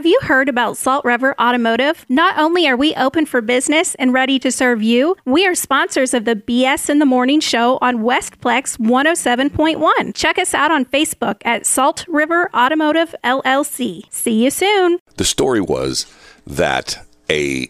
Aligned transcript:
Have 0.00 0.06
you 0.06 0.18
heard 0.22 0.48
about 0.48 0.78
Salt 0.78 1.04
River 1.04 1.38
Automotive? 1.38 2.06
Not 2.08 2.38
only 2.38 2.66
are 2.66 2.74
we 2.74 2.94
open 2.94 3.26
for 3.26 3.42
business 3.42 3.94
and 3.96 4.14
ready 4.14 4.38
to 4.38 4.50
serve 4.50 4.82
you, 4.82 5.14
we 5.26 5.46
are 5.46 5.54
sponsors 5.54 6.14
of 6.14 6.24
the 6.24 6.34
BS 6.34 6.88
in 6.88 7.00
the 7.00 7.04
Morning 7.04 7.38
show 7.38 7.76
on 7.82 7.98
Westplex 7.98 8.78
107.1. 8.78 10.14
Check 10.14 10.38
us 10.38 10.54
out 10.54 10.70
on 10.70 10.86
Facebook 10.86 11.42
at 11.44 11.66
Salt 11.66 12.06
River 12.08 12.48
Automotive 12.54 13.14
LLC. 13.22 14.04
See 14.08 14.42
you 14.42 14.50
soon. 14.50 15.00
The 15.18 15.24
story 15.26 15.60
was 15.60 16.06
that 16.46 17.06
a 17.28 17.68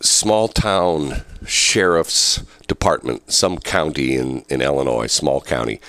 small 0.00 0.48
town 0.48 1.22
sheriff's 1.46 2.44
department, 2.66 3.32
some 3.32 3.56
county 3.56 4.16
in, 4.16 4.44
in 4.50 4.60
Illinois, 4.60 5.06
small 5.06 5.40
county, 5.40 5.80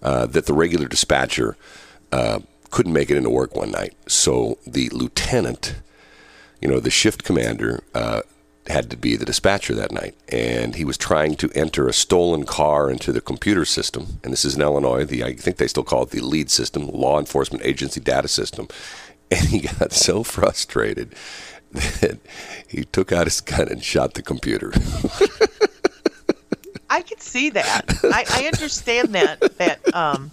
uh, 0.00 0.26
that 0.26 0.46
the 0.46 0.54
regular 0.54 0.86
dispatcher 0.86 1.56
uh, 2.12 2.38
couldn't 2.70 2.92
make 2.92 3.10
it 3.10 3.16
into 3.16 3.30
work 3.30 3.54
one 3.54 3.70
night. 3.70 3.94
So 4.06 4.58
the 4.66 4.88
lieutenant, 4.90 5.76
you 6.60 6.68
know, 6.68 6.80
the 6.80 6.90
shift 6.90 7.24
commander, 7.24 7.82
uh, 7.94 8.22
had 8.66 8.90
to 8.90 8.96
be 8.96 9.16
the 9.16 9.24
dispatcher 9.24 9.74
that 9.74 9.92
night. 9.92 10.14
And 10.28 10.76
he 10.76 10.84
was 10.84 10.96
trying 10.96 11.36
to 11.36 11.50
enter 11.54 11.88
a 11.88 11.92
stolen 11.92 12.44
car 12.44 12.90
into 12.90 13.12
the 13.12 13.20
computer 13.20 13.64
system. 13.64 14.20
And 14.22 14.32
this 14.32 14.44
is 14.44 14.54
in 14.54 14.62
Illinois. 14.62 15.04
The 15.04 15.24
I 15.24 15.34
think 15.34 15.56
they 15.56 15.66
still 15.66 15.84
call 15.84 16.04
it 16.04 16.10
the 16.10 16.20
LEAD 16.20 16.50
system, 16.50 16.88
Law 16.88 17.18
Enforcement 17.18 17.64
Agency 17.64 18.00
Data 18.00 18.28
System. 18.28 18.68
And 19.32 19.46
he 19.46 19.60
got 19.60 19.92
so 19.92 20.24
frustrated 20.24 21.14
that 21.70 22.18
he 22.66 22.82
took 22.82 23.12
out 23.12 23.28
his 23.28 23.40
gun 23.40 23.68
and 23.68 23.80
shot 23.80 24.14
the 24.14 24.22
computer. 24.22 24.72
I 26.90 27.02
could 27.02 27.22
see 27.22 27.50
that. 27.50 27.84
I, 28.02 28.24
I 28.28 28.46
understand 28.46 29.14
that 29.14 29.38
that 29.58 29.94
um, 29.94 30.32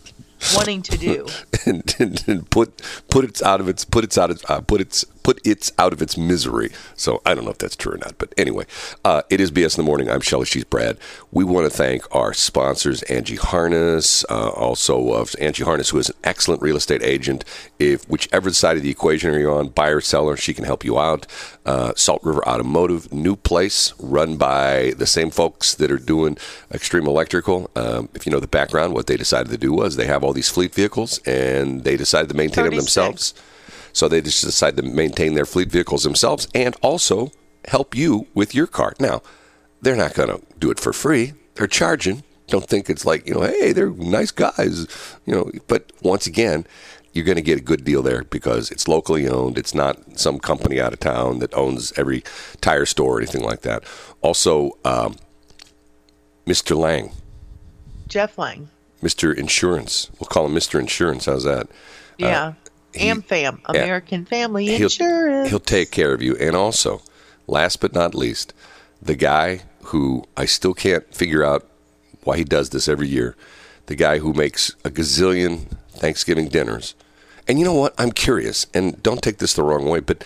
wanting 0.55 0.82
to 0.84 0.98
do. 0.98 1.27
And, 1.66 1.96
and, 2.00 2.23
and 2.27 2.50
put 2.50 2.82
put 3.09 3.26
it 3.26 3.44
out 3.44 3.59
of 3.59 3.68
its 3.68 3.84
put 3.84 4.05
its 4.05 4.18
out 4.18 4.30
of 4.32 4.41
uh, 4.48 4.62
put 4.62 4.80
its 4.80 5.04
put 5.27 5.45
its 5.45 5.73
out 5.77 5.91
of 5.91 6.02
its 6.02 6.17
misery. 6.17 6.70
So 6.95 7.22
I 7.26 7.34
don't 7.34 7.44
know 7.44 7.52
if 7.52 7.58
that's 7.58 7.76
true 7.76 7.95
or 7.95 7.98
not, 7.98 8.17
but 8.17 8.34
anyway, 8.38 8.66
uh, 9.03 9.23
it 9.30 9.42
is 9.42 9.52
BS 9.52 9.78
in 9.78 9.84
the 9.84 9.86
morning. 9.86 10.09
I'm 10.09 10.22
Shelly. 10.22 10.45
She's 10.45 10.64
Brad. 10.64 10.97
We 11.34 11.44
want 11.44 11.69
to 11.69 11.69
thank 11.69 12.16
our 12.16 12.34
sponsors, 12.34 13.03
Angie 13.03 13.36
Harness, 13.36 14.23
uh, 14.30 14.52
also 14.52 15.11
of 15.11 15.36
Angie 15.38 15.66
Harness, 15.66 15.89
who 15.89 16.00
is 16.00 16.08
an 16.08 16.16
excellent 16.23 16.61
real 16.61 16.78
estate 16.78 17.03
agent. 17.03 17.44
If 17.78 18.08
whichever 18.08 18.53
side 18.53 18.78
of 18.78 18.84
the 18.84 18.89
equation 18.89 19.30
are 19.31 19.38
you 19.38 19.52
on, 19.52 19.67
buyer 19.67 20.00
seller, 20.00 20.38
she 20.38 20.53
can 20.53 20.64
help 20.64 20.86
you 20.86 20.97
out. 20.97 21.28
Uh, 21.66 21.91
Salt 21.97 22.23
River 22.23 22.47
Automotive, 22.47 23.12
new 23.12 23.36
place 23.36 23.94
run 24.00 24.38
by 24.38 24.94
the 24.97 25.06
same 25.06 25.30
folks 25.30 25.75
that 25.75 25.91
are 25.91 25.97
doing 25.97 26.38
Extreme 26.72 27.06
Electrical. 27.06 27.69
Um, 27.75 28.08
if 28.14 28.25
you 28.25 28.31
know 28.31 28.39
the 28.39 28.47
background, 28.47 28.94
what 28.94 29.08
they 29.08 29.17
decided 29.17 29.52
to 29.52 29.58
do 29.58 29.73
was 29.73 29.97
they 29.97 30.08
have 30.08 30.23
all 30.23 30.31
these 30.31 30.47
fleet 30.47 30.73
vehicles 30.73 31.19
and 31.25 31.84
they 31.84 31.97
decided 31.97 32.30
to 32.30 32.34
maintain 32.34 32.64
them 32.64 32.78
themselves. 32.78 33.34
So 33.98 34.08
they 34.08 34.22
just 34.22 34.44
decide 34.44 34.78
to 34.78 34.84
maintain 34.84 35.34
their 35.34 35.48
fleet 35.48 35.72
vehicles 35.72 36.03
themselves 36.03 36.48
and 36.53 36.76
also 36.84 37.31
help 37.66 37.95
you 37.95 38.28
with 38.36 38.53
your 38.53 38.67
car. 38.67 38.94
Now, 39.00 39.23
they're 39.81 39.95
not 39.95 40.14
going 40.14 40.30
to 40.30 40.40
do 40.59 40.70
it 40.70 40.80
for 40.80 40.94
free. 40.94 41.34
They're 41.56 41.66
charging. 41.66 42.22
Don't 42.45 42.68
think 42.68 42.92
it's 42.92 43.06
like, 43.08 43.28
you 43.28 43.34
know, 43.34 43.42
hey, 43.42 43.73
they're 43.73 43.90
nice 43.90 44.30
guys, 44.30 44.86
you 45.25 45.34
know, 45.34 45.50
but 45.68 45.92
once 46.03 46.28
again, 46.28 46.68
you're 47.12 47.25
going 47.25 47.38
to 47.38 47.42
get 47.42 47.58
a 47.58 47.64
good 47.64 47.84
deal 47.84 48.03
there 48.03 48.23
because 48.25 48.70
it's 48.70 48.88
locally 48.88 49.28
owned. 49.28 49.58
It's 49.58 49.73
not 49.73 50.20
some 50.20 50.38
company 50.38 50.80
out 50.80 50.94
of 50.94 51.00
town 51.00 51.40
that 51.40 51.52
owns 51.56 51.92
every 51.98 52.23
tire 52.62 52.86
store 52.86 53.16
or 53.16 53.18
anything 53.18 53.42
like 53.42 53.62
that. 53.62 53.84
Also, 54.22 54.78
um, 54.86 55.16
Mr. 56.45 56.78
Lang, 56.78 57.12
Jeff 58.08 58.38
Lang. 58.38 58.70
Mr. 59.02 59.36
Insurance. 59.36 60.12
We'll 60.20 60.28
call 60.28 60.45
him 60.45 60.53
Mr. 60.53 60.80
Insurance. 60.80 61.25
How's 61.25 61.45
that? 61.45 61.68
Yeah. 62.20 62.52
he- 62.52 62.58
AmFam, 63.00 63.59
American 63.66 64.26
Family 64.26 64.66
he'll, 64.67 64.84
Insurance. 64.84 65.50
He'll 65.50 65.59
take 65.59 65.92
care 65.92 66.14
of 66.14 66.22
you. 66.22 66.36
And 66.38 66.56
also, 66.56 67.02
last 67.48 67.80
but 67.80 67.94
not 67.94 68.14
least, 68.16 68.53
the 69.02 69.16
guy 69.16 69.62
who 69.86 70.26
I 70.36 70.45
still 70.45 70.73
can't 70.73 71.14
figure 71.14 71.44
out 71.44 71.66
why 72.23 72.38
he 72.38 72.44
does 72.44 72.70
this 72.72 72.88
every 72.88 73.08
year, 73.08 73.35
the 73.85 73.96
guy 73.96 74.18
who 74.19 74.34
makes 74.34 74.75
a 74.84 74.90
gazillion 74.90 75.68
Thanksgiving 75.91 76.50
dinners. 76.50 76.94
And 77.47 77.58
you 77.58 77.66
know 77.66 77.74
what? 77.74 77.94
I'm 77.97 78.12
curious, 78.12 78.68
and 78.74 79.02
don't 79.02 79.22
take 79.24 79.38
this 79.38 79.53
the 79.53 79.64
wrong 79.64 79.85
way, 79.88 80.02
but 80.02 80.25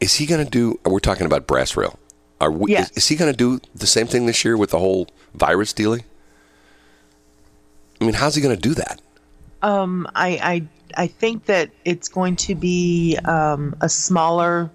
is 0.00 0.14
he 0.16 0.26
going 0.26 0.44
to 0.44 0.50
do? 0.50 0.80
We're 0.84 0.98
talking 0.98 1.26
about 1.26 1.46
Brass 1.46 1.76
Rail. 1.76 1.98
Are 2.40 2.50
we, 2.50 2.72
Yes. 2.72 2.90
is, 2.90 2.96
is 2.98 3.08
he 3.08 3.16
going 3.16 3.32
to 3.32 3.36
do 3.36 3.60
the 3.74 3.86
same 3.86 4.06
thing 4.08 4.26
this 4.26 4.44
year 4.44 4.56
with 4.56 4.70
the 4.70 4.78
whole 4.78 5.06
virus 5.34 5.72
dealing? 5.72 6.04
I 8.00 8.04
mean, 8.04 8.14
how's 8.14 8.34
he 8.34 8.42
going 8.42 8.54
to 8.54 8.60
do 8.60 8.74
that? 8.74 9.00
um, 9.62 10.06
I, 10.14 10.28
I 10.40 10.62
I 10.96 11.06
think 11.06 11.46
that 11.46 11.70
it's 11.84 12.08
going 12.08 12.36
to 12.36 12.54
be 12.54 13.16
um, 13.24 13.74
a 13.80 13.88
smaller. 13.88 14.70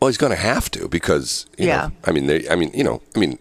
Well, 0.00 0.08
he's 0.08 0.16
going 0.18 0.30
to 0.32 0.36
have 0.36 0.70
to 0.72 0.88
because 0.88 1.46
you 1.58 1.66
Yeah. 1.66 1.88
know, 1.88 1.92
I 2.04 2.12
mean, 2.12 2.26
they, 2.26 2.48
I 2.48 2.54
mean, 2.56 2.70
you 2.74 2.82
know, 2.84 3.02
I 3.14 3.18
mean, 3.18 3.38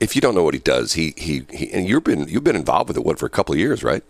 if 0.00 0.14
you 0.14 0.20
don't 0.20 0.34
know 0.34 0.44
what 0.44 0.54
he 0.54 0.60
does, 0.60 0.92
he 0.92 1.12
he, 1.16 1.44
he 1.50 1.70
and 1.72 1.88
you've 1.88 2.04
been 2.04 2.28
you've 2.28 2.44
been 2.44 2.56
involved 2.56 2.88
with 2.88 2.96
it 2.96 3.04
what 3.04 3.18
for 3.18 3.26
a 3.26 3.30
couple 3.30 3.52
of 3.52 3.58
years, 3.58 3.82
right? 3.82 4.04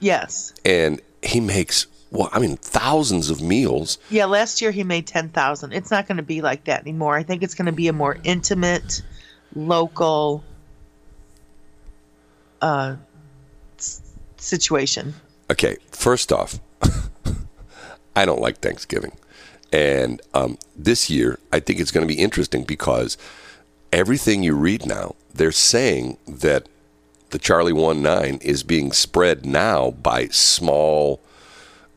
Yes. 0.00 0.54
And 0.64 1.00
he 1.22 1.40
makes 1.40 1.86
well, 2.10 2.30
I 2.32 2.38
mean, 2.38 2.56
thousands 2.56 3.28
of 3.28 3.40
meals. 3.42 3.98
Yeah. 4.08 4.24
Last 4.26 4.62
year 4.62 4.70
he 4.70 4.84
made 4.84 5.06
ten 5.06 5.28
thousand. 5.28 5.72
It's 5.72 5.90
not 5.90 6.06
going 6.08 6.16
to 6.16 6.22
be 6.22 6.40
like 6.40 6.64
that 6.64 6.80
anymore. 6.82 7.16
I 7.16 7.22
think 7.24 7.42
it's 7.42 7.54
going 7.54 7.66
to 7.66 7.72
be 7.72 7.88
a 7.88 7.92
more 7.92 8.16
intimate, 8.24 9.02
local 9.54 10.42
uh, 12.62 12.96
s- 13.78 14.00
situation. 14.36 15.14
Okay, 15.50 15.76
first 15.90 16.32
off, 16.32 16.58
I 18.16 18.24
don't 18.24 18.40
like 18.40 18.58
Thanksgiving, 18.58 19.12
and 19.72 20.20
um, 20.34 20.58
this 20.76 21.10
year 21.10 21.38
I 21.52 21.60
think 21.60 21.80
it's 21.80 21.90
going 21.90 22.06
to 22.06 22.12
be 22.14 22.20
interesting 22.20 22.64
because 22.64 23.16
everything 23.92 24.42
you 24.42 24.54
read 24.54 24.86
now, 24.86 25.14
they're 25.32 25.52
saying 25.52 26.18
that 26.26 26.66
the 27.30 27.38
Charlie 27.38 27.72
One 27.72 28.02
Nine 28.02 28.38
is 28.42 28.62
being 28.62 28.92
spread 28.92 29.44
now 29.44 29.90
by 29.90 30.28
small 30.28 31.20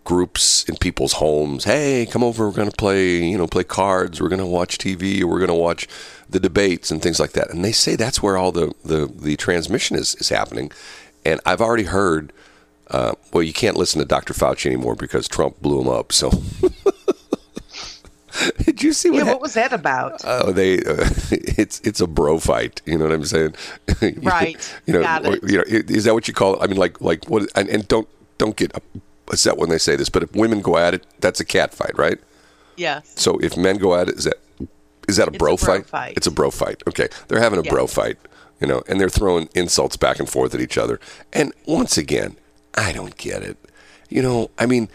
groups 0.03 0.63
in 0.69 0.77
people's 0.77 1.13
homes. 1.13 1.66
Hey, 1.66 2.07
come 2.09 2.23
over. 2.23 2.47
We're 2.47 2.56
going 2.56 2.72
to 2.72 2.75
play, 2.75 3.23
you 3.23 3.38
know, 3.38 3.45
play 3.45 3.63
cards. 3.63 4.22
We're 4.22 4.29
going 4.29 4.39
to 4.39 4.45
watch 4.45 4.77
TV. 4.77 5.23
We're 5.23 5.38
going 5.38 5.50
to 5.50 5.53
watch 5.53 5.88
the 6.29 6.39
debates 6.39 6.91
and 6.91 7.01
things 7.01 7.19
like 7.19 7.33
that. 7.33 7.50
And 7.50 7.63
they 7.63 7.72
say 7.72 7.95
that's 7.95 8.23
where 8.23 8.38
all 8.38 8.51
the 8.51 8.73
the, 8.85 9.07
the 9.07 9.35
transmission 9.35 9.97
is 9.97 10.16
is 10.16 10.29
happening. 10.29 10.72
And 11.25 11.39
I've 11.45 11.61
already 11.61 11.83
heard. 11.83 12.31
Uh, 12.89 13.13
well, 13.33 13.43
you 13.43 13.53
can't 13.53 13.75
listen 13.75 13.99
to 13.99 14.05
Dr. 14.05 14.33
Fauci 14.33 14.67
anymore 14.67 14.95
because 14.95 15.27
Trump 15.27 15.61
blew 15.61 15.81
him 15.81 15.89
up. 15.89 16.13
So, 16.13 16.29
did 18.63 18.83
you 18.83 18.93
see 18.93 19.09
what? 19.09 19.25
Yeah. 19.25 19.31
What 19.31 19.41
was 19.41 19.53
that 19.55 19.73
about? 19.73 20.21
Oh, 20.23 20.51
they 20.51 20.77
uh, 20.77 21.09
it's 21.31 21.79
it's 21.81 22.01
a 22.01 22.07
bro 22.07 22.39
fight. 22.39 22.81
You 22.85 22.97
know 22.97 23.05
what 23.05 23.13
I'm 23.13 23.25
saying? 23.25 23.55
Right. 24.21 24.79
you 24.85 24.93
know, 24.93 25.01
Got 25.01 25.25
it. 25.25 25.43
you 25.49 25.57
know, 25.57 25.63
is 25.67 26.03
that 26.03 26.13
what 26.13 26.27
you 26.27 26.33
call 26.33 26.55
it? 26.55 26.59
I 26.61 26.67
mean, 26.67 26.77
like 26.77 27.01
like 27.01 27.25
what? 27.25 27.49
And, 27.55 27.67
and 27.69 27.87
don't 27.87 28.07
don't 28.37 28.55
get 28.55 28.71
upset 29.27 29.57
when 29.57 29.69
they 29.69 29.77
say 29.79 29.95
this, 29.95 30.09
but 30.09 30.21
if 30.23 30.33
women 30.35 30.61
go 30.61 30.77
at 30.77 30.93
it, 30.93 31.05
that's 31.19 31.39
a 31.39 31.45
cat 31.45 31.73
fight, 31.73 31.97
right? 31.97 32.19
yes. 32.75 33.11
So 33.15 33.39
if 33.39 33.57
men 33.57 33.77
go 33.77 33.95
at 33.95 34.07
it, 34.09 34.17
is 34.17 34.23
that 34.25 34.35
is 35.09 35.15
that 35.17 35.27
a, 35.27 35.31
bro, 35.31 35.53
a 35.53 35.57
bro 35.57 35.57
fight? 35.57 35.85
fight. 35.87 36.13
It's 36.17 36.27
a 36.27 36.31
bro 36.31 36.51
fight. 36.51 36.83
Okay, 36.87 37.07
they're 37.27 37.39
having 37.41 37.59
a 37.59 37.63
Yeah. 37.63 37.71
bro 37.71 37.87
fight. 37.87 38.17
You 38.61 38.67
know, 38.67 38.81
and 38.87 38.99
they're 38.99 39.09
throwing 39.09 39.49
insults 39.55 39.97
back 39.97 40.17
and 40.19 40.27
forth 40.27 40.53
at 40.55 40.61
each 40.61 40.77
other. 40.79 40.99
And 41.31 41.53
once 41.67 41.95
again, 41.97 42.37
I 42.77 42.93
don't 42.93 43.17
get 43.17 43.43
it. 43.43 43.57
You 44.09 44.21
know, 44.21 44.51
I 44.57 44.65
mean, 44.67 44.88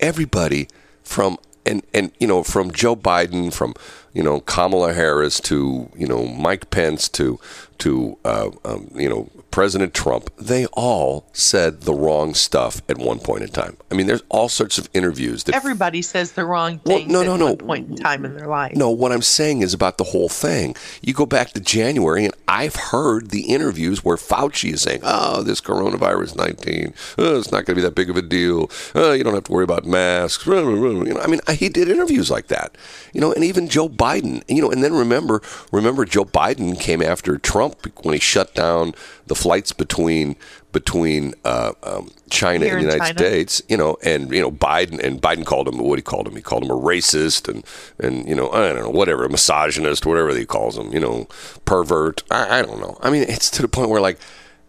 everybody 0.00 0.68
from 1.02 1.38
and 1.64 1.82
and 1.92 2.10
you 2.18 2.26
know 2.26 2.42
from 2.42 2.70
Joe 2.72 2.96
Biden, 2.96 3.52
from 3.52 3.74
you 4.12 4.22
know 4.22 4.40
Kamala 4.40 4.94
Harris 4.94 5.40
to 5.40 5.90
you 5.96 6.06
know 6.06 6.26
Mike 6.26 6.70
Pence 6.70 7.08
to 7.10 7.38
to 7.78 8.18
uh, 8.24 8.50
um, 8.64 8.90
you 8.94 9.08
know 9.08 9.28
President 9.56 9.94
Trump, 9.94 10.28
they 10.36 10.66
all 10.74 11.24
said 11.32 11.80
the 11.80 11.94
wrong 11.94 12.34
stuff 12.34 12.82
at 12.90 12.98
one 12.98 13.18
point 13.18 13.42
in 13.42 13.48
time. 13.48 13.78
I 13.90 13.94
mean, 13.94 14.06
there's 14.06 14.22
all 14.28 14.50
sorts 14.50 14.76
of 14.76 14.86
interviews 14.92 15.44
that 15.44 15.54
Everybody 15.54 16.02
says 16.02 16.32
the 16.32 16.44
wrong 16.44 16.78
Well, 16.84 16.98
things 16.98 17.10
no, 17.10 17.22
at 17.22 17.26
no, 17.26 17.36
no. 17.38 17.46
one 17.46 17.56
point 17.56 17.88
in 17.88 17.96
time 17.96 18.26
in 18.26 18.36
their 18.36 18.48
life. 18.48 18.76
no, 18.76 18.90
what 18.90 19.12
I'm 19.12 19.22
saying 19.22 19.62
is 19.62 19.72
about 19.72 19.96
the 19.96 20.04
whole 20.04 20.28
thing. 20.28 20.76
You 21.00 21.14
go 21.14 21.24
back 21.24 21.52
to 21.52 21.60
January, 21.60 22.26
and 22.26 22.34
I've 22.46 22.76
heard 22.76 23.30
the 23.30 23.44
interviews 23.44 24.04
where 24.04 24.18
Fauci 24.18 24.74
is 24.74 24.82
saying, 24.82 25.00
"Oh, 25.02 25.42
this 25.42 25.62
coronavirus 25.62 26.36
19, 26.36 26.92
oh, 27.16 27.38
it's 27.38 27.50
not 27.50 27.64
going 27.64 27.76
to 27.76 27.76
be 27.76 27.80
that 27.80 27.94
big 27.94 28.10
of 28.10 28.16
a 28.18 28.22
deal. 28.22 28.70
Oh, 28.94 29.14
you 29.14 29.24
don't 29.24 29.32
have 29.32 29.44
to 29.44 29.52
worry 29.52 29.64
about 29.64 29.86
masks." 29.86 30.44
You 30.44 31.14
know, 31.14 31.20
I 31.22 31.28
mean, 31.28 31.40
he 31.54 31.70
did 31.70 31.88
interviews 31.88 32.30
like 32.30 32.48
that. 32.48 32.76
You 33.14 33.22
know, 33.22 33.32
and 33.32 33.42
even 33.42 33.70
Joe 33.70 33.88
Biden. 33.88 34.42
You 34.48 34.60
know, 34.60 34.70
and 34.70 34.84
then 34.84 34.92
remember, 34.92 35.40
remember 35.72 36.04
Joe 36.04 36.26
Biden 36.26 36.78
came 36.78 37.00
after 37.00 37.38
Trump 37.38 37.86
when 38.04 38.12
he 38.12 38.20
shut 38.20 38.54
down 38.54 38.92
the 39.26 39.34
flights 39.34 39.72
between 39.72 40.36
between 40.72 41.34
uh, 41.44 41.72
um, 41.82 42.10
China 42.30 42.64
Here 42.64 42.76
and 42.76 42.86
the 42.86 42.92
United 42.92 43.16
China? 43.16 43.18
States. 43.18 43.62
You 43.68 43.76
know, 43.76 43.96
and 44.04 44.30
you 44.32 44.40
know 44.40 44.50
Biden 44.50 45.02
and 45.02 45.20
Biden 45.20 45.44
called 45.44 45.68
him 45.68 45.78
what 45.78 45.98
he 45.98 46.02
called 46.02 46.28
him. 46.28 46.36
He 46.36 46.42
called 46.42 46.64
him 46.64 46.70
a 46.70 46.74
racist 46.74 47.48
and 47.48 47.64
and 47.98 48.28
you 48.28 48.34
know 48.34 48.50
I 48.50 48.68
don't 48.68 48.76
know 48.76 48.90
whatever 48.90 49.24
a 49.24 49.28
misogynist 49.28 50.06
whatever 50.06 50.34
he 50.36 50.46
calls 50.46 50.78
him. 50.78 50.92
You 50.92 51.00
know, 51.00 51.28
pervert. 51.64 52.22
I, 52.30 52.58
I 52.58 52.62
don't 52.62 52.80
know. 52.80 52.98
I 53.02 53.10
mean, 53.10 53.24
it's 53.28 53.50
to 53.52 53.62
the 53.62 53.68
point 53.68 53.90
where 53.90 54.00
like, 54.00 54.18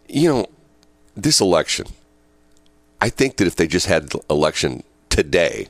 you 0.07 0.29
know, 0.29 0.47
this 1.15 1.39
election. 1.39 1.87
I 2.99 3.09
think 3.09 3.37
that 3.37 3.45
if 3.45 3.55
they 3.55 3.67
just 3.67 3.85
had 3.85 4.09
the 4.09 4.21
election 4.27 4.83
today, 5.09 5.67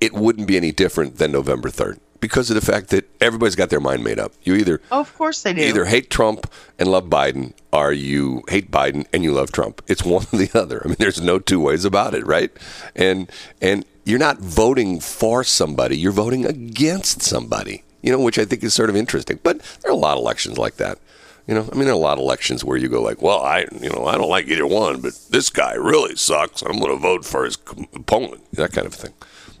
it 0.00 0.12
wouldn't 0.12 0.46
be 0.46 0.56
any 0.56 0.70
different 0.70 1.16
than 1.18 1.32
November 1.32 1.68
3rd 1.68 1.98
because 2.20 2.50
of 2.50 2.54
the 2.54 2.60
fact 2.72 2.88
that 2.90 3.08
everybody's 3.20 3.56
got 3.56 3.70
their 3.70 3.80
mind 3.80 4.04
made 4.04 4.18
up. 4.18 4.32
You 4.42 4.54
either 4.54 4.80
Oh, 4.92 5.00
of 5.00 5.14
course 5.16 5.42
they 5.42 5.52
do. 5.52 5.62
either 5.62 5.86
hate 5.86 6.10
Trump 6.10 6.50
and 6.78 6.90
love 6.90 7.06
Biden, 7.06 7.52
or 7.72 7.92
you 7.92 8.42
hate 8.48 8.70
Biden 8.70 9.06
and 9.12 9.24
you 9.24 9.32
love 9.32 9.52
Trump. 9.52 9.82
It's 9.86 10.04
one 10.04 10.26
or 10.32 10.38
the 10.38 10.50
other. 10.58 10.82
I 10.84 10.88
mean, 10.88 10.96
there's 10.98 11.20
no 11.20 11.38
two 11.38 11.60
ways 11.60 11.84
about 11.84 12.14
it, 12.14 12.26
right? 12.26 12.50
And 12.94 13.30
and 13.60 13.84
you're 14.04 14.18
not 14.18 14.38
voting 14.38 15.00
for 15.00 15.44
somebody; 15.44 15.96
you're 15.98 16.12
voting 16.12 16.44
against 16.46 17.22
somebody. 17.22 17.84
You 18.02 18.12
know, 18.12 18.20
which 18.20 18.38
I 18.38 18.44
think 18.46 18.62
is 18.64 18.72
sort 18.74 18.88
of 18.90 18.96
interesting. 18.96 19.38
But 19.42 19.60
there 19.82 19.90
are 19.90 19.94
a 19.94 19.96
lot 19.96 20.16
of 20.16 20.22
elections 20.22 20.56
like 20.58 20.76
that. 20.76 20.98
You 21.46 21.54
know, 21.54 21.68
I 21.70 21.74
mean, 21.74 21.84
there 21.84 21.90
are 21.90 21.92
a 21.92 21.96
lot 21.96 22.14
of 22.18 22.20
elections 22.20 22.64
where 22.64 22.76
you 22.78 22.88
go 22.88 23.02
like, 23.02 23.20
"Well, 23.22 23.40
I, 23.40 23.66
you 23.80 23.90
know, 23.90 24.06
I 24.06 24.16
don't 24.16 24.28
like 24.28 24.46
either 24.48 24.66
one, 24.66 25.00
but 25.00 25.18
this 25.30 25.50
guy 25.50 25.74
really 25.74 26.14
sucks. 26.16 26.62
I'm 26.62 26.78
going 26.78 26.92
to 26.92 26.96
vote 26.96 27.24
for 27.24 27.44
his 27.44 27.56
opponent." 27.94 28.40
That 28.52 28.72
kind 28.72 28.86
of 28.86 28.94
thing. 28.94 29.12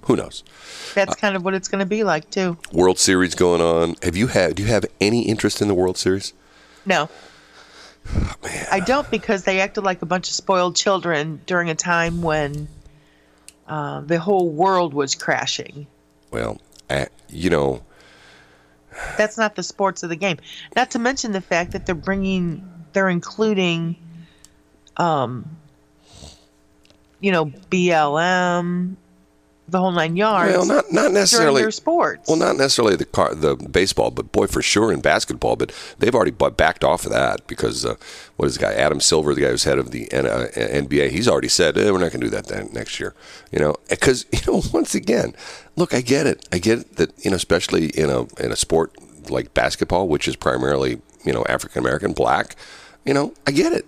Who 0.04 0.16
knows? 0.16 0.42
That's 0.94 1.14
kind 1.14 1.36
of 1.36 1.44
what 1.44 1.54
it's 1.54 1.68
going 1.68 1.80
to 1.80 1.86
be 1.86 2.04
like 2.04 2.30
too. 2.30 2.56
World 2.72 2.98
Series 2.98 3.34
going 3.34 3.60
on. 3.60 3.96
Have 4.02 4.16
you 4.16 4.28
had? 4.28 4.56
Do 4.56 4.62
you 4.62 4.68
have 4.68 4.84
any 5.00 5.22
interest 5.22 5.60
in 5.60 5.68
the 5.68 5.74
World 5.74 5.98
Series? 5.98 6.32
No. 6.86 7.08
I 8.72 8.80
don't 8.80 9.10
because 9.10 9.44
they 9.44 9.60
acted 9.60 9.84
like 9.84 10.02
a 10.02 10.06
bunch 10.06 10.28
of 10.28 10.34
spoiled 10.34 10.74
children 10.76 11.40
during 11.46 11.68
a 11.70 11.74
time 11.74 12.22
when 12.22 12.68
uh, 13.68 14.00
the 14.00 14.18
whole 14.18 14.48
world 14.50 14.94
was 14.94 15.14
crashing. 15.14 15.86
Well, 16.30 16.60
uh, 16.88 17.06
you 17.28 17.50
know, 17.50 17.82
That's 19.16 19.38
not 19.38 19.54
the 19.54 19.62
sports 19.62 20.02
of 20.02 20.08
the 20.08 20.16
game. 20.16 20.38
Not 20.74 20.90
to 20.92 20.98
mention 20.98 21.32
the 21.32 21.40
fact 21.40 21.72
that 21.72 21.86
they're 21.86 21.94
bringing, 21.94 22.68
they're 22.92 23.08
including, 23.08 23.96
um, 24.96 25.56
you 27.20 27.30
know, 27.32 27.46
BLM, 27.46 28.96
the 29.70 29.78
whole 29.78 29.92
nine 29.92 30.16
yards. 30.16 30.52
well, 30.52 30.66
not 30.66 30.92
not 30.92 31.12
necessarily. 31.12 31.62
their 31.62 31.70
sports. 31.70 32.28
Well, 32.28 32.36
not 32.36 32.56
necessarily 32.56 32.96
the 32.96 33.04
car, 33.04 33.34
the 33.34 33.56
baseball, 33.56 34.10
but 34.10 34.32
boy, 34.32 34.46
for 34.46 34.62
sure 34.62 34.92
in 34.92 35.00
basketball. 35.00 35.56
But 35.56 35.72
they've 35.98 36.14
already 36.14 36.32
backed 36.32 36.84
off 36.84 37.04
of 37.06 37.12
that 37.12 37.46
because 37.46 37.84
uh, 37.84 37.96
what 38.36 38.46
is 38.46 38.54
the 38.56 38.60
guy 38.60 38.74
Adam 38.74 39.00
Silver, 39.00 39.34
the 39.34 39.42
guy 39.42 39.50
who's 39.50 39.64
head 39.64 39.78
of 39.78 39.90
the 39.90 40.10
N- 40.12 40.26
uh, 40.26 40.48
NBA, 40.54 41.10
he's 41.10 41.28
already 41.28 41.48
said 41.48 41.76
eh, 41.78 41.90
we're 41.90 41.98
not 41.98 42.12
going 42.12 42.20
to 42.20 42.26
do 42.26 42.30
that 42.30 42.46
then 42.46 42.68
next 42.72 43.00
year. 43.00 43.14
You 43.52 43.60
know, 43.60 43.76
because 43.88 44.26
you 44.32 44.40
know 44.46 44.62
once 44.72 44.94
again, 44.94 45.34
look, 45.76 45.94
I 45.94 46.00
get 46.00 46.26
it, 46.26 46.46
I 46.52 46.58
get 46.58 46.78
it 46.78 46.96
that 46.96 47.24
you 47.24 47.30
know, 47.30 47.36
especially 47.36 47.86
in 47.90 48.10
a 48.10 48.22
in 48.42 48.52
a 48.52 48.56
sport 48.56 48.92
like 49.30 49.54
basketball, 49.54 50.08
which 50.08 50.26
is 50.26 50.36
primarily 50.36 51.00
you 51.24 51.32
know 51.32 51.44
African 51.48 51.80
American, 51.80 52.12
black. 52.12 52.56
You 53.04 53.14
know, 53.14 53.32
I 53.46 53.52
get 53.52 53.72
it. 53.72 53.86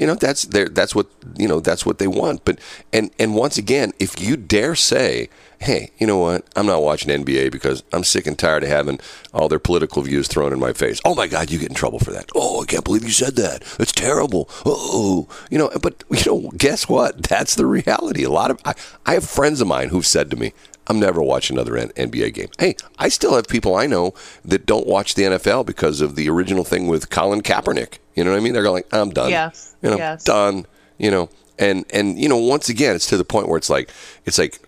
You 0.00 0.06
know, 0.06 0.14
that's 0.14 0.44
their, 0.46 0.66
that's 0.66 0.94
what 0.94 1.08
you 1.36 1.46
know, 1.46 1.60
that's 1.60 1.84
what 1.84 1.98
they 1.98 2.06
want. 2.06 2.42
But 2.46 2.58
and 2.90 3.10
and 3.18 3.34
once 3.34 3.58
again, 3.58 3.92
if 3.98 4.18
you 4.18 4.34
dare 4.34 4.74
say, 4.74 5.28
"Hey, 5.58 5.90
you 5.98 6.06
know 6.06 6.16
what? 6.16 6.46
I'm 6.56 6.64
not 6.64 6.82
watching 6.82 7.10
NBA 7.10 7.52
because 7.52 7.82
I'm 7.92 8.02
sick 8.02 8.26
and 8.26 8.38
tired 8.38 8.62
of 8.62 8.70
having 8.70 8.98
all 9.34 9.50
their 9.50 9.58
political 9.58 10.00
views 10.00 10.26
thrown 10.26 10.54
in 10.54 10.58
my 10.58 10.72
face." 10.72 11.02
Oh 11.04 11.14
my 11.14 11.26
God, 11.26 11.50
you 11.50 11.58
get 11.58 11.68
in 11.68 11.74
trouble 11.74 11.98
for 11.98 12.12
that. 12.12 12.30
Oh, 12.34 12.62
I 12.62 12.64
can't 12.64 12.82
believe 12.82 13.04
you 13.04 13.10
said 13.10 13.36
that. 13.36 13.62
It's 13.78 13.92
terrible. 13.92 14.48
Oh, 14.64 15.28
you 15.50 15.58
know, 15.58 15.70
but 15.82 16.02
you 16.08 16.24
know, 16.24 16.50
guess 16.56 16.88
what? 16.88 17.22
That's 17.28 17.54
the 17.54 17.66
reality. 17.66 18.24
A 18.24 18.30
lot 18.30 18.50
of 18.50 18.58
I, 18.64 18.74
I 19.04 19.12
have 19.12 19.28
friends 19.28 19.60
of 19.60 19.68
mine 19.68 19.90
who've 19.90 20.06
said 20.06 20.30
to 20.30 20.36
me, 20.36 20.54
I'm 20.86 20.98
never 20.98 21.22
watching 21.22 21.56
another 21.56 21.74
NBA 21.74 22.34
game. 22.34 22.48
Hey, 22.58 22.74
I 22.98 23.08
still 23.08 23.36
have 23.36 23.46
people 23.46 23.76
I 23.76 23.86
know 23.86 24.12
that 24.44 24.66
don't 24.66 24.86
watch 24.86 25.14
the 25.14 25.22
NFL 25.22 25.64
because 25.66 26.00
of 26.00 26.16
the 26.16 26.28
original 26.28 26.64
thing 26.64 26.88
with 26.88 27.10
Colin 27.10 27.42
Kaepernick. 27.42 27.98
You 28.16 28.24
know 28.24 28.32
what 28.32 28.38
I 28.38 28.40
mean? 28.40 28.54
They're 28.54 28.62
going, 28.62 28.82
like, 28.82 28.92
I'm 28.94 29.10
done. 29.10 29.30
Yes, 29.30 29.74
You 29.82 29.90
know, 29.90 29.96
yes. 29.96 30.24
done. 30.24 30.66
You 30.98 31.10
know, 31.10 31.30
and 31.58 31.84
and 31.90 32.18
you 32.18 32.28
know, 32.28 32.36
once 32.36 32.68
again, 32.68 32.96
it's 32.96 33.06
to 33.08 33.16
the 33.16 33.24
point 33.24 33.48
where 33.48 33.56
it's 33.56 33.70
like, 33.70 33.90
it's 34.26 34.38
like, 34.38 34.60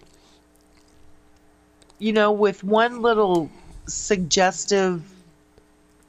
you 1.98 2.12
know, 2.12 2.32
with 2.32 2.62
one 2.62 3.02
little 3.02 3.50
suggestive 3.86 5.02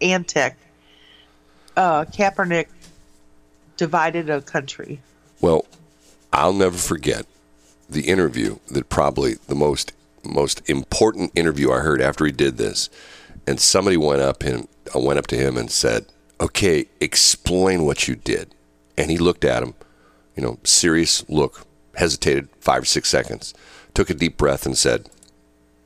antic, 0.01 0.55
uh, 1.75 2.05
Kaepernick 2.05 2.67
divided 3.77 4.29
a 4.29 4.41
country. 4.41 5.01
well, 5.41 5.65
I'll 6.31 6.53
never 6.53 6.77
forget 6.77 7.25
the 7.93 8.09
interview 8.09 8.57
that 8.69 8.89
probably 8.89 9.35
the 9.47 9.55
most 9.55 9.93
most 10.23 10.67
important 10.69 11.31
interview 11.35 11.71
I 11.71 11.79
heard 11.79 12.01
after 12.01 12.25
he 12.25 12.31
did 12.31 12.57
this, 12.57 12.89
and 13.45 13.59
somebody 13.59 13.97
went 13.97 14.21
up 14.21 14.43
him 14.43 14.67
uh, 14.95 14.99
went 14.99 15.19
up 15.19 15.27
to 15.27 15.35
him 15.37 15.57
and 15.57 15.71
said, 15.71 16.05
"Okay, 16.39 16.87
explain 16.99 17.85
what 17.85 18.07
you 18.07 18.15
did," 18.15 18.53
and 18.97 19.11
he 19.11 19.17
looked 19.17 19.45
at 19.45 19.63
him, 19.63 19.73
you 20.35 20.43
know, 20.43 20.59
serious 20.63 21.27
look, 21.29 21.65
hesitated 21.95 22.49
five 22.59 22.83
or 22.83 22.85
six 22.85 23.09
seconds, 23.09 23.53
took 23.93 24.09
a 24.09 24.13
deep 24.13 24.37
breath, 24.37 24.65
and 24.65 24.77
said, 24.77 25.09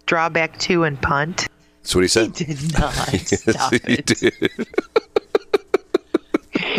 Draw 0.06 0.30
back 0.30 0.58
two 0.60 0.84
and 0.84 1.02
punt. 1.02 1.48
"That's 1.82 1.96
what 1.96 2.02
he 2.04 2.08
said." 2.08 2.38
He 2.38 2.46
Did 2.46 2.74
not 2.74 2.94
stop 3.26 3.74
He 3.74 3.98
did. 3.98 4.52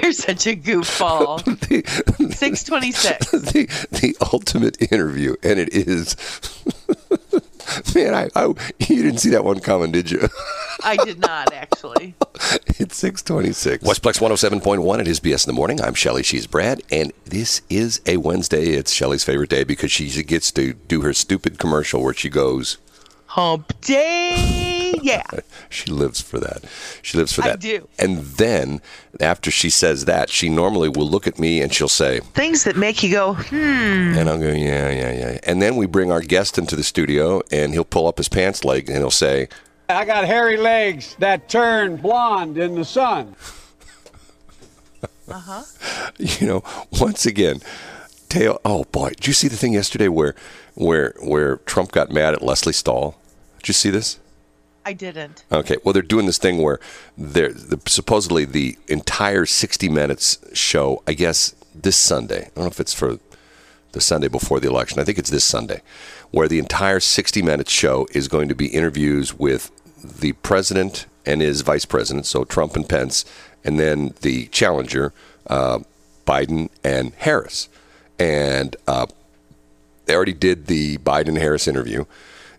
You're 0.08 0.14
such 0.14 0.46
a 0.46 0.56
goofball. 0.56 1.44
The- 1.68 2.32
Six 2.34 2.64
twenty-six. 2.64 3.30
the 3.30 3.66
the 3.90 4.16
ultimate 4.32 4.80
interview, 4.90 5.36
and 5.42 5.58
it 5.60 5.68
is. 5.74 6.16
Man, 7.94 8.14
I, 8.14 8.30
I 8.34 8.46
you 8.46 9.02
didn't 9.02 9.18
see 9.18 9.28
that 9.30 9.44
one 9.44 9.60
coming, 9.60 9.92
did 9.92 10.10
you? 10.10 10.26
I 10.82 10.96
did 10.96 11.18
not 11.20 11.52
actually. 11.52 12.14
it's 12.78 12.96
six 12.96 13.22
twenty 13.22 13.52
six. 13.52 13.84
Westplex 13.84 14.18
one 14.18 14.30
hundred 14.30 14.38
seven 14.38 14.62
point 14.62 14.80
one. 14.80 14.98
It 14.98 15.08
is 15.08 15.20
BS 15.20 15.46
in 15.46 15.52
the 15.52 15.56
morning. 15.56 15.78
I'm 15.82 15.92
Shelly. 15.92 16.22
She's 16.22 16.46
Brad, 16.46 16.80
and 16.90 17.12
this 17.26 17.60
is 17.68 18.00
a 18.06 18.16
Wednesday. 18.16 18.68
It's 18.70 18.90
Shelly's 18.92 19.24
favorite 19.24 19.50
day 19.50 19.62
because 19.64 19.92
she 19.92 20.08
gets 20.22 20.50
to 20.52 20.72
do 20.72 21.02
her 21.02 21.12
stupid 21.12 21.58
commercial 21.58 22.02
where 22.02 22.14
she 22.14 22.30
goes. 22.30 22.78
Hump 23.38 23.80
day. 23.82 24.94
Yeah. 25.00 25.22
She 25.70 25.92
lives 25.92 26.18
for 26.22 26.40
that. 26.40 26.64
She 27.02 27.18
lives 27.18 27.34
for 27.34 27.42
that. 27.42 27.48
I 27.48 27.52
that. 27.52 27.60
do. 27.60 27.88
And 27.98 28.20
then 28.20 28.80
after 29.20 29.50
she 29.50 29.68
says 29.68 30.06
that, 30.06 30.30
she 30.30 30.48
normally 30.48 30.88
will 30.88 31.08
look 31.08 31.26
at 31.26 31.38
me 31.38 31.60
and 31.60 31.72
she'll 31.72 31.88
say, 31.88 32.20
Things 32.32 32.64
that 32.64 32.74
make 32.74 33.02
you 33.02 33.12
go, 33.12 33.34
hmm. 33.34 33.54
And 33.54 34.30
I'll 34.30 34.38
go, 34.38 34.48
yeah, 34.50 34.88
yeah, 34.88 35.12
yeah. 35.12 35.38
And 35.42 35.60
then 35.60 35.76
we 35.76 35.84
bring 35.84 36.10
our 36.10 36.22
guest 36.22 36.56
into 36.56 36.74
the 36.74 36.82
studio, 36.82 37.42
and 37.52 37.74
he'll 37.74 37.84
pull 37.84 38.06
up 38.06 38.16
his 38.16 38.30
pants 38.30 38.64
leg, 38.64 38.88
and 38.88 38.96
he'll 38.96 39.10
say, 39.10 39.48
I 39.90 40.06
got 40.06 40.24
hairy 40.24 40.56
legs 40.56 41.14
that 41.18 41.50
turn 41.50 41.96
blonde 41.96 42.56
in 42.56 42.74
the 42.74 42.84
sun. 42.84 43.36
Uh 45.30 45.34
huh. 45.34 45.62
You 46.16 46.46
know, 46.46 46.64
once 46.98 47.26
again, 47.26 47.60
tail. 48.30 48.58
Oh 48.64 48.84
boy, 48.84 49.10
did 49.10 49.26
you 49.26 49.34
see 49.34 49.46
the 49.48 49.58
thing 49.58 49.74
yesterday 49.74 50.08
where, 50.08 50.34
where, 50.74 51.14
where 51.20 51.58
Trump 51.58 51.92
got 51.92 52.10
mad 52.10 52.32
at 52.32 52.40
Lesley 52.40 52.72
Stahl? 52.72 53.14
Did 53.68 53.74
you 53.74 53.80
see 53.80 53.90
this? 53.90 54.18
I 54.86 54.94
didn't. 54.94 55.44
Okay, 55.52 55.76
well, 55.84 55.92
they're 55.92 56.00
doing 56.00 56.24
this 56.24 56.38
thing 56.38 56.62
where 56.62 56.80
they're 57.18 57.52
the, 57.52 57.78
supposedly 57.86 58.46
the 58.46 58.78
entire 58.88 59.44
60 59.44 59.90
minutes 59.90 60.38
show. 60.54 61.02
I 61.06 61.12
guess 61.12 61.54
this 61.74 61.98
Sunday. 61.98 62.44
I 62.46 62.50
don't 62.54 62.64
know 62.64 62.66
if 62.68 62.80
it's 62.80 62.94
for 62.94 63.18
the 63.92 64.00
Sunday 64.00 64.28
before 64.28 64.58
the 64.58 64.68
election. 64.70 65.00
I 65.00 65.04
think 65.04 65.18
it's 65.18 65.28
this 65.28 65.44
Sunday, 65.44 65.82
where 66.30 66.48
the 66.48 66.58
entire 66.58 66.98
60 66.98 67.42
minutes 67.42 67.70
show 67.70 68.08
is 68.12 68.26
going 68.26 68.48
to 68.48 68.54
be 68.54 68.68
interviews 68.68 69.38
with 69.38 69.70
the 70.02 70.32
president 70.32 71.04
and 71.26 71.42
his 71.42 71.60
vice 71.60 71.84
president, 71.84 72.24
so 72.24 72.44
Trump 72.44 72.74
and 72.74 72.88
Pence, 72.88 73.26
and 73.64 73.78
then 73.78 74.14
the 74.22 74.46
challenger, 74.46 75.12
uh, 75.48 75.80
Biden 76.26 76.70
and 76.82 77.12
Harris. 77.18 77.68
And 78.18 78.74
uh, 78.86 79.08
they 80.06 80.14
already 80.14 80.32
did 80.32 80.68
the 80.68 80.96
Biden 80.96 81.36
Harris 81.36 81.68
interview. 81.68 82.06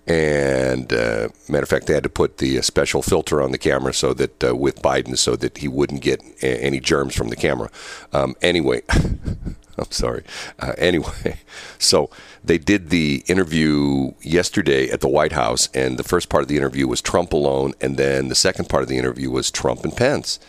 And 0.10 0.92
uh, 0.92 1.30
matter 1.48 1.63
of 1.63 1.70
fact, 1.70 1.86
they 1.86 1.94
had 1.94 2.01
to 2.01 2.10
put 2.10 2.39
the 2.39 2.58
uh, 2.58 2.62
special 2.63 3.04
filter 3.04 3.44
on 3.44 3.51
the 3.51 3.60
camera 3.60 3.94
so 3.94 4.12
that 4.16 4.44
uh, 4.44 4.56
with 4.56 4.82
Biden, 4.82 5.16
so 5.16 5.36
that 5.36 5.60
he 5.60 5.68
wouldn't 5.68 6.01
get 6.01 6.20
a- 6.42 6.63
any 6.63 6.80
germs 6.80 7.13
from 7.13 7.28
the 7.30 7.36
camera. 7.36 7.70
Um, 8.12 8.36
anyway, 8.42 8.82
I'm 8.89 9.92
sorry. 9.92 10.24
Uh, 10.58 10.74
anyway, 10.80 11.38
so 11.78 12.10
they 12.44 12.58
did 12.58 12.89
the 12.89 13.24
interview 13.28 14.13
yesterday 14.24 14.89
at 14.89 15.01
the 15.01 15.08
White 15.08 15.34
House, 15.34 15.70
and 15.75 16.00
the 16.00 16.04
first 16.04 16.28
part 16.28 16.42
of 16.42 16.48
the 16.48 16.58
interview 16.58 16.88
was 16.88 17.01
Trump 17.04 17.32
alone, 17.32 17.75
and 17.80 17.96
then 17.96 18.30
the 18.30 18.36
second 18.36 18.68
part 18.68 18.82
of 18.82 18.89
the 18.89 18.98
interview 18.98 19.30
was 19.30 19.51
Trump 19.51 19.84
and 19.84 19.96
Pence. 19.96 20.39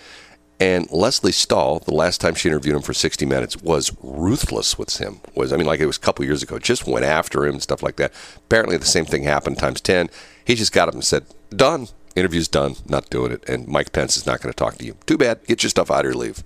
And 0.60 0.90
Lesley 0.90 1.32
Stahl, 1.32 1.78
the 1.78 1.94
last 1.94 2.20
time 2.20 2.34
she 2.34 2.50
interviewed 2.50 2.76
him 2.76 2.82
for 2.82 2.92
60 2.92 3.24
Minutes, 3.24 3.56
was 3.56 3.96
ruthless 4.02 4.78
with 4.78 4.98
him. 4.98 5.20
Was 5.34 5.54
I 5.54 5.56
mean, 5.56 5.66
like 5.66 5.80
it 5.80 5.86
was 5.86 5.96
a 5.96 6.00
couple 6.00 6.24
years 6.24 6.42
ago, 6.42 6.58
just 6.58 6.86
went 6.86 7.06
after 7.06 7.46
him 7.46 7.54
and 7.54 7.62
stuff 7.62 7.82
like 7.82 7.96
that. 7.96 8.12
Apparently, 8.36 8.76
the 8.76 8.84
same 8.84 9.06
thing 9.06 9.22
happened 9.22 9.58
times 9.58 9.80
10. 9.80 10.10
He 10.44 10.54
just 10.54 10.72
got 10.72 10.88
up 10.88 10.94
and 10.94 11.04
said, 11.04 11.24
"Done. 11.48 11.88
Interview's 12.14 12.48
done. 12.48 12.76
Not 12.86 13.08
doing 13.08 13.32
it." 13.32 13.48
And 13.48 13.68
Mike 13.68 13.92
Pence 13.92 14.18
is 14.18 14.26
not 14.26 14.42
going 14.42 14.52
to 14.52 14.56
talk 14.56 14.76
to 14.78 14.84
you. 14.84 14.96
Too 15.06 15.16
bad. 15.16 15.40
Get 15.46 15.62
your 15.62 15.70
stuff 15.70 15.90
out 15.90 16.04
of 16.04 16.12
here. 16.12 16.14
Leave. 16.14 16.44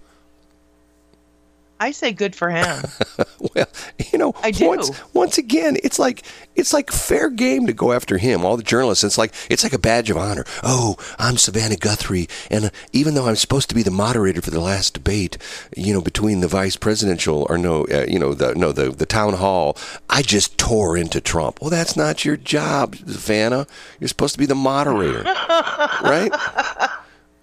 I 1.80 1.90
say 1.90 2.12
good 2.12 2.34
for 2.34 2.50
him. 2.50 2.84
Well, 3.54 3.66
you 4.10 4.18
know, 4.18 4.34
I 4.42 4.50
do. 4.50 4.66
once 4.66 4.90
once 5.12 5.38
again, 5.38 5.76
it's 5.84 5.98
like 5.98 6.22
it's 6.56 6.72
like 6.72 6.90
fair 6.90 7.28
game 7.30 7.66
to 7.66 7.72
go 7.72 7.92
after 7.92 8.16
him. 8.16 8.44
All 8.44 8.56
the 8.56 8.62
journalists, 8.62 9.04
it's 9.04 9.18
like 9.18 9.32
it's 9.50 9.62
like 9.62 9.74
a 9.74 9.78
badge 9.78 10.08
of 10.10 10.16
honor. 10.16 10.44
Oh, 10.62 10.96
I'm 11.18 11.36
Savannah 11.36 11.76
Guthrie, 11.76 12.26
and 12.50 12.64
uh, 12.64 12.70
even 12.92 13.14
though 13.14 13.26
I'm 13.26 13.36
supposed 13.36 13.68
to 13.68 13.74
be 13.74 13.82
the 13.82 13.90
moderator 13.90 14.40
for 14.40 14.50
the 14.50 14.60
last 14.60 14.94
debate, 14.94 15.36
you 15.76 15.92
know, 15.92 16.00
between 16.00 16.40
the 16.40 16.48
vice 16.48 16.74
presidential 16.74 17.46
or 17.50 17.58
no, 17.58 17.84
uh, 17.92 18.06
you 18.08 18.18
know, 18.18 18.34
the 18.34 18.54
no 18.54 18.72
the 18.72 18.90
the 18.90 19.06
town 19.06 19.34
hall, 19.34 19.76
I 20.08 20.22
just 20.22 20.56
tore 20.58 20.96
into 20.96 21.20
Trump. 21.20 21.60
Well, 21.60 21.70
that's 21.70 21.96
not 21.96 22.24
your 22.24 22.36
job, 22.38 22.96
Savannah. 22.96 23.66
You're 24.00 24.08
supposed 24.08 24.34
to 24.34 24.38
be 24.40 24.46
the 24.46 24.54
moderator, 24.56 25.22
right? 26.02 26.32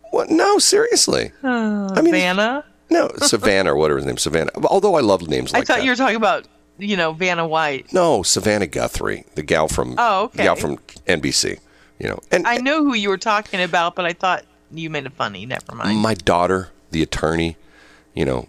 What? 0.10 0.30
No, 0.30 0.58
seriously. 0.58 1.32
I 1.44 2.02
mean, 2.02 2.12
Vanna. 2.12 2.66
No, 2.92 3.10
Savannah 3.18 3.74
or 3.74 3.76
whatever 3.78 3.98
his 3.98 4.06
name, 4.06 4.18
Savannah. 4.18 4.52
Although 4.66 4.96
I 4.96 5.02
love 5.02 5.28
names 5.28 5.54
like 5.54 5.64
I 5.64 5.66
thought 5.66 5.78
that. 5.78 5.84
you 5.86 5.92
were 5.92 5.96
talking 5.96 6.16
about, 6.18 6.48
you 6.78 6.96
know, 6.98 7.14
Vanna 7.14 7.48
White. 7.48 7.92
No, 7.94 8.22
Savannah 8.22 8.68
Guthrie, 8.68 9.26
the 9.36 9.42
gal 9.44 9.68
from 9.68 9.96
Oh, 9.98 10.26
okay. 10.26 10.44
gal 10.44 10.56
from 10.56 10.78
NBC. 11.08 11.60
You 12.00 12.10
know, 12.10 12.20
and 12.32 12.46
I 12.48 12.58
know 12.58 12.84
who 12.84 12.94
you 12.96 13.10
were 13.10 13.18
talking 13.18 13.62
about, 13.62 13.96
but 13.96 14.06
I 14.06 14.14
thought 14.14 14.44
you 14.72 14.90
made 14.90 15.06
it 15.06 15.14
funny. 15.14 15.46
Never 15.46 15.74
mind. 15.76 16.00
my 16.00 16.14
daughter, 16.16 16.70
the 16.92 17.02
attorney, 17.04 17.58
you 18.16 18.26
know, 18.26 18.48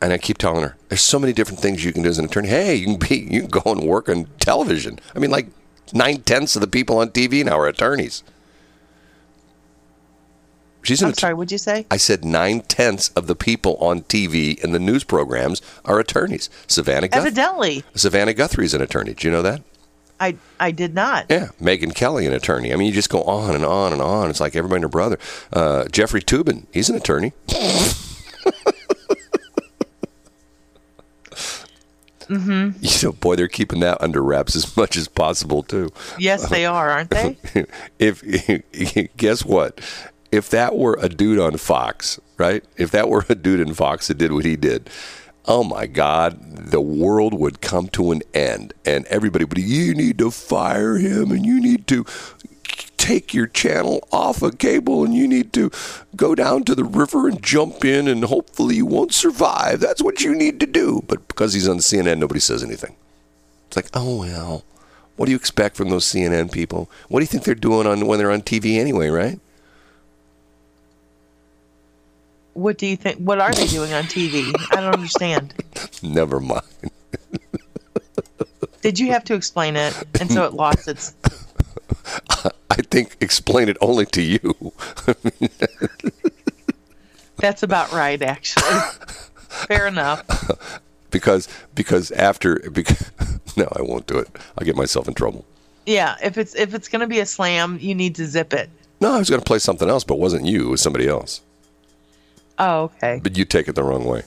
and 0.00 0.12
I 0.12 0.18
keep 0.18 0.38
telling 0.38 0.62
her, 0.62 0.76
there's 0.88 1.00
so 1.00 1.18
many 1.18 1.32
different 1.32 1.60
things 1.60 1.84
you 1.84 1.92
can 1.92 2.02
do 2.02 2.08
as 2.08 2.18
an 2.18 2.24
attorney. 2.24 2.48
Hey, 2.48 2.74
you 2.76 2.86
can 2.86 2.96
be, 2.96 3.16
you 3.18 3.40
can 3.42 3.50
go 3.50 3.62
and 3.72 3.82
work 3.82 4.08
on 4.08 4.26
television. 4.40 4.98
I 5.14 5.18
mean, 5.18 5.30
like 5.30 5.46
nine 5.92 6.22
tenths 6.22 6.54
of 6.56 6.60
the 6.60 6.66
people 6.68 6.98
on 6.98 7.10
TV 7.10 7.44
now 7.44 7.58
are 7.58 7.66
attorneys. 7.68 8.22
She's 10.82 11.00
an 11.00 11.06
I'm 11.06 11.12
att- 11.12 11.20
sorry. 11.20 11.34
What'd 11.34 11.52
you 11.52 11.58
say? 11.58 11.86
I 11.90 11.96
said 11.96 12.24
nine 12.24 12.60
tenths 12.62 13.10
of 13.10 13.26
the 13.26 13.36
people 13.36 13.76
on 13.76 14.02
TV 14.02 14.62
and 14.62 14.74
the 14.74 14.78
news 14.78 15.04
programs 15.04 15.62
are 15.84 15.98
attorneys. 15.98 16.50
Savannah 16.66 17.08
Guthrie. 17.08 17.28
Evidently, 17.28 17.84
Savannah 17.94 18.34
Guthrie's 18.34 18.74
an 18.74 18.82
attorney. 18.82 19.14
Do 19.14 19.26
you 19.26 19.32
know 19.32 19.42
that? 19.42 19.62
I 20.20 20.36
I 20.60 20.70
did 20.70 20.94
not. 20.94 21.26
Yeah, 21.28 21.48
Megyn 21.60 21.94
Kelly, 21.94 22.26
an 22.26 22.32
attorney. 22.32 22.72
I 22.72 22.76
mean, 22.76 22.86
you 22.86 22.92
just 22.92 23.10
go 23.10 23.22
on 23.24 23.54
and 23.54 23.64
on 23.64 23.92
and 23.92 24.00
on. 24.00 24.30
It's 24.30 24.40
like 24.40 24.54
everybody 24.54 24.76
and 24.76 24.84
their 24.84 24.88
brother. 24.88 25.18
Uh, 25.52 25.86
Jeffrey 25.88 26.22
Toobin, 26.22 26.66
he's 26.72 26.88
an 26.88 26.96
attorney. 26.96 27.32
mm-hmm. 32.28 32.70
You 32.80 33.08
know, 33.08 33.12
boy, 33.12 33.36
they're 33.36 33.48
keeping 33.48 33.80
that 33.80 34.00
under 34.00 34.22
wraps 34.22 34.54
as 34.54 34.76
much 34.76 34.96
as 34.96 35.08
possible 35.08 35.62
too. 35.62 35.90
Yes, 36.18 36.48
they 36.48 36.66
are, 36.66 36.90
aren't 36.90 37.10
they? 37.10 37.36
if 37.98 38.22
guess 39.16 39.44
what, 39.44 39.80
if 40.32 40.48
that 40.50 40.76
were 40.76 40.98
a 41.00 41.08
dude 41.08 41.38
on 41.38 41.58
Fox, 41.58 42.18
right? 42.38 42.64
If 42.76 42.90
that 42.90 43.08
were 43.08 43.24
a 43.28 43.34
dude 43.34 43.60
in 43.60 43.74
Fox 43.74 44.08
that 44.08 44.18
did 44.18 44.32
what 44.32 44.44
he 44.44 44.56
did. 44.56 44.90
Oh 45.44 45.62
my 45.62 45.86
God, 45.86 46.70
the 46.70 46.80
world 46.80 47.34
would 47.34 47.60
come 47.60 47.88
to 47.88 48.12
an 48.12 48.22
end, 48.32 48.74
and 48.84 49.06
everybody 49.06 49.44
would. 49.44 49.58
You 49.58 49.94
need 49.94 50.18
to 50.18 50.30
fire 50.30 50.96
him, 50.96 51.30
and 51.30 51.44
you 51.44 51.60
need 51.60 51.86
to 51.88 52.06
take 52.96 53.34
your 53.34 53.48
channel 53.48 54.06
off 54.12 54.42
of 54.42 54.58
cable 54.58 55.04
and 55.04 55.12
you 55.12 55.26
need 55.26 55.52
to 55.52 55.68
go 56.14 56.36
down 56.36 56.62
to 56.62 56.72
the 56.72 56.84
river 56.84 57.26
and 57.26 57.42
jump 57.42 57.84
in 57.84 58.06
and 58.06 58.22
hopefully 58.22 58.76
you 58.76 58.86
won't 58.86 59.12
survive. 59.12 59.80
That's 59.80 60.00
what 60.00 60.20
you 60.20 60.36
need 60.36 60.60
to 60.60 60.66
do. 60.66 61.02
But 61.08 61.26
because 61.26 61.52
he's 61.52 61.66
on 61.66 61.78
CNN, 61.78 62.18
nobody 62.18 62.38
says 62.38 62.62
anything. 62.62 62.94
It's 63.66 63.74
like, 63.76 63.88
oh 63.94 64.20
well, 64.20 64.62
what 65.16 65.26
do 65.26 65.32
you 65.32 65.36
expect 65.36 65.76
from 65.76 65.90
those 65.90 66.04
CNN 66.04 66.52
people? 66.52 66.88
What 67.08 67.18
do 67.18 67.24
you 67.24 67.26
think 67.26 67.42
they're 67.42 67.56
doing 67.56 67.88
on 67.88 68.06
when 68.06 68.20
they're 68.20 68.30
on 68.30 68.42
TV 68.42 68.78
anyway, 68.78 69.08
right? 69.08 69.40
What 72.54 72.78
do 72.78 72.86
you 72.86 72.96
think? 72.96 73.18
What 73.18 73.40
are 73.40 73.52
they 73.52 73.66
doing 73.66 73.92
on 73.92 74.04
TV? 74.04 74.52
I 74.70 74.80
don't 74.80 74.94
understand. 74.94 75.54
Never 76.02 76.40
mind. 76.40 76.62
Did 78.82 78.98
you 78.98 79.12
have 79.12 79.24
to 79.24 79.34
explain 79.34 79.76
it, 79.76 79.94
and 80.20 80.30
so 80.30 80.44
it 80.44 80.54
lost 80.54 80.88
its? 80.88 81.14
I 82.70 82.82
think 82.90 83.16
explain 83.20 83.68
it 83.68 83.76
only 83.80 84.06
to 84.06 84.22
you. 84.22 84.72
That's 87.36 87.62
about 87.62 87.92
right, 87.92 88.20
actually. 88.20 88.80
Fair 89.68 89.86
enough. 89.86 90.26
because 91.10 91.48
because 91.74 92.10
after 92.12 92.56
because 92.72 93.10
no, 93.56 93.68
I 93.76 93.82
won't 93.82 94.06
do 94.06 94.18
it. 94.18 94.28
I'll 94.58 94.64
get 94.64 94.76
myself 94.76 95.06
in 95.08 95.14
trouble. 95.14 95.44
Yeah, 95.86 96.16
if 96.22 96.36
it's 96.36 96.54
if 96.54 96.74
it's 96.74 96.88
gonna 96.88 97.06
be 97.06 97.20
a 97.20 97.26
slam, 97.26 97.78
you 97.80 97.94
need 97.94 98.14
to 98.16 98.26
zip 98.26 98.52
it. 98.52 98.68
No, 99.02 99.14
I 99.14 99.18
was 99.18 99.28
going 99.28 99.40
to 99.40 99.44
play 99.44 99.58
something 99.58 99.88
else, 99.88 100.04
but 100.04 100.14
it 100.14 100.20
wasn't 100.20 100.46
you. 100.46 100.68
It 100.68 100.70
was 100.70 100.80
somebody 100.80 101.08
else. 101.08 101.40
Oh, 102.64 102.82
okay. 102.82 103.18
But 103.20 103.36
you 103.36 103.44
take 103.44 103.66
it 103.66 103.74
the 103.74 103.82
wrong 103.82 104.04
way. 104.04 104.22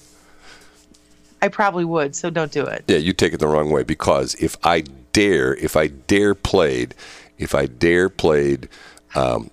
I 1.42 1.48
probably 1.48 1.86
would, 1.86 2.18
so 2.18 2.30
don't 2.30 2.52
do 2.52 2.66
it. 2.66 2.84
Yeah, 2.86 2.98
you 2.98 3.14
take 3.14 3.32
it 3.32 3.40
the 3.40 3.48
wrong 3.48 3.70
way 3.70 3.84
because 3.84 4.36
if 4.36 4.58
I 4.62 4.82
dare, 5.14 5.56
if 5.56 5.78
I 5.78 5.88
dare 5.88 6.36
played, 6.36 6.96
if 7.38 7.56
I 7.56 7.66
dare 7.66 8.10
played, 8.10 8.68
um, 9.16 9.50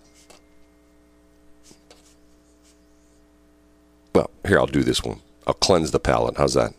well, 4.12 4.31
here 4.45 4.59
I'll 4.59 4.67
do 4.67 4.83
this 4.83 5.05
one. 5.05 5.21
I'll 5.47 5.55
cleanse 5.55 5.93
the 5.93 6.01
palate. 6.01 6.37
How's 6.37 6.55
that? 6.55 6.75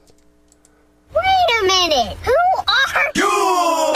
Wait 1.16 1.24
a 1.62 1.68
minute. 1.68 2.18
Who 2.18 2.36
are 2.68 3.12
you? 3.16 3.94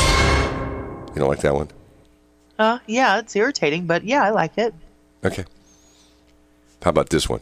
You 1.14 1.20
don't 1.20 1.28
like 1.28 1.42
that 1.42 1.56
one? 1.56 1.68
Uh, 2.58 2.80
yeah, 2.88 3.20
it's 3.20 3.36
irritating, 3.36 3.86
but 3.86 4.06
yeah, 4.06 4.24
I 4.24 4.30
like 4.30 4.58
it. 4.58 4.74
Okay. 5.26 5.44
How 6.84 6.92
about 6.92 7.10
this 7.10 7.28
one? 7.28 7.42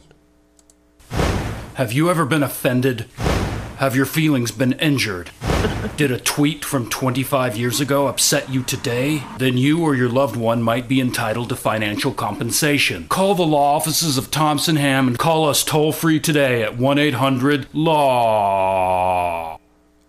Have 1.76 1.92
you 1.92 2.08
ever 2.08 2.24
been 2.24 2.42
offended? 2.42 3.02
Have 3.76 3.94
your 3.94 4.06
feelings 4.06 4.50
been 4.50 4.72
injured? 4.78 5.30
Did 5.98 6.10
a 6.10 6.18
tweet 6.18 6.64
from 6.64 6.88
25 6.88 7.54
years 7.54 7.82
ago 7.82 8.06
upset 8.06 8.48
you 8.48 8.62
today? 8.62 9.22
Then 9.36 9.58
you 9.58 9.82
or 9.82 9.94
your 9.94 10.08
loved 10.08 10.36
one 10.36 10.62
might 10.62 10.88
be 10.88 11.02
entitled 11.02 11.50
to 11.50 11.56
financial 11.56 12.14
compensation. 12.14 13.08
Call 13.08 13.34
the 13.34 13.42
law 13.42 13.76
offices 13.76 14.16
of 14.16 14.30
Thompson 14.30 14.76
Ham 14.76 15.06
and 15.06 15.18
call 15.18 15.46
us 15.46 15.62
toll 15.62 15.92
free 15.92 16.18
today 16.18 16.62
at 16.62 16.78
1 16.78 16.98
800 16.98 17.66
LAW. 17.74 19.58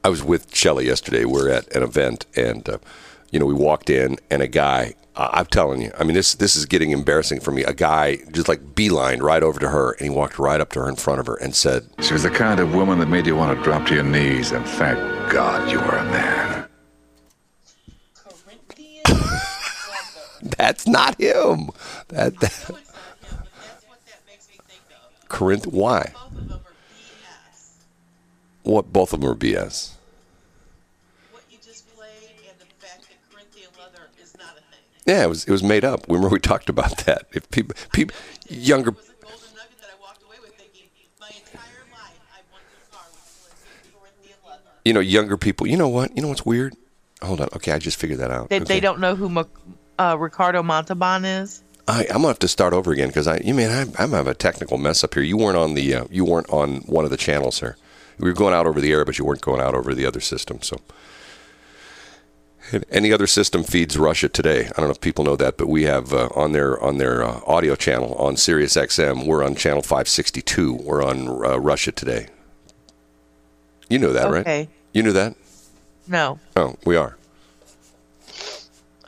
I 0.06 0.10
was 0.10 0.24
with 0.24 0.56
Shelly 0.56 0.86
yesterday. 0.86 1.26
We're 1.26 1.50
at 1.50 1.68
an 1.76 1.84
event, 1.84 2.28
and 2.34 2.70
uh, 2.70 2.78
you 3.32 3.40
know, 3.40 3.46
we 3.46 3.54
walked 3.54 3.90
in, 3.90 4.18
and 4.30 4.42
a 4.42 4.48
guy. 4.48 4.94
I- 5.16 5.40
I'm 5.40 5.46
telling 5.48 5.82
you, 5.82 5.92
I 6.00 6.04
mean, 6.04 6.14
this 6.14 6.36
this 6.36 6.56
is 6.56 6.66
getting 6.66 6.92
embarrassing 6.92 7.40
for 7.40 7.52
me. 7.52 7.64
A 7.64 7.74
guy 7.74 8.18
just 8.32 8.48
like 8.48 8.62
beelined 8.76 9.22
right 9.22 9.42
over 9.44 9.60
to 9.60 9.70
her, 9.70 9.92
and 9.94 10.02
he 10.02 10.10
walked 10.10 10.38
right 10.40 10.62
up 10.62 10.72
to 10.74 10.80
her 10.82 10.90
in 10.90 10.96
front 10.96 11.20
of 11.20 11.26
her 11.28 11.36
and 11.36 11.56
said, 11.56 11.90
She 12.02 12.14
was 12.14 12.24
the 12.24 12.30
kind 12.30 12.60
of 12.60 12.74
woman 12.76 13.00
that 13.00 13.08
made 13.08 13.26
you 13.26 13.36
want 13.36 13.58
to 13.58 13.64
drop 13.64 13.88
to 13.88 13.96
your 13.96 14.04
knees 14.04 14.52
and 14.52 14.66
thank 14.66 14.98
God 15.32 15.72
you 15.72 15.80
were 15.80 15.98
a 15.98 16.06
man. 16.06 16.66
"That's 20.58 20.88
not 20.88 21.20
him." 21.20 21.70
That, 22.10 22.40
that 22.40 22.72
Corinth. 25.28 25.68
Why? 25.68 26.14
What? 28.64 28.92
Both 28.94 29.14
of 29.14 29.22
them 29.22 29.30
are 29.32 29.36
BS. 29.36 29.92
What 31.32 31.44
you 31.50 31.58
just 31.64 31.88
played 31.96 32.10
and 32.50 32.60
the 32.60 32.66
fact 32.86 33.08
that 33.08 33.18
Corinthian 33.32 33.70
leather 33.80 34.08
is 34.22 34.36
not 34.38 34.52
a 34.58 34.62
thing. 34.62 34.84
Yeah, 35.08 35.24
it 35.24 35.30
was 35.30 35.46
it 35.46 35.52
was 35.52 35.64
made 35.64 35.86
up. 35.86 36.06
Remember 36.08 36.30
we 36.30 36.40
talked 36.40 36.70
about 36.70 36.98
that. 37.06 37.28
If 37.34 37.50
people, 37.50 37.76
people, 37.94 38.16
younger. 38.50 38.92
was 38.92 39.10
a 39.10 39.14
golden 39.24 39.56
nugget 39.56 39.80
that 39.80 39.90
I 39.96 40.02
walked 40.02 40.22
away 40.24 40.36
with 40.42 40.54
thinking, 40.56 40.90
my 41.20 41.28
entire 41.28 41.84
life 41.92 42.20
I 42.32 42.42
wanted 42.52 42.68
a 42.76 42.96
car 42.96 43.06
with 43.14 43.56
Corinthian 43.98 44.38
leather. 44.46 44.62
You 44.84 44.94
know, 44.94 45.00
younger 45.00 45.38
people. 45.38 45.66
You 45.66 45.78
know 45.78 45.88
what? 45.88 46.16
You 46.16 46.22
know 46.22 46.28
what's 46.28 46.46
weird? 46.46 46.76
Hold 47.22 47.42
on. 47.42 47.48
Okay, 47.56 47.72
I 47.72 47.80
just 47.80 47.98
figured 47.98 48.20
that 48.20 48.32
out. 48.32 48.50
They, 48.50 48.58
okay. 48.58 48.66
they 48.66 48.80
don't 48.80 49.00
know 49.00 49.16
who 49.16 49.30
Mo- 49.30 49.48
uh, 49.98 50.18
Ricardo 50.20 50.62
Montalban 50.62 51.26
is. 51.26 51.64
I, 51.88 52.02
I'm 52.10 52.18
gonna 52.18 52.28
have 52.28 52.40
to 52.40 52.50
start 52.50 52.74
over 52.74 52.92
again 52.92 53.08
because 53.08 53.28
I, 53.28 53.38
you 53.38 53.54
mean, 53.54 53.70
I, 53.70 53.86
I'm 53.98 54.12
have 54.12 54.28
a 54.28 54.34
technical 54.34 54.78
mess 54.78 55.06
up 55.06 55.14
here. 55.14 55.24
You 55.24 55.38
weren't 55.38 55.58
on 55.58 55.74
the, 55.74 55.96
uh, 55.96 56.06
you 56.12 56.26
weren't 56.26 56.50
on 56.50 56.80
one 56.82 57.06
of 57.06 57.12
the 57.12 57.18
channels, 57.18 57.56
sir. 57.56 57.78
We 58.20 58.30
were 58.30 58.36
going 58.36 58.54
out 58.54 58.68
over 58.68 58.82
the 58.82 58.92
air, 58.92 59.06
but 59.06 59.18
you 59.18 59.24
weren't 59.26 59.42
going 59.42 59.62
out 59.62 59.74
over 59.74 59.94
the 59.94 60.06
other 60.06 60.20
system. 60.20 60.62
So, 60.62 60.76
And 60.78 60.86
any 62.92 63.12
other 63.14 63.28
system 63.28 63.64
feeds 63.64 63.98
Russia 63.98 64.30
today. 64.30 64.66
I 64.66 64.70
don't 64.78 64.86
know 64.86 64.92
if 64.92 65.02
people 65.02 65.24
know 65.24 65.36
that, 65.36 65.58
but 65.58 65.68
we 65.68 65.84
have 65.84 66.14
uh, 66.14 66.30
on 66.36 66.52
their 66.52 66.82
on 66.82 66.98
their 66.98 67.24
uh, 67.24 67.42
audio 67.46 67.76
channel 67.76 68.14
on 68.16 68.38
Sirius 68.38 68.76
XM. 68.76 69.26
We're 69.26 69.44
on 69.44 69.56
channel 69.56 69.82
562. 69.82 70.74
We're 70.74 71.04
on 71.04 71.28
uh, 71.28 71.58
Russia 71.60 71.92
today. 71.92 72.28
You 73.90 74.00
know 74.00 74.14
that, 74.14 74.30
right? 74.30 74.42
Okay. 74.42 74.70
You 74.94 75.04
knew 75.04 75.14
that? 75.14 75.36
No. 76.08 76.40
Oh, 76.56 76.76
we 76.86 76.96
are. 76.96 77.18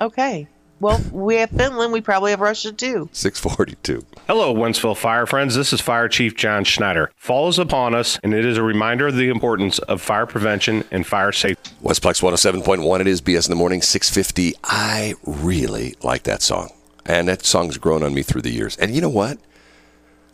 Okay. 0.02 0.48
Well, 0.82 1.02
we 1.12 1.36
have 1.36 1.50
Finland. 1.50 1.92
We 1.92 2.00
probably 2.00 2.32
have 2.32 2.40
Russia 2.40 2.72
too. 2.72 3.10
642. 3.12 4.06
Hello, 4.28 4.54
Wentzville 4.54 4.96
Fire 4.96 5.26
Friends. 5.26 5.56
This 5.56 5.74
is 5.74 5.82
Fire 5.82 6.08
Chief 6.08 6.38
John 6.38 6.64
Schneider. 6.64 7.12
Fall 7.18 7.50
is 7.50 7.60
upon 7.60 7.94
us, 7.94 8.18
and 8.24 8.34
it 8.34 8.46
is 8.46 8.58
a 8.58 8.64
reminder 8.64 9.08
of 9.08 9.16
the 9.16 9.28
importance 9.28 9.80
of 9.80 10.02
fire 10.02 10.26
prevention 10.26 10.86
and 10.90 11.06
fire 11.06 11.34
safety. 11.34 11.72
Westplex 11.84 12.22
107.1. 12.22 13.02
It 13.02 13.08
is 13.08 13.22
BS 13.22 13.48
in 13.48 13.52
the 13.52 13.58
morning, 13.58 13.82
650. 13.82 14.56
I 14.64 15.16
really 15.26 15.96
like 16.02 16.24
that 16.24 16.42
song. 16.42 16.72
And 17.06 17.28
that 17.28 17.44
song's 17.46 17.78
grown 17.78 18.02
on 18.02 18.14
me 18.14 18.24
through 18.24 18.44
the 18.44 18.52
years. 18.52 18.78
And 18.78 18.96
you 18.96 19.02
know 19.02 19.10
what? 19.10 19.38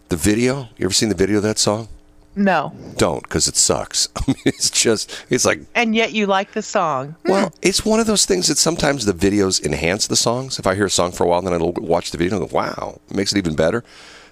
The 0.09 0.17
video, 0.17 0.69
you 0.77 0.85
ever 0.85 0.93
seen 0.93 1.09
the 1.09 1.15
video 1.15 1.37
of 1.37 1.43
that 1.43 1.57
song? 1.57 1.87
No. 2.35 2.73
Don't, 2.97 3.23
because 3.23 3.47
it 3.47 3.55
sucks. 3.55 4.09
It's 4.45 4.69
just, 4.69 5.25
it's 5.29 5.45
like, 5.45 5.61
And 5.73 5.95
yet 5.95 6.11
you 6.13 6.27
like 6.27 6.53
the 6.53 6.61
song. 6.61 7.15
well, 7.25 7.51
it's 7.61 7.83
one 7.83 7.99
of 7.99 8.05
those 8.05 8.25
things 8.25 8.47
that 8.47 8.57
sometimes 8.57 9.05
the 9.05 9.13
videos 9.13 9.63
enhance 9.63 10.07
the 10.07 10.15
songs. 10.15 10.59
If 10.59 10.67
I 10.67 10.75
hear 10.75 10.85
a 10.85 10.89
song 10.89 11.11
for 11.11 11.23
a 11.23 11.27
while, 11.27 11.41
then 11.41 11.53
I'll 11.53 11.71
watch 11.71 12.11
the 12.11 12.17
video 12.17 12.37
and 12.39 12.49
go, 12.49 12.55
wow, 12.55 12.99
it 13.09 13.15
makes 13.15 13.31
it 13.31 13.37
even 13.37 13.55
better. 13.55 13.83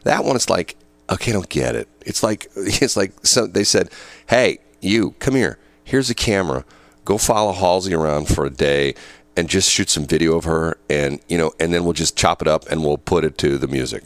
That 0.04 0.24
one, 0.24 0.36
it's 0.36 0.50
like, 0.50 0.76
okay, 1.10 1.32
I 1.32 1.34
don't 1.34 1.50
get 1.50 1.76
it. 1.76 1.88
It's 2.06 2.22
like, 2.22 2.48
it's 2.56 2.96
like 2.96 3.14
so 3.24 3.48
they 3.48 3.64
said, 3.64 3.90
hey, 4.28 4.60
you, 4.82 5.12
come 5.20 5.36
here. 5.36 5.58
Here's 5.84 6.10
a 6.10 6.16
camera. 6.16 6.66
Go 7.06 7.18
follow 7.18 7.54
Halsey 7.54 7.94
around 7.94 8.28
for 8.28 8.46
a 8.46 8.50
day 8.50 8.96
and 9.36 9.50
just 9.50 9.70
shoot 9.70 9.90
some 9.90 10.06
video 10.06 10.38
of 10.38 10.44
her, 10.44 10.78
and 10.90 11.20
you 11.28 11.38
know, 11.38 11.54
and 11.60 11.74
then 11.74 11.84
we'll 11.84 11.94
just 11.94 12.16
chop 12.16 12.42
it 12.42 12.48
up 12.48 12.70
and 12.70 12.84
we'll 12.84 12.98
put 12.98 13.26
it 13.26 13.38
to 13.40 13.58
the 13.58 13.68
music. 13.68 14.04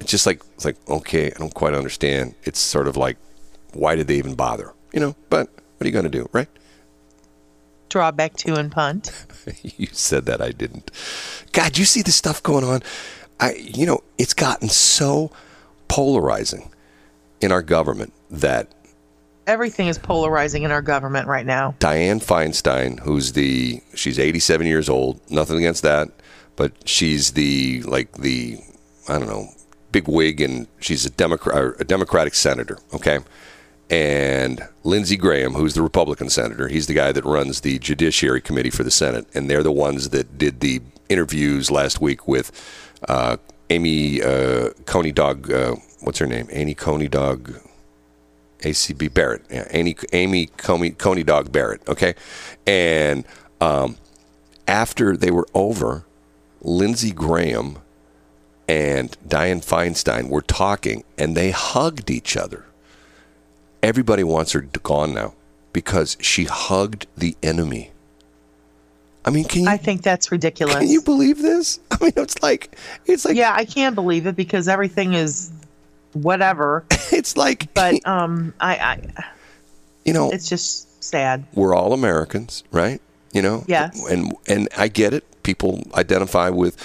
It's 0.00 0.10
just 0.10 0.26
like 0.26 0.42
it's 0.54 0.64
like 0.64 0.76
okay, 0.88 1.26
I 1.26 1.38
don't 1.38 1.54
quite 1.54 1.74
understand. 1.74 2.34
It's 2.44 2.58
sort 2.58 2.88
of 2.88 2.96
like, 2.96 3.16
why 3.72 3.96
did 3.96 4.06
they 4.06 4.16
even 4.16 4.34
bother? 4.34 4.72
You 4.92 5.00
know, 5.00 5.16
but 5.30 5.48
what 5.48 5.84
are 5.84 5.86
you 5.86 5.92
going 5.92 6.04
to 6.04 6.10
do, 6.10 6.28
right? 6.32 6.48
Draw 7.88 8.10
back 8.12 8.34
two 8.34 8.54
and 8.54 8.70
punt. 8.70 9.26
you 9.62 9.86
said 9.92 10.26
that 10.26 10.40
I 10.40 10.50
didn't. 10.50 10.90
God, 11.52 11.78
you 11.78 11.84
see 11.84 12.02
the 12.02 12.12
stuff 12.12 12.42
going 12.42 12.64
on. 12.64 12.82
I, 13.38 13.54
you 13.54 13.86
know, 13.86 14.02
it's 14.18 14.34
gotten 14.34 14.68
so 14.68 15.30
polarizing 15.88 16.70
in 17.40 17.52
our 17.52 17.62
government 17.62 18.12
that 18.30 18.72
Everything 19.46 19.86
is 19.86 19.96
polarizing 19.96 20.64
in 20.64 20.72
our 20.72 20.82
government 20.82 21.28
right 21.28 21.46
now. 21.46 21.76
Dianne 21.78 22.24
Feinstein, 22.24 22.98
who's 22.98 23.32
the 23.32 23.80
she's 23.94 24.18
87 24.18 24.66
years 24.66 24.88
old, 24.88 25.20
nothing 25.30 25.58
against 25.58 25.84
that, 25.84 26.08
but 26.56 26.72
she's 26.88 27.32
the 27.32 27.82
like 27.82 28.12
the 28.14 28.58
I 29.08 29.20
don't 29.20 29.28
know 29.28 29.48
big 29.96 30.08
wig 30.08 30.42
and 30.42 30.66
she's 30.78 31.06
a 31.06 31.10
Democrat 31.10 31.74
a 31.80 31.84
Democratic 31.84 32.34
senator, 32.34 32.78
okay. 32.92 33.20
And 33.88 34.60
Lindsey 34.84 35.16
Graham, 35.16 35.54
who's 35.54 35.72
the 35.74 35.80
Republican 35.80 36.28
senator, 36.28 36.68
he's 36.68 36.86
the 36.86 36.92
guy 36.92 37.12
that 37.12 37.24
runs 37.24 37.62
the 37.62 37.78
Judiciary 37.78 38.42
Committee 38.42 38.68
for 38.68 38.84
the 38.84 38.90
Senate, 38.90 39.26
and 39.32 39.48
they're 39.48 39.62
the 39.62 39.72
ones 39.72 40.10
that 40.10 40.36
did 40.36 40.60
the 40.60 40.82
interviews 41.08 41.70
last 41.70 41.98
week 42.00 42.28
with 42.28 42.52
uh, 43.08 43.38
Amy 43.70 44.20
uh, 44.20 44.70
Coney 44.84 45.12
Dog. 45.12 45.50
Uh, 45.50 45.76
what's 46.00 46.18
her 46.18 46.26
name? 46.26 46.46
Amy 46.50 46.74
Coney 46.74 47.08
Dog. 47.08 47.54
ACB 48.60 49.12
Barrett, 49.12 49.44
yeah, 49.50 49.68
Amy, 49.70 49.94
Amy 50.12 50.46
Coney, 50.46 50.90
Coney 50.90 51.22
Dog 51.22 51.52
Barrett, 51.52 51.86
okay? 51.86 52.14
And 52.66 53.24
um, 53.60 53.96
after 54.66 55.14
they 55.14 55.30
were 55.30 55.46
over, 55.54 56.06
Lindsey 56.62 57.12
Graham 57.12 57.78
and 58.68 59.16
Dianne 59.26 59.64
Feinstein 59.64 60.28
were 60.28 60.42
talking 60.42 61.04
and 61.16 61.36
they 61.36 61.50
hugged 61.50 62.10
each 62.10 62.36
other. 62.36 62.64
Everybody 63.82 64.24
wants 64.24 64.52
her 64.52 64.62
gone 64.62 65.14
now 65.14 65.34
because 65.72 66.16
she 66.20 66.44
hugged 66.44 67.06
the 67.16 67.36
enemy. 67.42 67.90
I 69.24 69.30
mean, 69.30 69.44
can 69.44 69.62
you? 69.62 69.68
I 69.68 69.76
think 69.76 70.02
that's 70.02 70.30
ridiculous. 70.30 70.76
Can 70.76 70.88
you 70.88 71.02
believe 71.02 71.42
this? 71.42 71.80
I 71.90 71.98
mean, 72.02 72.12
it's 72.16 72.42
like 72.42 72.76
it's 73.06 73.24
like 73.24 73.36
yeah, 73.36 73.52
I 73.54 73.64
can't 73.64 73.94
believe 73.94 74.26
it 74.26 74.36
because 74.36 74.68
everything 74.68 75.14
is 75.14 75.50
whatever. 76.12 76.84
it's 77.12 77.36
like 77.36 77.72
but 77.74 78.06
um, 78.06 78.54
I, 78.60 78.76
I 78.76 79.24
you 80.04 80.12
know, 80.12 80.30
it's 80.30 80.48
just 80.48 81.02
sad. 81.02 81.44
we're 81.54 81.74
all 81.74 81.92
Americans, 81.92 82.62
right? 82.70 83.00
You 83.32 83.42
know, 83.42 83.64
Yes. 83.66 84.04
and 84.08 84.34
and 84.48 84.68
I 84.76 84.88
get 84.88 85.12
it. 85.12 85.24
People 85.42 85.82
identify 85.94 86.48
with, 86.48 86.76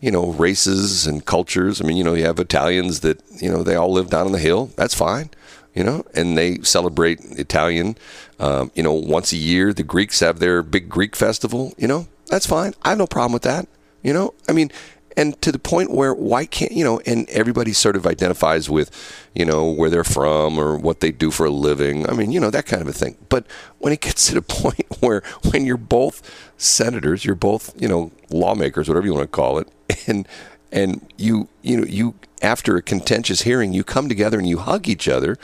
you 0.00 0.10
know, 0.10 0.32
races 0.32 1.06
and 1.06 1.24
cultures. 1.24 1.80
I 1.80 1.84
mean, 1.84 1.96
you 1.96 2.04
know, 2.04 2.14
you 2.14 2.24
have 2.24 2.38
Italians 2.38 3.00
that 3.00 3.22
you 3.40 3.50
know 3.50 3.62
they 3.62 3.74
all 3.74 3.92
live 3.92 4.10
down 4.10 4.26
on 4.26 4.32
the 4.32 4.38
hill. 4.38 4.70
That's 4.76 4.94
fine, 4.94 5.30
you 5.74 5.84
know, 5.84 6.04
and 6.14 6.36
they 6.36 6.58
celebrate 6.58 7.20
Italian. 7.22 7.96
Um, 8.38 8.70
you 8.74 8.82
know, 8.82 8.92
once 8.92 9.32
a 9.32 9.36
year, 9.36 9.72
the 9.72 9.82
Greeks 9.82 10.20
have 10.20 10.38
their 10.38 10.62
big 10.62 10.88
Greek 10.88 11.16
festival. 11.16 11.74
You 11.78 11.88
know, 11.88 12.08
that's 12.26 12.46
fine. 12.46 12.74
I 12.82 12.90
have 12.90 12.98
no 12.98 13.06
problem 13.06 13.32
with 13.32 13.42
that. 13.42 13.68
You 14.02 14.12
know, 14.12 14.34
I 14.48 14.52
mean, 14.52 14.70
and 15.16 15.40
to 15.42 15.50
the 15.50 15.58
point 15.58 15.90
where 15.90 16.14
why 16.14 16.44
can't 16.44 16.72
you 16.72 16.84
know 16.84 17.00
and 17.06 17.28
everybody 17.30 17.72
sort 17.72 17.96
of 17.96 18.06
identifies 18.06 18.68
with 18.68 18.90
you 19.34 19.44
know 19.44 19.70
where 19.70 19.88
they're 19.88 20.04
from 20.04 20.58
or 20.58 20.76
what 20.76 21.00
they 21.00 21.10
do 21.10 21.30
for 21.30 21.46
a 21.46 21.50
living 21.50 22.08
i 22.08 22.12
mean 22.12 22.30
you 22.30 22.38
know 22.38 22.50
that 22.50 22.66
kind 22.66 22.82
of 22.82 22.88
a 22.88 22.92
thing 22.92 23.16
but 23.28 23.46
when 23.78 23.92
it 23.92 24.00
gets 24.00 24.26
to 24.26 24.34
the 24.34 24.42
point 24.42 24.86
where 25.00 25.22
when 25.50 25.64
you're 25.64 25.76
both 25.76 26.22
senators 26.58 27.24
you're 27.24 27.34
both 27.34 27.72
you 27.80 27.88
know 27.88 28.10
lawmakers 28.30 28.88
whatever 28.88 29.06
you 29.06 29.14
want 29.14 29.24
to 29.24 29.28
call 29.28 29.58
it 29.58 29.68
and 30.06 30.26
and 30.72 31.06
you 31.16 31.48
you 31.62 31.76
know 31.76 31.86
you 31.86 32.14
after 32.42 32.76
a 32.76 32.82
contentious 32.82 33.42
hearing 33.42 33.72
you 33.72 33.82
come 33.84 34.08
together 34.08 34.38
and 34.38 34.48
you 34.48 34.58
hug 34.58 34.88
each 34.88 35.08
other 35.08 35.36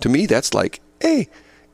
to 0.00 0.08
me 0.08 0.26
that's 0.26 0.54
like 0.54 0.80
hey 1.00 1.28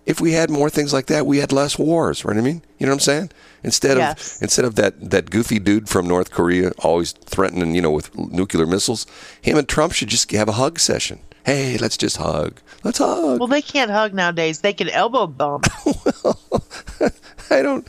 if 0.05 0.21
we 0.21 0.33
had 0.33 0.51
more 0.51 0.69
things 0.69 0.93
like 0.93 1.07
that, 1.07 1.27
we 1.27 1.39
had 1.39 1.53
less 1.53 1.79
wars. 1.79 2.25
Right? 2.25 2.37
I 2.37 2.41
mean, 2.41 2.63
you 2.79 2.87
know 2.87 2.91
what 2.93 2.97
I'm 2.97 3.01
saying? 3.01 3.31
Instead 3.63 3.99
Yes. 3.99 4.37
of 4.37 4.43
instead 4.43 4.65
of 4.65 4.75
that 4.75 5.11
that 5.11 5.31
goofy 5.31 5.59
dude 5.59 5.89
from 5.89 6.09
North 6.09 6.31
Korea 6.31 6.73
always 6.79 7.13
threatening, 7.13 7.75
you 7.75 7.81
know, 7.81 7.93
with 7.93 8.17
nuclear 8.19 8.67
missiles, 8.67 9.07
him 9.41 9.57
and 9.57 9.69
Trump 9.69 9.93
should 9.93 10.09
just 10.09 10.31
have 10.33 10.49
a 10.49 10.53
hug 10.53 10.79
session. 10.81 11.21
Hey, 11.45 11.77
let's 11.79 11.97
just 11.97 12.17
hug. 12.19 12.61
Let's 12.85 12.99
hug. 12.99 13.41
Well, 13.41 13.49
they 13.49 13.63
can't 13.63 13.91
hug 13.91 14.15
nowadays. 14.15 14.61
They 14.61 14.73
can 14.73 14.89
elbow 14.89 15.27
bump. 15.27 15.67
I 17.51 17.63
don't, 17.63 17.87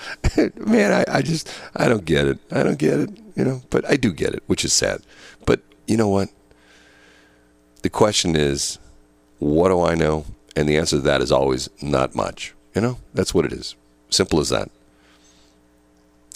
man. 0.68 0.92
I, 0.92 1.18
I 1.18 1.22
just 1.22 1.50
I 1.76 1.88
don't 1.88 2.06
get 2.06 2.28
it. 2.28 2.40
I 2.52 2.64
don't 2.64 2.80
get 2.80 3.00
it. 3.00 3.10
You 3.36 3.44
know, 3.44 3.62
but 3.70 3.90
I 3.90 3.96
do 3.96 4.12
get 4.12 4.34
it, 4.34 4.44
which 4.48 4.66
is 4.66 4.74
sad. 4.74 5.02
But 5.46 5.62
you 5.88 5.98
know 5.98 6.10
what? 6.10 6.30
The 7.84 7.90
question 7.90 8.36
is, 8.36 8.80
what 9.40 9.70
do 9.70 9.82
I 9.82 9.96
know? 9.96 10.26
And 10.56 10.70
the 10.70 10.78
answer 10.78 10.98
to 10.98 11.02
that 11.04 11.22
is 11.22 11.32
always 11.32 11.70
not 11.82 12.16
much. 12.16 12.54
You 12.76 12.82
know, 12.82 12.98
that's 13.14 13.34
what 13.34 13.46
it 13.46 13.54
is. 13.54 13.76
Simple 14.10 14.40
as 14.40 14.50
that. 14.50 14.70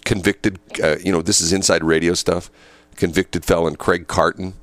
Convicted, 0.05 0.59
uh, 0.83 0.97
you 1.03 1.11
know, 1.11 1.21
this 1.21 1.41
is 1.41 1.53
inside 1.53 1.83
radio 1.83 2.13
stuff. 2.13 2.49
Convicted 2.95 3.45
felon 3.45 3.75
Craig 3.75 4.07
Carton 4.07 4.53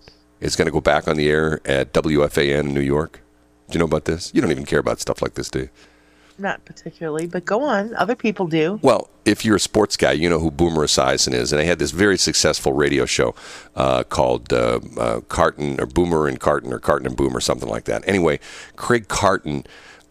is 0.44 0.56
going 0.56 0.66
to 0.66 0.72
go 0.72 0.80
back 0.80 1.08
on 1.08 1.16
the 1.16 1.28
air 1.28 1.60
at 1.64 1.92
WFAN 1.92 2.60
in 2.60 2.74
New 2.74 2.80
York. 2.80 3.20
Do 3.68 3.72
you 3.72 3.78
know 3.78 3.86
about 3.86 4.04
this? 4.04 4.30
You 4.34 4.42
don't 4.42 4.50
even 4.50 4.66
care 4.66 4.78
about 4.78 5.00
stuff 5.00 5.22
like 5.22 5.34
this, 5.34 5.48
do 5.48 5.60
you? 5.60 5.68
Not 6.36 6.64
particularly, 6.64 7.26
but 7.26 7.44
go 7.44 7.62
on. 7.62 7.94
Other 7.94 8.14
people 8.16 8.46
do. 8.46 8.78
Well, 8.82 9.08
if 9.24 9.44
you're 9.44 9.56
a 9.56 9.60
sports 9.60 9.96
guy, 9.96 10.12
you 10.12 10.28
know 10.28 10.40
who 10.40 10.50
Boomer 10.50 10.84
Esiason 10.84 11.32
is, 11.32 11.52
and 11.52 11.60
they 11.60 11.64
had 11.64 11.78
this 11.78 11.92
very 11.92 12.18
successful 12.18 12.72
radio 12.72 13.06
show 13.06 13.34
uh, 13.76 14.02
called 14.02 14.52
uh, 14.52 14.80
uh, 14.98 15.20
Carton 15.22 15.80
or 15.80 15.86
Boomer 15.86 16.26
and 16.26 16.38
Carton 16.40 16.72
or 16.72 16.80
Carton 16.80 17.06
and 17.06 17.16
Boom 17.16 17.36
or 17.36 17.40
something 17.40 17.68
like 17.68 17.84
that. 17.84 18.06
Anyway, 18.06 18.40
Craig 18.76 19.08
Carton 19.08 19.64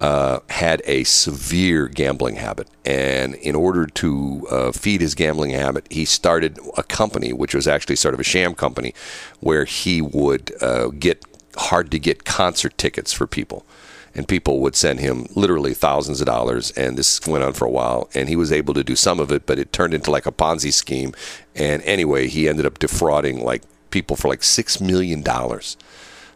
uh, 0.03 0.41
had 0.49 0.81
a 0.83 1.05
severe 1.05 1.87
gambling 1.87 2.35
habit, 2.35 2.67
and 2.83 3.35
in 3.35 3.55
order 3.55 3.87
to 3.87 4.45
uh, 4.51 4.71
feed 4.73 4.99
his 4.99 5.15
gambling 5.15 5.51
habit, 5.51 5.87
he 5.89 6.03
started 6.03 6.59
a 6.75 6.83
company, 6.83 7.31
which 7.31 7.55
was 7.55 7.69
actually 7.69 7.95
sort 7.95 8.13
of 8.13 8.19
a 8.19 8.23
sham 8.23 8.53
company, 8.53 8.93
where 9.39 9.63
he 9.63 10.01
would 10.01 10.51
uh, 10.61 10.87
get 10.89 11.23
hard 11.55 11.89
to 11.89 11.99
get 11.99 12.25
concert 12.25 12.77
tickets 12.77 13.13
for 13.13 13.25
people. 13.25 13.65
And 14.13 14.27
people 14.27 14.59
would 14.59 14.75
send 14.75 14.99
him 14.99 15.25
literally 15.35 15.73
thousands 15.73 16.19
of 16.19 16.27
dollars 16.27 16.71
and 16.71 16.97
this 16.97 17.25
went 17.25 17.43
on 17.43 17.53
for 17.53 17.65
a 17.65 17.71
while 17.71 18.09
and 18.13 18.29
he 18.29 18.35
was 18.35 18.51
able 18.51 18.75
to 18.75 18.83
do 18.83 18.95
some 18.95 19.19
of 19.19 19.31
it 19.31 19.47
but 19.47 19.57
it 19.57 19.73
turned 19.73 19.91
into 19.91 20.11
like 20.11 20.27
a 20.27 20.31
ponzi 20.31 20.71
scheme. 20.71 21.13
And 21.55 21.81
anyway 21.81 22.27
he 22.27 22.47
ended 22.47 22.67
up 22.67 22.77
defrauding 22.77 23.43
like 23.43 23.63
people 23.89 24.15
for 24.15 24.27
like 24.27 24.43
six 24.43 24.79
million 24.79 25.23
dollars. 25.23 25.77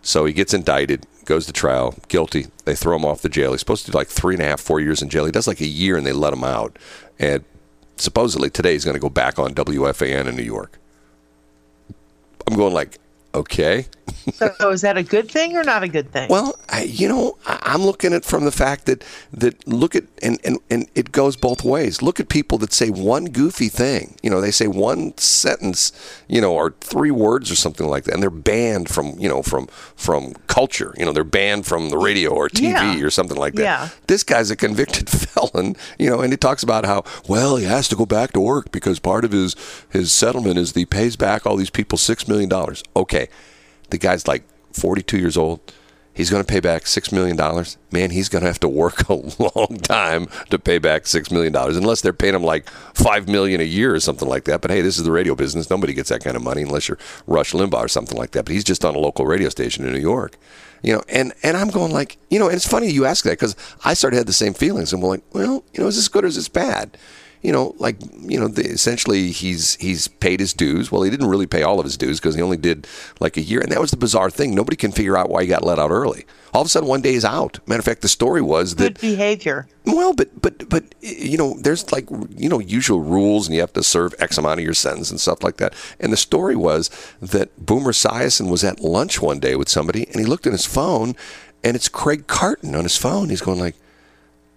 So 0.01 0.25
he 0.25 0.33
gets 0.33 0.55
indicted 0.55 1.05
goes 1.27 1.45
to 1.45 1.53
trial 1.53 1.93
guilty 2.07 2.47
they 2.65 2.73
throw 2.73 2.95
him 2.95 3.05
off 3.05 3.21
the 3.21 3.29
jail. 3.29 3.51
He's 3.51 3.59
supposed 3.59 3.85
to 3.85 3.91
do 3.91 3.97
like 3.97 4.07
three 4.07 4.33
and 4.33 4.41
a 4.41 4.45
half 4.45 4.59
four 4.59 4.79
years 4.79 5.01
in 5.01 5.09
jail. 5.09 5.25
He 5.25 5.31
does 5.31 5.47
like 5.47 5.61
a 5.61 5.67
year 5.67 5.97
and 5.97 6.05
they 6.05 6.13
let 6.13 6.33
him 6.33 6.43
out. 6.43 6.79
And 7.19 7.43
supposedly 7.97 8.49
today 8.49 8.73
he's 8.73 8.85
going 8.85 8.95
to 8.95 8.99
go 8.99 9.09
back 9.09 9.37
on 9.37 9.53
wfan 9.53 10.27
in 10.27 10.35
new 10.35 10.43
york. 10.43 10.79
I'm 12.47 12.55
going 12.55 12.73
like 12.73 12.97
okay 13.35 13.85
So 14.33 14.71
is 14.71 14.81
that 14.81 14.97
a 14.97 15.03
good 15.03 15.29
thing 15.31 15.55
or 15.55 15.63
not 15.63 15.83
a 15.83 15.87
good 15.87 16.11
thing? 16.11 16.29
Well, 16.29 16.57
I, 16.69 16.83
you 16.83 17.07
know, 17.07 17.37
I- 17.45 17.59
I'm 17.63 17.81
looking 17.81 18.11
at 18.13 18.17
it 18.17 18.25
from 18.25 18.43
the 18.45 18.51
fact 18.51 18.85
that 18.85 19.03
that 19.33 19.65
look 19.67 19.95
at 19.95 20.03
and, 20.21 20.37
and 20.43 20.59
and 20.69 20.87
it 20.95 21.11
goes 21.13 21.35
both 21.37 21.63
ways. 21.63 22.01
Look 22.01 22.19
at 22.19 22.27
people 22.29 22.57
that 22.59 22.73
say 22.73 22.89
one 22.89 23.25
goofy 23.25 23.69
thing. 23.69 24.15
You 24.23 24.29
know, 24.29 24.41
they 24.41 24.51
say 24.51 24.67
one 24.67 25.17
sentence, 25.17 25.91
you 26.27 26.41
know, 26.41 26.53
or 26.53 26.73
three 26.81 27.11
words 27.11 27.49
or 27.51 27.55
something 27.55 27.87
like 27.87 28.03
that, 28.05 28.13
and 28.15 28.23
they're 28.23 28.29
banned 28.29 28.89
from 28.89 29.17
you 29.19 29.29
know 29.29 29.41
from 29.41 29.67
from 29.95 30.33
culture. 30.47 30.93
You 30.97 31.05
know, 31.05 31.13
they're 31.13 31.23
banned 31.23 31.65
from 31.65 31.89
the 31.89 31.97
radio 31.97 32.31
or 32.31 32.49
TV 32.49 32.71
Yeah. 32.71 33.01
or 33.05 33.09
something 33.09 33.37
like 33.37 33.53
that. 33.55 33.63
Yeah. 33.63 33.89
This 34.07 34.23
guy's 34.23 34.51
a 34.51 34.55
convicted 34.57 35.09
felon. 35.19 35.75
You 35.99 36.09
know, 36.09 36.19
and 36.21 36.31
he 36.33 36.37
talks 36.37 36.63
about 36.63 36.85
how 36.85 37.03
well 37.29 37.55
he 37.57 37.65
has 37.65 37.87
to 37.89 37.95
go 37.95 38.05
back 38.05 38.31
to 38.33 38.39
work 38.41 38.71
because 38.71 38.99
part 38.99 39.23
of 39.25 39.31
his 39.31 39.55
his 39.89 40.11
settlement 40.11 40.57
is 40.57 40.73
that 40.73 40.79
he 40.79 40.85
pays 40.85 41.15
back 41.15 41.45
all 41.45 41.55
these 41.55 41.69
people 41.71 41.97
six 41.97 42.27
million 42.27 42.49
dollars. 42.49 42.83
Okay 42.95 43.26
the 43.89 43.97
guy's 43.97 44.27
like 44.27 44.43
42 44.73 45.17
years 45.17 45.37
old. 45.37 45.59
He's 46.17 46.31
going 46.31 46.43
to 46.43 46.51
pay 46.51 46.59
back 46.59 46.85
$6 46.85 47.11
million. 47.13 47.37
Man, 47.91 48.09
he's 48.09 48.27
going 48.27 48.41
to 48.41 48.47
have 48.47 48.59
to 48.61 48.67
work 48.67 49.07
a 49.07 49.13
long 49.39 49.77
time 49.83 50.27
to 50.49 50.57
pay 50.57 50.79
back 50.79 51.03
$6 51.03 51.31
million, 51.31 51.55
unless 51.55 52.01
they're 52.01 52.11
paying 52.11 52.33
him 52.33 52.43
like 52.43 52.67
5 52.95 53.27
million 53.27 53.61
a 53.61 53.65
year 53.65 53.93
or 53.93 53.99
something 53.99 54.27
like 54.27 54.45
that. 54.45 54.61
But 54.61 54.71
hey, 54.71 54.81
this 54.81 54.97
is 54.97 55.03
the 55.03 55.11
radio 55.11 55.35
business. 55.35 55.69
Nobody 55.69 55.93
gets 55.93 56.09
that 56.09 56.23
kind 56.23 56.35
of 56.35 56.41
money 56.41 56.63
unless 56.63 56.87
you're 56.87 56.97
Rush 57.27 57.51
Limbaugh 57.51 57.85
or 57.85 57.87
something 57.87 58.17
like 58.17 58.31
that. 58.31 58.45
But 58.45 58.53
he's 58.53 58.63
just 58.63 58.83
on 58.83 58.95
a 58.95 58.99
local 58.99 59.27
radio 59.27 59.49
station 59.49 59.85
in 59.85 59.93
New 59.93 59.99
York. 59.99 60.37
You 60.81 60.93
know, 60.93 61.03
and, 61.07 61.33
and 61.43 61.55
I'm 61.55 61.69
going 61.69 61.91
like, 61.91 62.17
you 62.31 62.39
know, 62.39 62.47
and 62.47 62.55
it's 62.55 62.67
funny 62.67 62.89
you 62.89 63.05
ask 63.05 63.23
that 63.25 63.31
because 63.31 63.55
I 63.85 63.93
started 63.93 64.17
had 64.17 64.27
the 64.27 64.33
same 64.33 64.55
feelings. 64.55 64.93
And 64.93 65.03
we're 65.03 65.09
like, 65.09 65.23
well, 65.33 65.63
you 65.71 65.81
know, 65.81 65.87
is 65.87 65.97
this 65.97 66.07
good 66.07 66.23
or 66.23 66.27
is 66.27 66.35
this 66.35 66.49
bad? 66.49 66.97
You 67.41 67.51
know, 67.51 67.75
like 67.77 67.97
you 68.19 68.39
know, 68.39 68.47
the, 68.47 68.63
essentially 68.65 69.31
he's 69.31 69.75
he's 69.75 70.07
paid 70.07 70.39
his 70.39 70.53
dues. 70.53 70.91
Well, 70.91 71.03
he 71.03 71.09
didn't 71.09 71.27
really 71.27 71.47
pay 71.47 71.63
all 71.63 71.79
of 71.79 71.85
his 71.85 71.97
dues 71.97 72.19
because 72.19 72.35
he 72.35 72.41
only 72.41 72.57
did 72.57 72.87
like 73.19 73.37
a 73.37 73.41
year, 73.41 73.61
and 73.61 73.71
that 73.71 73.79
was 73.79 73.91
the 73.91 73.97
bizarre 73.97 74.29
thing. 74.29 74.55
Nobody 74.55 74.75
can 74.75 74.91
figure 74.91 75.17
out 75.17 75.29
why 75.29 75.43
he 75.43 75.47
got 75.47 75.63
let 75.63 75.79
out 75.79 75.91
early. 75.91 76.25
All 76.53 76.61
of 76.61 76.67
a 76.67 76.69
sudden, 76.69 76.89
one 76.89 77.01
day 77.01 77.13
he's 77.13 77.25
out. 77.25 77.59
Matter 77.67 77.79
of 77.79 77.85
fact, 77.85 78.01
the 78.01 78.07
story 78.07 78.41
was 78.41 78.75
that 78.75 78.95
Good 78.95 79.01
behavior. 79.01 79.67
well, 79.85 80.13
but 80.13 80.41
but 80.41 80.67
but 80.69 80.83
you 81.01 81.37
know, 81.37 81.55
there's 81.59 81.91
like 81.91 82.09
you 82.35 82.49
know 82.49 82.59
usual 82.59 83.01
rules, 83.01 83.47
and 83.47 83.55
you 83.55 83.61
have 83.61 83.73
to 83.73 83.83
serve 83.83 84.15
X 84.19 84.37
amount 84.37 84.59
of 84.59 84.65
your 84.65 84.73
sentence 84.73 85.11
and 85.11 85.19
stuff 85.19 85.43
like 85.43 85.57
that. 85.57 85.73
And 85.99 86.11
the 86.11 86.17
story 86.17 86.55
was 86.55 86.89
that 87.21 87.65
Boomer 87.65 87.91
Esiason 87.91 88.49
was 88.49 88.63
at 88.63 88.79
lunch 88.79 89.21
one 89.21 89.39
day 89.39 89.55
with 89.55 89.69
somebody, 89.69 90.07
and 90.07 90.19
he 90.19 90.25
looked 90.25 90.47
at 90.47 90.53
his 90.53 90.65
phone, 90.65 91.15
and 91.63 91.75
it's 91.75 91.89
Craig 91.89 92.27
Carton 92.27 92.75
on 92.75 92.83
his 92.83 92.97
phone. 92.97 93.29
He's 93.29 93.41
going 93.41 93.59
like, 93.59 93.75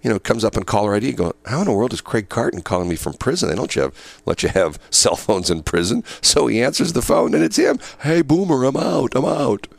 you 0.02 0.10
know, 0.10 0.18
comes 0.18 0.44
up 0.44 0.56
in 0.56 0.64
caller 0.64 0.94
ID, 0.94 1.12
going, 1.12 1.32
how 1.46 1.60
in 1.60 1.66
the 1.66 1.72
world 1.72 1.92
is 1.92 2.00
Craig 2.00 2.28
Carton 2.28 2.62
calling 2.62 2.88
me 2.88 2.96
from 2.96 3.14
prison? 3.14 3.48
They 3.48 3.54
don't 3.54 3.74
you 3.74 3.82
have, 3.82 4.22
let 4.24 4.42
you 4.42 4.48
have 4.48 4.78
cell 4.90 5.16
phones 5.16 5.50
in 5.50 5.62
prison. 5.62 6.04
So 6.22 6.46
he 6.46 6.62
answers 6.62 6.92
the 6.92 7.02
phone, 7.02 7.34
and 7.34 7.44
it's 7.44 7.56
him. 7.56 7.78
Hey, 8.02 8.22
Boomer, 8.22 8.64
I'm 8.64 8.76
out. 8.76 9.14
I'm 9.14 9.24
out. 9.24 9.66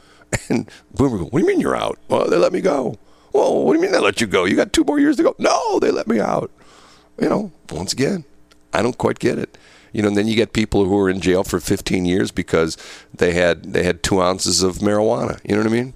And 0.47 0.71
Boomer 0.93 1.17
goes, 1.17 1.31
what 1.31 1.39
do 1.39 1.45
you 1.45 1.47
mean 1.47 1.59
you're 1.59 1.75
out? 1.75 1.99
Well, 2.07 2.29
they 2.29 2.37
let 2.37 2.53
me 2.53 2.61
go. 2.61 2.97
Well, 3.33 3.65
what 3.65 3.73
do 3.73 3.79
you 3.79 3.81
mean 3.81 3.91
they 3.91 3.99
let 3.99 4.21
you 4.21 4.27
go? 4.27 4.45
You 4.45 4.55
got 4.55 4.71
two 4.71 4.85
more 4.85 4.97
years 4.97 5.17
to 5.17 5.23
go. 5.23 5.35
No, 5.37 5.77
they 5.79 5.91
let 5.91 6.07
me 6.07 6.21
out. 6.21 6.49
You 7.19 7.27
know, 7.27 7.51
once 7.69 7.91
again, 7.91 8.23
I 8.73 8.81
don't 8.81 8.97
quite 8.97 9.19
get 9.19 9.37
it. 9.37 9.57
You 9.91 10.01
know, 10.01 10.07
and 10.07 10.17
then 10.17 10.27
you 10.27 10.35
get 10.35 10.53
people 10.53 10.85
who 10.85 10.97
are 10.99 11.09
in 11.09 11.19
jail 11.19 11.43
for 11.43 11.59
15 11.59 12.05
years 12.05 12.31
because 12.31 12.77
they 13.13 13.33
had 13.33 13.73
they 13.73 13.83
had 13.83 14.03
two 14.03 14.21
ounces 14.21 14.63
of 14.63 14.77
marijuana. 14.77 15.39
You 15.43 15.55
know 15.55 15.63
what 15.63 15.69
I 15.69 15.73
mean? 15.73 15.93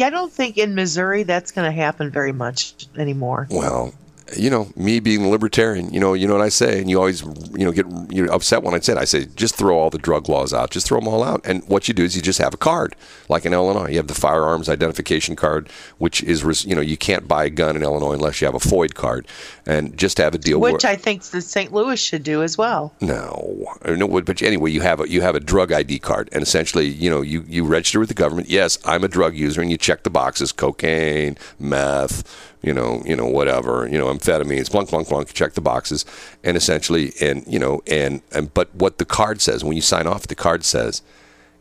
Yeah, 0.00 0.06
I 0.06 0.10
don't 0.10 0.32
think 0.32 0.56
in 0.56 0.74
Missouri 0.74 1.24
that's 1.24 1.52
going 1.52 1.66
to 1.66 1.72
happen 1.72 2.08
very 2.08 2.32
much 2.32 2.86
anymore. 2.96 3.46
Well, 3.50 3.92
you 4.34 4.48
know, 4.48 4.72
me 4.74 4.98
being 4.98 5.26
a 5.26 5.28
libertarian, 5.28 5.92
you 5.92 6.00
know, 6.00 6.14
you 6.14 6.26
know 6.26 6.32
what 6.32 6.42
I 6.42 6.48
say, 6.48 6.80
and 6.80 6.88
you 6.88 6.96
always, 6.98 7.22
you 7.60 7.66
know, 7.66 7.72
get 7.72 7.84
you're 8.10 8.32
upset 8.32 8.62
when 8.62 8.72
I 8.72 8.78
said. 8.78 8.96
I 8.96 9.04
say, 9.04 9.26
just 9.36 9.54
throw 9.54 9.78
all 9.78 9.90
the 9.90 9.98
drug 9.98 10.30
laws 10.30 10.54
out, 10.54 10.70
just 10.70 10.86
throw 10.86 10.98
them 10.98 11.06
all 11.06 11.22
out. 11.22 11.42
And 11.44 11.62
what 11.68 11.88
you 11.88 11.92
do 11.92 12.04
is 12.04 12.16
you 12.16 12.22
just 12.22 12.38
have 12.38 12.54
a 12.54 12.56
card, 12.56 12.96
like 13.28 13.44
in 13.44 13.52
Illinois, 13.52 13.90
you 13.90 13.98
have 13.98 14.06
the 14.06 14.14
firearms 14.14 14.70
identification 14.70 15.36
card, 15.36 15.68
which 15.98 16.22
is, 16.22 16.64
you 16.64 16.74
know, 16.74 16.80
you 16.80 16.96
can't 16.96 17.28
buy 17.28 17.44
a 17.44 17.50
gun 17.50 17.76
in 17.76 17.82
Illinois 17.82 18.14
unless 18.14 18.40
you 18.40 18.46
have 18.46 18.54
a 18.54 18.58
FOID 18.58 18.94
card, 18.94 19.28
and 19.66 19.94
just 19.98 20.16
have 20.16 20.34
a 20.34 20.38
deal. 20.38 20.58
Which 20.58 20.84
where, 20.84 20.92
I 20.92 20.96
think 20.96 21.22
the 21.24 21.42
St. 21.42 21.70
Louis 21.70 22.00
should 22.00 22.22
do 22.22 22.42
as 22.42 22.56
well. 22.56 22.94
no, 23.02 23.66
uh, 23.84 23.90
no, 23.90 24.08
but 24.08 24.40
anyway, 24.40 24.70
you 24.70 24.80
have 24.80 25.00
a 25.00 25.10
you 25.10 25.20
have 25.20 25.34
a 25.34 25.40
drug 25.40 25.70
ID 25.70 25.98
card, 25.98 26.30
and 26.32 26.42
essentially, 26.42 26.86
you 26.86 27.10
know, 27.10 27.20
you 27.20 27.44
you 27.46 27.66
register 27.66 28.00
with 28.00 28.08
the 28.08 28.14
government. 28.14 28.48
Yes, 28.48 28.78
I'm 28.86 29.04
a 29.04 29.08
drug 29.08 29.36
user, 29.36 29.60
and 29.60 29.70
you 29.70 29.76
check 29.76 30.04
the 30.04 30.08
boxes: 30.10 30.50
cocaine, 30.50 31.36
meth, 31.58 32.24
you 32.62 32.74
know, 32.74 33.02
you 33.04 33.16
know, 33.16 33.26
whatever, 33.26 33.86
you 33.86 33.96
know, 33.96 34.06
amphetamines, 34.06 34.70
blunk, 34.70 34.90
blunk, 34.90 35.08
blunk. 35.08 35.32
Check 35.32 35.54
the 35.54 35.60
boxes, 35.60 36.04
and 36.44 36.56
essentially, 36.56 37.12
and 37.20 37.46
you 37.50 37.58
know, 37.58 37.82
and 37.86 38.22
and 38.32 38.54
but 38.54 38.74
what 38.74 38.98
the 38.98 39.04
card 39.04 39.40
says 39.40 39.64
when 39.64 39.74
you 39.74 39.82
sign 39.82 40.06
off, 40.06 40.26
the 40.26 40.34
card 40.34 40.64
says, 40.64 41.02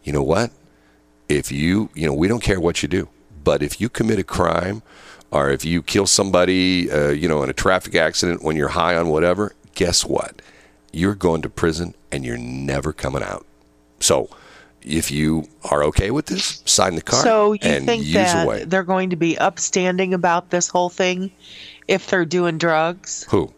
you 0.03 0.13
know 0.13 0.23
what, 0.23 0.51
if 1.27 1.51
you, 1.51 1.89
you 1.95 2.05
know, 2.05 2.13
we 2.13 2.27
don't 2.27 2.43
care 2.43 2.59
what 2.59 2.81
you 2.83 2.87
do, 2.87 3.09
but 3.43 3.63
if 3.63 3.81
you 3.81 3.89
commit 3.89 4.19
a 4.19 4.23
crime, 4.23 4.81
or 5.31 5.49
if 5.49 5.65
you 5.65 5.81
kill 5.81 6.05
somebody, 6.07 6.91
uh, 6.91 7.09
you 7.09 7.27
know, 7.27 7.43
in 7.43 7.49
a 7.49 7.53
traffic 7.53 7.95
accident 7.95 8.43
when 8.43 8.55
you're 8.55 8.69
high 8.69 8.95
on 8.95 9.09
whatever, 9.09 9.53
guess 9.75 10.05
what? 10.05 10.41
You're 10.91 11.15
going 11.15 11.41
to 11.43 11.49
prison 11.49 11.95
and 12.11 12.25
you're 12.25 12.37
never 12.37 12.93
coming 12.93 13.23
out. 13.23 13.45
So, 13.99 14.29
if 14.81 15.11
you 15.11 15.45
are 15.69 15.83
okay 15.85 16.09
with 16.09 16.27
this, 16.27 16.63
sign 16.65 16.95
the 16.95 17.01
card 17.01 17.23
So 17.23 17.53
you 17.53 17.59
and 17.63 17.85
think 17.85 18.05
use 18.05 18.13
that 18.13 18.45
away. 18.45 18.63
they're 18.63 18.83
going 18.83 19.09
to 19.09 19.15
be 19.15 19.37
upstanding 19.37 20.13
about 20.13 20.51
this 20.51 20.67
whole 20.67 20.89
thing 20.89 21.31
if 21.87 22.07
they're 22.07 22.25
doing 22.25 22.57
drugs? 22.57 23.25
Who? 23.29 23.53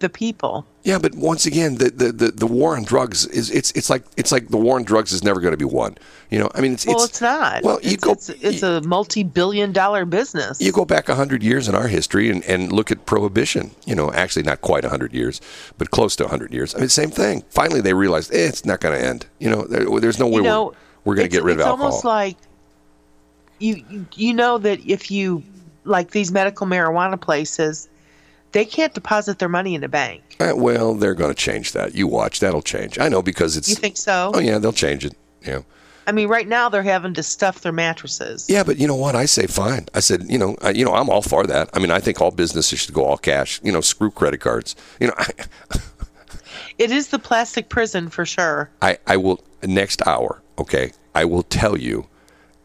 The 0.00 0.08
people. 0.08 0.66
Yeah, 0.86 1.00
but 1.00 1.16
once 1.16 1.46
again, 1.46 1.78
the, 1.78 1.90
the, 1.90 2.12
the, 2.12 2.30
the 2.30 2.46
war 2.46 2.76
on 2.76 2.84
drugs 2.84 3.26
is 3.26 3.50
it's 3.50 3.72
it's 3.72 3.90
like 3.90 4.04
it's 4.16 4.30
like 4.30 4.50
the 4.50 4.56
war 4.56 4.76
on 4.76 4.84
drugs 4.84 5.12
is 5.12 5.24
never 5.24 5.40
going 5.40 5.50
to 5.50 5.56
be 5.56 5.64
won. 5.64 5.98
You 6.30 6.38
know, 6.38 6.48
I 6.54 6.60
mean, 6.60 6.74
it's 6.74 6.86
Well, 6.86 6.94
it's, 6.98 7.06
it's, 7.06 7.20
not. 7.20 7.64
Well, 7.64 7.80
you 7.82 7.94
it's, 7.94 8.04
go 8.04 8.12
it's, 8.12 8.28
it's 8.28 8.62
a 8.62 8.80
multi-billion-dollar 8.82 10.04
business. 10.04 10.60
you 10.60 10.70
go 10.70 10.84
back 10.84 11.08
hundred 11.08 11.42
years 11.42 11.66
in 11.66 11.74
our 11.74 11.88
history 11.88 12.30
and, 12.30 12.44
and 12.44 12.72
look 12.72 12.92
at 12.92 13.04
prohibition. 13.04 13.72
You 13.84 13.96
know, 13.96 14.12
actually 14.12 14.44
not 14.44 14.60
quite 14.60 14.84
hundred 14.84 15.12
years, 15.12 15.40
but 15.76 15.90
close 15.90 16.14
to 16.16 16.28
hundred 16.28 16.54
years. 16.54 16.72
I 16.72 16.78
mean, 16.78 16.88
same 16.88 17.10
thing. 17.10 17.42
Finally, 17.50 17.80
they 17.80 17.92
realized 17.92 18.32
eh, 18.32 18.46
it's 18.46 18.64
not 18.64 18.78
going 18.78 18.96
to 18.96 19.04
end. 19.04 19.26
You 19.40 19.50
know, 19.50 19.62
there, 19.64 19.86
there's 19.98 20.20
no 20.20 20.28
way 20.28 20.36
you 20.36 20.42
know, 20.42 20.66
we're, 20.66 20.72
we're 21.04 21.14
going 21.16 21.28
to 21.28 21.36
get 21.36 21.42
rid 21.42 21.54
of 21.54 21.66
alcohol. 21.66 21.88
it's 21.88 22.04
almost 22.04 22.04
like 22.04 22.36
you, 23.58 23.84
you 23.90 24.06
you 24.14 24.32
know 24.32 24.58
that 24.58 24.78
if 24.86 25.10
you 25.10 25.42
like 25.82 26.12
these 26.12 26.30
medical 26.30 26.64
marijuana 26.64 27.20
places, 27.20 27.88
they 28.56 28.64
can't 28.64 28.94
deposit 28.94 29.38
their 29.38 29.50
money 29.50 29.74
in 29.74 29.84
a 29.84 29.88
bank. 29.88 30.22
Uh, 30.40 30.54
well, 30.56 30.94
they're 30.94 31.14
going 31.14 31.30
to 31.30 31.36
change 31.36 31.72
that. 31.72 31.94
You 31.94 32.06
watch, 32.06 32.40
that'll 32.40 32.62
change. 32.62 32.98
I 32.98 33.10
know 33.10 33.20
because 33.20 33.54
it's. 33.54 33.68
You 33.68 33.74
think 33.74 33.98
so? 33.98 34.30
Oh 34.32 34.38
yeah, 34.38 34.56
they'll 34.58 34.72
change 34.72 35.04
it. 35.04 35.14
Yeah. 35.46 35.60
I 36.06 36.12
mean, 36.12 36.28
right 36.28 36.48
now 36.48 36.70
they're 36.70 36.82
having 36.82 37.12
to 37.14 37.22
stuff 37.22 37.60
their 37.60 37.72
mattresses. 37.72 38.48
Yeah, 38.48 38.62
but 38.62 38.78
you 38.78 38.86
know 38.86 38.96
what? 38.96 39.14
I 39.14 39.26
say 39.26 39.46
fine. 39.46 39.86
I 39.92 40.00
said, 40.00 40.24
you 40.30 40.38
know, 40.38 40.56
I, 40.62 40.70
you 40.70 40.86
know, 40.86 40.94
I'm 40.94 41.10
all 41.10 41.20
for 41.20 41.46
that. 41.46 41.68
I 41.74 41.80
mean, 41.80 41.90
I 41.90 41.98
think 41.98 42.22
all 42.22 42.30
businesses 42.30 42.78
should 42.78 42.94
go 42.94 43.04
all 43.04 43.18
cash. 43.18 43.60
You 43.62 43.72
know, 43.72 43.82
screw 43.82 44.10
credit 44.10 44.40
cards. 44.40 44.74
You 45.00 45.08
know, 45.08 45.14
I, 45.18 45.28
It 46.78 46.90
is 46.90 47.08
the 47.08 47.18
plastic 47.18 47.68
prison 47.68 48.08
for 48.08 48.24
sure. 48.24 48.70
I, 48.80 48.98
I 49.06 49.18
will 49.18 49.42
next 49.62 50.06
hour. 50.06 50.42
Okay, 50.58 50.92
I 51.14 51.26
will 51.26 51.42
tell 51.42 51.76
you 51.76 52.06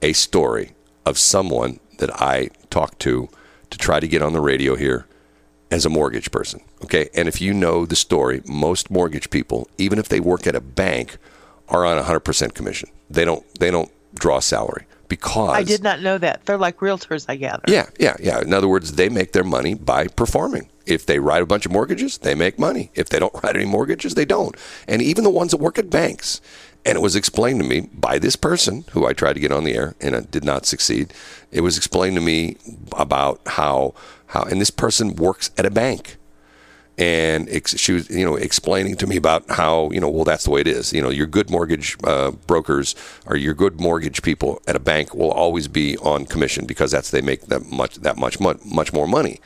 a 0.01 0.13
story 0.13 0.71
of 1.05 1.17
someone 1.17 1.81
that 1.97 2.21
I 2.21 2.49
talked 2.69 2.99
to 2.99 3.27
to 3.69 3.77
try 3.77 3.99
to 3.99 4.07
get 4.07 4.21
on 4.21 4.33
the 4.33 4.41
radio 4.41 4.75
here 4.75 5.05
as 5.71 5.85
a 5.85 5.89
mortgage 5.89 6.31
person. 6.31 6.61
Okay, 6.83 7.09
and 7.15 7.27
if 7.27 7.41
you 7.41 7.53
know 7.53 7.85
the 7.85 7.95
story, 7.95 8.41
most 8.45 8.91
mortgage 8.91 9.29
people, 9.29 9.69
even 9.77 9.97
if 9.97 10.09
they 10.09 10.19
work 10.19 10.45
at 10.45 10.55
a 10.55 10.61
bank, 10.61 11.17
are 11.69 11.85
on 11.85 12.03
100% 12.03 12.53
commission. 12.53 12.89
They 13.09 13.25
don't 13.25 13.45
they 13.59 13.71
don't 13.71 13.91
draw 14.13 14.39
salary 14.39 14.85
because 15.07 15.55
I 15.55 15.63
did 15.63 15.83
not 15.83 16.01
know 16.01 16.17
that. 16.17 16.45
They're 16.45 16.57
like 16.57 16.77
realtors, 16.77 17.25
I 17.27 17.35
gather. 17.35 17.63
Yeah, 17.67 17.89
yeah, 17.99 18.15
yeah. 18.19 18.41
In 18.41 18.53
other 18.53 18.67
words, 18.67 18.93
they 18.93 19.09
make 19.09 19.31
their 19.31 19.43
money 19.43 19.73
by 19.73 20.07
performing. 20.07 20.69
If 20.85 21.05
they 21.05 21.19
write 21.19 21.41
a 21.41 21.45
bunch 21.45 21.65
of 21.65 21.71
mortgages, 21.71 22.17
they 22.19 22.35
make 22.35 22.57
money. 22.57 22.91
If 22.95 23.09
they 23.09 23.19
don't 23.19 23.33
write 23.43 23.55
any 23.55 23.65
mortgages, 23.65 24.15
they 24.15 24.25
don't. 24.25 24.55
And 24.87 25.01
even 25.01 25.23
the 25.23 25.29
ones 25.29 25.51
that 25.51 25.57
work 25.57 25.77
at 25.79 25.89
banks. 25.89 26.41
And 26.83 26.97
it 26.97 27.01
was 27.01 27.15
explained 27.15 27.61
to 27.61 27.67
me 27.67 27.89
by 27.93 28.17
this 28.17 28.35
person 28.35 28.85
who 28.91 29.05
I 29.05 29.13
tried 29.13 29.33
to 29.33 29.39
get 29.39 29.51
on 29.51 29.65
the 29.65 29.75
air 29.75 29.95
and 30.01 30.15
it 30.15 30.31
did 30.31 30.43
not 30.43 30.65
succeed. 30.65 31.13
It 31.51 31.61
was 31.61 31.77
explained 31.77 32.15
to 32.15 32.21
me 32.21 32.57
about 32.93 33.39
how 33.45 33.93
how 34.31 34.43
and 34.43 34.61
this 34.61 34.71
person 34.71 35.15
works 35.15 35.51
at 35.57 35.65
a 35.65 35.69
bank. 35.69 36.17
And 36.97 37.49
ex- 37.49 37.77
she 37.77 37.93
was 37.93 38.09
you 38.09 38.25
know 38.25 38.35
explaining 38.35 38.95
to 38.97 39.07
me 39.07 39.17
about 39.17 39.49
how 39.49 39.91
you 39.91 39.99
know 39.99 40.09
well 40.09 40.23
that's 40.23 40.45
the 40.45 40.51
way 40.51 40.61
it 40.61 40.67
is. 40.67 40.93
You 40.93 41.01
know 41.01 41.09
your 41.09 41.25
good 41.25 41.49
mortgage 41.49 41.97
uh, 42.03 42.31
brokers 42.47 42.95
or 43.25 43.35
your 43.35 43.53
good 43.53 43.79
mortgage 43.79 44.21
people 44.21 44.61
at 44.67 44.75
a 44.75 44.79
bank 44.79 45.13
will 45.13 45.31
always 45.31 45.67
be 45.67 45.97
on 45.97 46.25
commission 46.25 46.65
because 46.65 46.91
that's 46.91 47.11
they 47.11 47.21
make 47.21 47.41
that 47.47 47.65
much 47.65 47.95
that 47.97 48.17
much 48.17 48.39
mu- 48.39 48.59
much 48.65 48.93
more 48.93 49.07
money. 49.07 49.39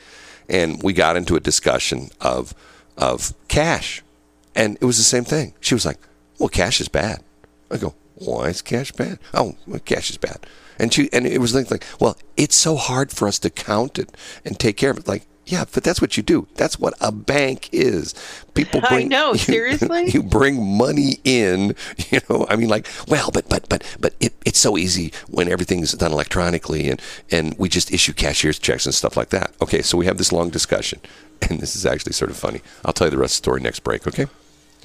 And 0.48 0.80
we 0.82 0.92
got 0.92 1.16
into 1.16 1.34
a 1.36 1.40
discussion 1.40 2.10
of 2.20 2.54
of 2.96 3.34
cash. 3.48 4.02
And 4.54 4.78
it 4.80 4.84
was 4.84 4.98
the 4.98 5.04
same 5.04 5.24
thing. 5.24 5.54
She 5.60 5.74
was 5.74 5.84
like 5.84 5.98
well 6.38 6.48
cash 6.48 6.80
is 6.80 6.88
bad. 6.88 7.22
I 7.70 7.78
go 7.78 7.94
why 8.14 8.48
is 8.48 8.62
cash 8.62 8.92
bad? 8.92 9.18
Oh 9.34 9.56
well, 9.66 9.80
cash 9.80 10.10
is 10.10 10.18
bad 10.18 10.46
and 10.78 10.92
she 10.92 11.08
and 11.12 11.26
it 11.26 11.38
was 11.40 11.54
like, 11.54 11.70
like 11.70 11.84
well 12.00 12.16
it's 12.36 12.56
so 12.56 12.76
hard 12.76 13.10
for 13.10 13.28
us 13.28 13.38
to 13.40 13.50
count 13.50 13.98
it 13.98 14.16
and 14.44 14.58
take 14.58 14.76
care 14.76 14.90
of 14.90 14.98
it 14.98 15.08
like 15.08 15.26
yeah, 15.48 15.64
but 15.72 15.84
that's 15.84 16.00
what 16.00 16.16
you 16.16 16.24
do. 16.24 16.48
That's 16.56 16.76
what 16.76 16.94
a 17.00 17.12
bank 17.12 17.68
is. 17.70 18.16
People 18.54 18.80
I 18.84 18.88
bring 18.88 19.08
know, 19.10 19.30
you- 19.32 19.38
seriously? 19.38 20.10
You, 20.10 20.24
bring 20.24 20.60
money 20.76 21.20
in, 21.22 21.76
you 22.10 22.18
know. 22.28 22.46
I 22.50 22.56
mean 22.56 22.68
like, 22.68 22.88
well, 23.06 23.30
but 23.32 23.48
but 23.48 23.68
but 23.68 23.84
but 24.00 24.14
it, 24.18 24.34
it's 24.44 24.58
so 24.58 24.76
easy 24.76 25.12
when 25.28 25.48
everything's 25.48 25.92
done 25.92 26.10
electronically 26.10 26.90
and 26.90 27.00
and 27.30 27.54
we 27.58 27.68
just 27.68 27.92
issue 27.92 28.12
cashier's 28.12 28.58
checks 28.58 28.86
and 28.86 28.94
stuff 28.94 29.16
like 29.16 29.28
that. 29.30 29.52
Okay, 29.62 29.82
so 29.82 29.96
we 29.96 30.06
have 30.06 30.18
this 30.18 30.32
long 30.32 30.50
discussion. 30.50 30.98
And 31.48 31.60
this 31.60 31.76
is 31.76 31.86
actually 31.86 32.14
sort 32.14 32.32
of 32.32 32.36
funny. 32.36 32.60
I'll 32.84 32.92
tell 32.92 33.06
you 33.06 33.12
the 33.12 33.18
rest 33.18 33.34
of 33.34 33.42
the 33.42 33.44
story 33.44 33.60
next 33.60 33.80
break, 33.84 34.04
okay? 34.08 34.26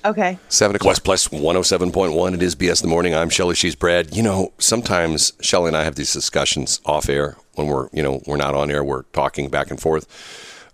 Okay. 0.03 0.39
Seven 0.49 0.75
o'clock. 0.75 0.95
Westplex 0.95 1.29
107.1. 1.29 2.33
It 2.33 2.41
is 2.41 2.55
BS 2.55 2.81
in 2.81 2.89
the 2.89 2.91
morning. 2.91 3.13
I'm 3.13 3.29
Shelly. 3.29 3.53
She's 3.55 3.75
Brad. 3.75 4.15
You 4.15 4.23
know, 4.23 4.51
sometimes 4.57 5.33
Shelly 5.41 5.67
and 5.67 5.77
I 5.77 5.83
have 5.83 5.95
these 5.95 6.11
discussions 6.11 6.81
off 6.85 7.07
air 7.07 7.37
when 7.53 7.67
we're, 7.67 7.87
you 7.93 8.01
know, 8.01 8.21
we're 8.25 8.37
not 8.37 8.55
on 8.55 8.71
air. 8.71 8.83
We're 8.83 9.03
talking 9.13 9.49
back 9.49 9.69
and 9.69 9.79
forth 9.79 10.07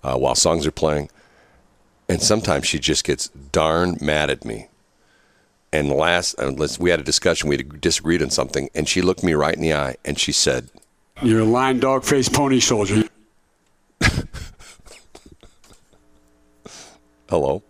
uh, 0.03 0.15
while 0.17 0.35
songs 0.35 0.65
are 0.65 0.71
playing. 0.71 1.09
And 2.07 2.21
sometimes 2.21 2.67
she 2.67 2.79
just 2.79 3.03
gets 3.03 3.27
darn 3.27 3.97
mad 3.99 4.29
at 4.29 4.45
me. 4.45 4.67
and 5.73 5.89
last 5.89 6.35
uh, 6.39 6.53
we 6.79 6.89
had 6.89 7.01
a 7.01 7.03
discussion. 7.03 7.49
We 7.49 7.57
had 7.57 7.81
disagreed 7.81 8.23
on 8.23 8.29
something, 8.29 8.69
and 8.73 8.87
she 8.87 9.01
looked 9.01 9.23
me 9.23 9.33
right 9.33 9.53
in 9.55 9.61
the 9.61 9.73
eye 9.73 9.97
and 10.05 10.17
she 10.17 10.31
said, 10.31 10.69
You're 11.21 11.41
a 11.41 11.45
lying 11.45 11.79
dog 11.79 12.05
faced 12.05 12.31
pony 12.33 12.61
soldier. 12.61 13.03
"Hello." 17.29 17.61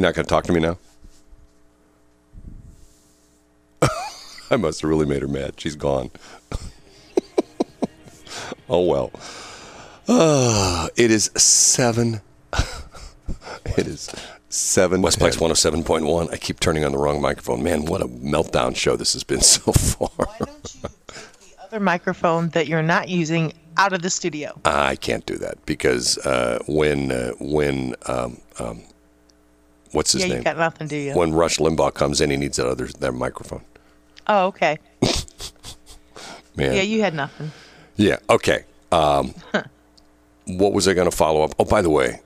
You're 0.00 0.08
not 0.08 0.14
going 0.14 0.24
to 0.24 0.30
talk 0.30 0.44
to 0.44 0.52
me 0.54 0.60
now? 0.60 0.78
I 4.50 4.56
must 4.56 4.80
have 4.80 4.88
really 4.88 5.04
made 5.04 5.20
her 5.20 5.28
mad. 5.28 5.60
She's 5.60 5.76
gone. 5.76 6.10
oh 8.70 8.86
well. 8.86 9.12
Uh, 10.08 10.88
it 10.96 11.10
is 11.10 11.30
seven. 11.36 12.22
it 13.76 13.86
is 13.86 14.08
seven. 14.48 15.02
Westplex 15.02 15.36
107.1. 15.36 16.32
I 16.32 16.38
keep 16.38 16.60
turning 16.60 16.86
on 16.86 16.92
the 16.92 16.98
wrong 16.98 17.20
microphone. 17.20 17.62
Man, 17.62 17.84
what 17.84 18.00
a 18.00 18.08
meltdown 18.08 18.74
show 18.74 18.96
this 18.96 19.12
has 19.12 19.22
been 19.22 19.42
so 19.42 19.70
far. 19.70 20.08
The 20.78 21.62
other 21.62 21.78
microphone 21.78 22.48
that 22.50 22.68
you're 22.68 22.82
not 22.82 23.10
using 23.10 23.52
out 23.76 23.92
of 23.92 24.00
the 24.00 24.08
studio. 24.08 24.58
I 24.64 24.96
can't 24.96 25.26
do 25.26 25.36
that 25.36 25.66
because 25.66 26.16
uh, 26.24 26.60
when 26.66 27.12
uh, 27.12 27.32
when 27.38 27.96
um, 28.06 28.40
um, 28.58 28.82
what's 29.92 30.12
his 30.12 30.22
yeah, 30.22 30.28
name? 30.28 30.38
you 30.38 30.44
got 30.44 30.56
nothing, 30.56 30.88
do 30.88 30.96
you? 30.96 31.14
When 31.14 31.32
Rush 31.32 31.58
Limbaugh 31.58 31.94
comes 31.94 32.20
in, 32.20 32.30
he 32.30 32.36
needs 32.36 32.56
that 32.56 32.66
other 32.66 32.86
that 32.86 33.12
microphone. 33.12 33.62
oh, 34.26 34.46
okay. 34.46 34.78
Man. 36.56 36.74
Yeah, 36.74 36.82
you 36.82 37.00
had 37.00 37.14
nothing. 37.14 37.52
Yeah. 37.96 38.18
Okay. 38.28 38.64
Um, 38.92 39.34
what 40.46 40.72
was 40.72 40.88
I 40.88 40.94
going 40.94 41.08
to 41.10 41.16
follow 41.16 41.42
up? 41.42 41.54
Oh, 41.58 41.64
by 41.64 41.80
the 41.80 41.90
way, 41.90 42.20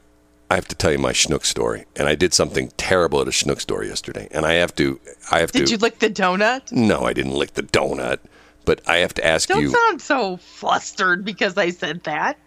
I 0.50 0.54
have 0.54 0.66
to 0.68 0.74
tell 0.74 0.92
you 0.92 0.98
my 0.98 1.12
Schnucks 1.12 1.46
story, 1.46 1.84
and 1.96 2.08
I 2.08 2.14
did 2.14 2.32
something 2.32 2.70
terrible 2.76 3.20
at 3.20 3.28
a 3.28 3.30
Schnucks 3.30 3.62
store 3.62 3.84
yesterday, 3.84 4.28
and 4.30 4.46
I 4.46 4.54
have 4.54 4.74
to. 4.76 4.98
I 5.30 5.40
have 5.40 5.52
Did 5.52 5.66
to. 5.66 5.72
you 5.72 5.78
lick 5.78 5.98
the 5.98 6.10
donut? 6.10 6.72
no, 6.72 7.02
I 7.02 7.12
didn't 7.12 7.34
lick 7.34 7.54
the 7.54 7.62
donut, 7.62 8.18
but 8.64 8.80
I 8.86 8.98
have 8.98 9.14
to 9.14 9.26
ask 9.26 9.48
you 9.48 9.56
Don't 9.56 9.64
you. 9.64 9.70
sound 9.70 10.00
so 10.00 10.36
flustered 10.38 11.24
because 11.24 11.58
I 11.58 11.70
said 11.70 12.04
that. 12.04 12.38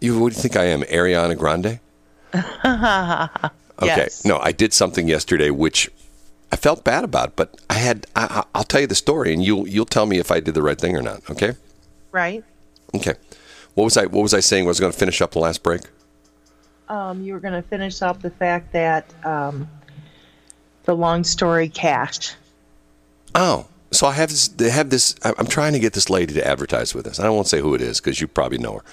You 0.00 0.18
what 0.18 0.32
do 0.32 0.36
you 0.36 0.42
think 0.42 0.56
I 0.56 0.64
am, 0.66 0.82
Ariana 0.82 1.36
Grande? 1.36 1.80
Okay. 3.80 3.86
Yes. 3.96 4.24
No, 4.24 4.38
I 4.38 4.52
did 4.52 4.72
something 4.72 5.06
yesterday 5.08 5.50
which 5.50 5.88
I 6.50 6.56
felt 6.56 6.82
bad 6.84 7.04
about, 7.04 7.36
but 7.36 7.60
I 7.70 7.74
had. 7.74 8.06
I, 8.16 8.24
I- 8.40 8.44
I'll 8.54 8.64
tell 8.64 8.80
you 8.80 8.86
the 8.86 8.94
story, 8.94 9.32
and 9.32 9.44
you'll 9.44 9.68
you'll 9.68 9.84
tell 9.86 10.06
me 10.06 10.18
if 10.18 10.30
I 10.30 10.40
did 10.40 10.54
the 10.54 10.62
right 10.62 10.78
thing 10.80 10.96
or 10.96 11.02
not. 11.02 11.28
Okay. 11.30 11.52
Right? 12.10 12.42
Okay. 12.94 13.14
What 13.74 13.84
was 13.84 13.96
I 13.96 14.06
What 14.06 14.22
was 14.22 14.34
I 14.34 14.40
saying? 14.40 14.64
Was 14.64 14.80
I 14.80 14.82
going 14.82 14.92
to 14.92 14.98
finish 14.98 15.20
up 15.20 15.32
the 15.32 15.38
last 15.40 15.62
break? 15.62 15.82
Um, 16.88 17.22
you 17.22 17.34
were 17.34 17.40
going 17.40 17.52
to 17.54 17.62
finish 17.68 18.00
up 18.00 18.22
the 18.22 18.30
fact 18.30 18.72
that 18.72 19.12
um, 19.24 19.68
the 20.84 20.94
long 20.96 21.22
story 21.22 21.68
cashed. 21.68 22.36
Oh, 23.34 23.66
so 23.92 24.06
I 24.06 24.12
have 24.14 24.30
this. 24.30 24.48
They 24.48 24.70
have 24.70 24.88
this. 24.90 25.14
I- 25.22 25.34
I'm 25.38 25.46
trying 25.46 25.74
to 25.74 25.78
get 25.78 25.92
this 25.92 26.08
lady 26.08 26.32
to 26.34 26.46
advertise 26.46 26.94
with 26.94 27.06
us. 27.06 27.20
I 27.20 27.28
won't 27.28 27.46
say 27.46 27.60
who 27.60 27.74
it 27.74 27.82
is 27.82 28.00
because 28.00 28.20
you 28.22 28.26
probably 28.26 28.58
know 28.58 28.72
her. 28.78 28.84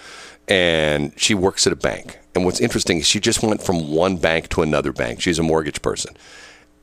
And 0.47 1.13
she 1.19 1.33
works 1.33 1.65
at 1.65 1.73
a 1.73 1.75
bank. 1.75 2.19
And 2.35 2.45
what's 2.45 2.59
interesting 2.59 2.99
is 2.99 3.07
she 3.07 3.19
just 3.19 3.41
went 3.41 3.63
from 3.63 3.91
one 3.91 4.17
bank 4.17 4.49
to 4.49 4.61
another 4.61 4.91
bank. 4.91 5.21
She's 5.21 5.39
a 5.39 5.43
mortgage 5.43 5.81
person. 5.81 6.15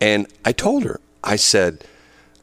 And 0.01 0.27
I 0.45 0.53
told 0.53 0.85
her, 0.85 1.01
I 1.23 1.37
said, 1.37 1.85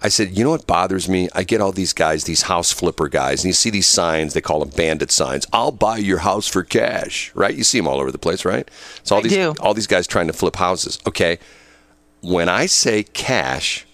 I 0.01 0.07
said, 0.07 0.37
you 0.37 0.45
know 0.45 0.51
what 0.51 0.65
bothers 0.65 1.09
me? 1.09 1.27
I 1.35 1.43
get 1.43 1.59
all 1.59 1.73
these 1.73 1.91
guys, 1.91 2.23
these 2.23 2.43
house 2.43 2.71
flipper 2.71 3.09
guys, 3.09 3.43
and 3.43 3.49
you 3.49 3.53
see 3.53 3.69
these 3.69 3.87
signs. 3.87 4.33
They 4.33 4.39
call 4.39 4.59
them 4.61 4.69
bandit 4.69 5.11
signs. 5.11 5.45
I'll 5.51 5.73
buy 5.73 5.97
your 5.97 6.19
house 6.19 6.47
for 6.47 6.63
cash, 6.63 7.33
right? 7.35 7.53
You 7.53 7.65
see 7.65 7.79
them 7.79 7.87
all 7.87 7.99
over 7.99 8.11
the 8.11 8.17
place, 8.17 8.45
right? 8.45 8.69
So 9.03 9.15
all 9.15 9.19
I 9.19 9.23
these 9.23 9.33
do. 9.33 9.55
all 9.59 9.73
these 9.73 9.87
guys 9.87 10.07
trying 10.07 10.27
to 10.27 10.33
flip 10.33 10.55
houses. 10.55 10.99
Okay, 11.05 11.37
when 12.21 12.47
I 12.47 12.65
say 12.65 13.03
cash, 13.03 13.85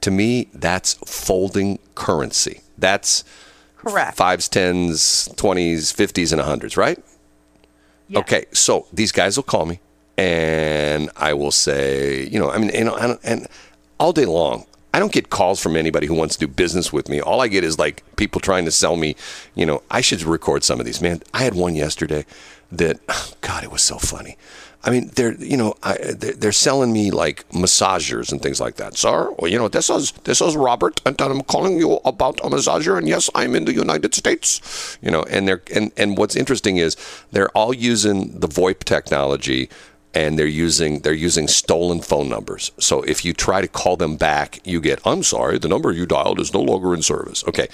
to 0.00 0.10
me 0.10 0.48
that's 0.54 0.94
folding 1.04 1.80
currency. 1.94 2.62
That's 2.78 3.22
Correct. 3.76 4.16
fives, 4.16 4.48
tens, 4.48 5.28
twenties, 5.36 5.92
fifties, 5.92 6.32
and 6.32 6.40
hundreds, 6.40 6.76
right? 6.76 6.98
Yes. 8.08 8.20
Okay, 8.20 8.46
so 8.52 8.86
these 8.92 9.12
guys 9.12 9.36
will 9.36 9.44
call 9.44 9.66
me, 9.66 9.80
and 10.16 11.10
I 11.16 11.34
will 11.34 11.50
say, 11.50 12.26
you 12.26 12.38
know, 12.38 12.50
I 12.50 12.58
mean, 12.58 12.70
you 12.74 12.84
know, 12.84 12.96
and, 12.96 13.18
and 13.22 13.48
all 13.98 14.12
day 14.12 14.24
long, 14.26 14.64
I 14.94 14.98
don't 14.98 15.12
get 15.12 15.28
calls 15.28 15.60
from 15.60 15.76
anybody 15.76 16.06
who 16.06 16.14
wants 16.14 16.36
to 16.36 16.46
do 16.46 16.52
business 16.52 16.92
with 16.92 17.08
me. 17.08 17.20
All 17.20 17.42
I 17.42 17.48
get 17.48 17.64
is 17.64 17.78
like 17.78 18.02
people 18.16 18.40
trying 18.40 18.64
to 18.64 18.70
sell 18.70 18.96
me, 18.96 19.14
you 19.54 19.66
know, 19.66 19.82
I 19.90 20.00
should 20.00 20.22
record 20.22 20.64
some 20.64 20.80
of 20.80 20.86
these. 20.86 21.02
Man, 21.02 21.22
I 21.34 21.42
had 21.42 21.54
one 21.54 21.74
yesterday 21.74 22.24
that, 22.72 23.00
God, 23.42 23.62
it 23.62 23.70
was 23.70 23.82
so 23.82 23.98
funny. 23.98 24.38
I 24.86 24.90
mean, 24.90 25.10
they're 25.16 25.34
you 25.34 25.56
know 25.56 25.74
I, 25.82 25.96
they're, 25.96 26.52
selling 26.52 26.92
me 26.92 27.10
like 27.10 27.46
massagers 27.50 28.30
and 28.30 28.40
things 28.40 28.60
like 28.60 28.76
that. 28.76 28.96
Sir, 28.96 29.34
well, 29.36 29.50
you 29.50 29.58
know 29.58 29.66
this 29.66 29.90
is 29.90 30.12
this 30.24 30.40
is 30.40 30.56
Robert, 30.56 31.00
and 31.04 31.20
I'm 31.20 31.42
calling 31.42 31.76
you 31.78 31.96
about 32.04 32.38
a 32.40 32.48
massager. 32.48 32.96
And 32.96 33.08
yes, 33.08 33.28
I'm 33.34 33.56
in 33.56 33.64
the 33.64 33.72
United 33.72 34.14
States. 34.14 34.96
You 35.02 35.10
know, 35.10 35.24
and 35.24 35.48
they're 35.48 35.62
and 35.74 35.90
and 35.96 36.16
what's 36.16 36.36
interesting 36.36 36.76
is 36.76 36.96
they're 37.32 37.50
all 37.50 37.74
using 37.74 38.38
the 38.38 38.46
VoIP 38.46 38.84
technology, 38.84 39.68
and 40.14 40.38
they're 40.38 40.46
using 40.46 41.00
they're 41.00 41.12
using 41.12 41.48
stolen 41.48 42.00
phone 42.00 42.28
numbers. 42.28 42.70
So 42.78 43.02
if 43.02 43.24
you 43.24 43.32
try 43.32 43.60
to 43.60 43.68
call 43.68 43.96
them 43.96 44.16
back, 44.16 44.60
you 44.64 44.80
get 44.80 45.00
I'm 45.04 45.24
sorry, 45.24 45.58
the 45.58 45.68
number 45.68 45.90
you 45.90 46.06
dialed 46.06 46.38
is 46.38 46.54
no 46.54 46.62
longer 46.62 46.94
in 46.94 47.02
service. 47.02 47.42
Okay, 47.48 47.66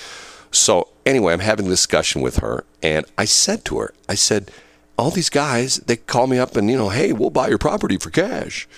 so 0.50 0.88
anyway, 1.04 1.34
I'm 1.34 1.40
having 1.40 1.66
a 1.66 1.70
discussion 1.70 2.22
with 2.22 2.38
her, 2.38 2.64
and 2.82 3.04
I 3.18 3.26
said 3.26 3.66
to 3.66 3.80
her, 3.80 3.92
I 4.08 4.14
said 4.14 4.50
all 4.98 5.10
these 5.10 5.30
guys, 5.30 5.76
they 5.78 5.96
call 5.96 6.26
me 6.26 6.38
up 6.38 6.56
and, 6.56 6.70
you 6.70 6.76
know, 6.76 6.90
hey, 6.90 7.12
we'll 7.12 7.30
buy 7.30 7.48
your 7.48 7.58
property 7.58 7.96
for 7.96 8.10
cash. 8.10 8.68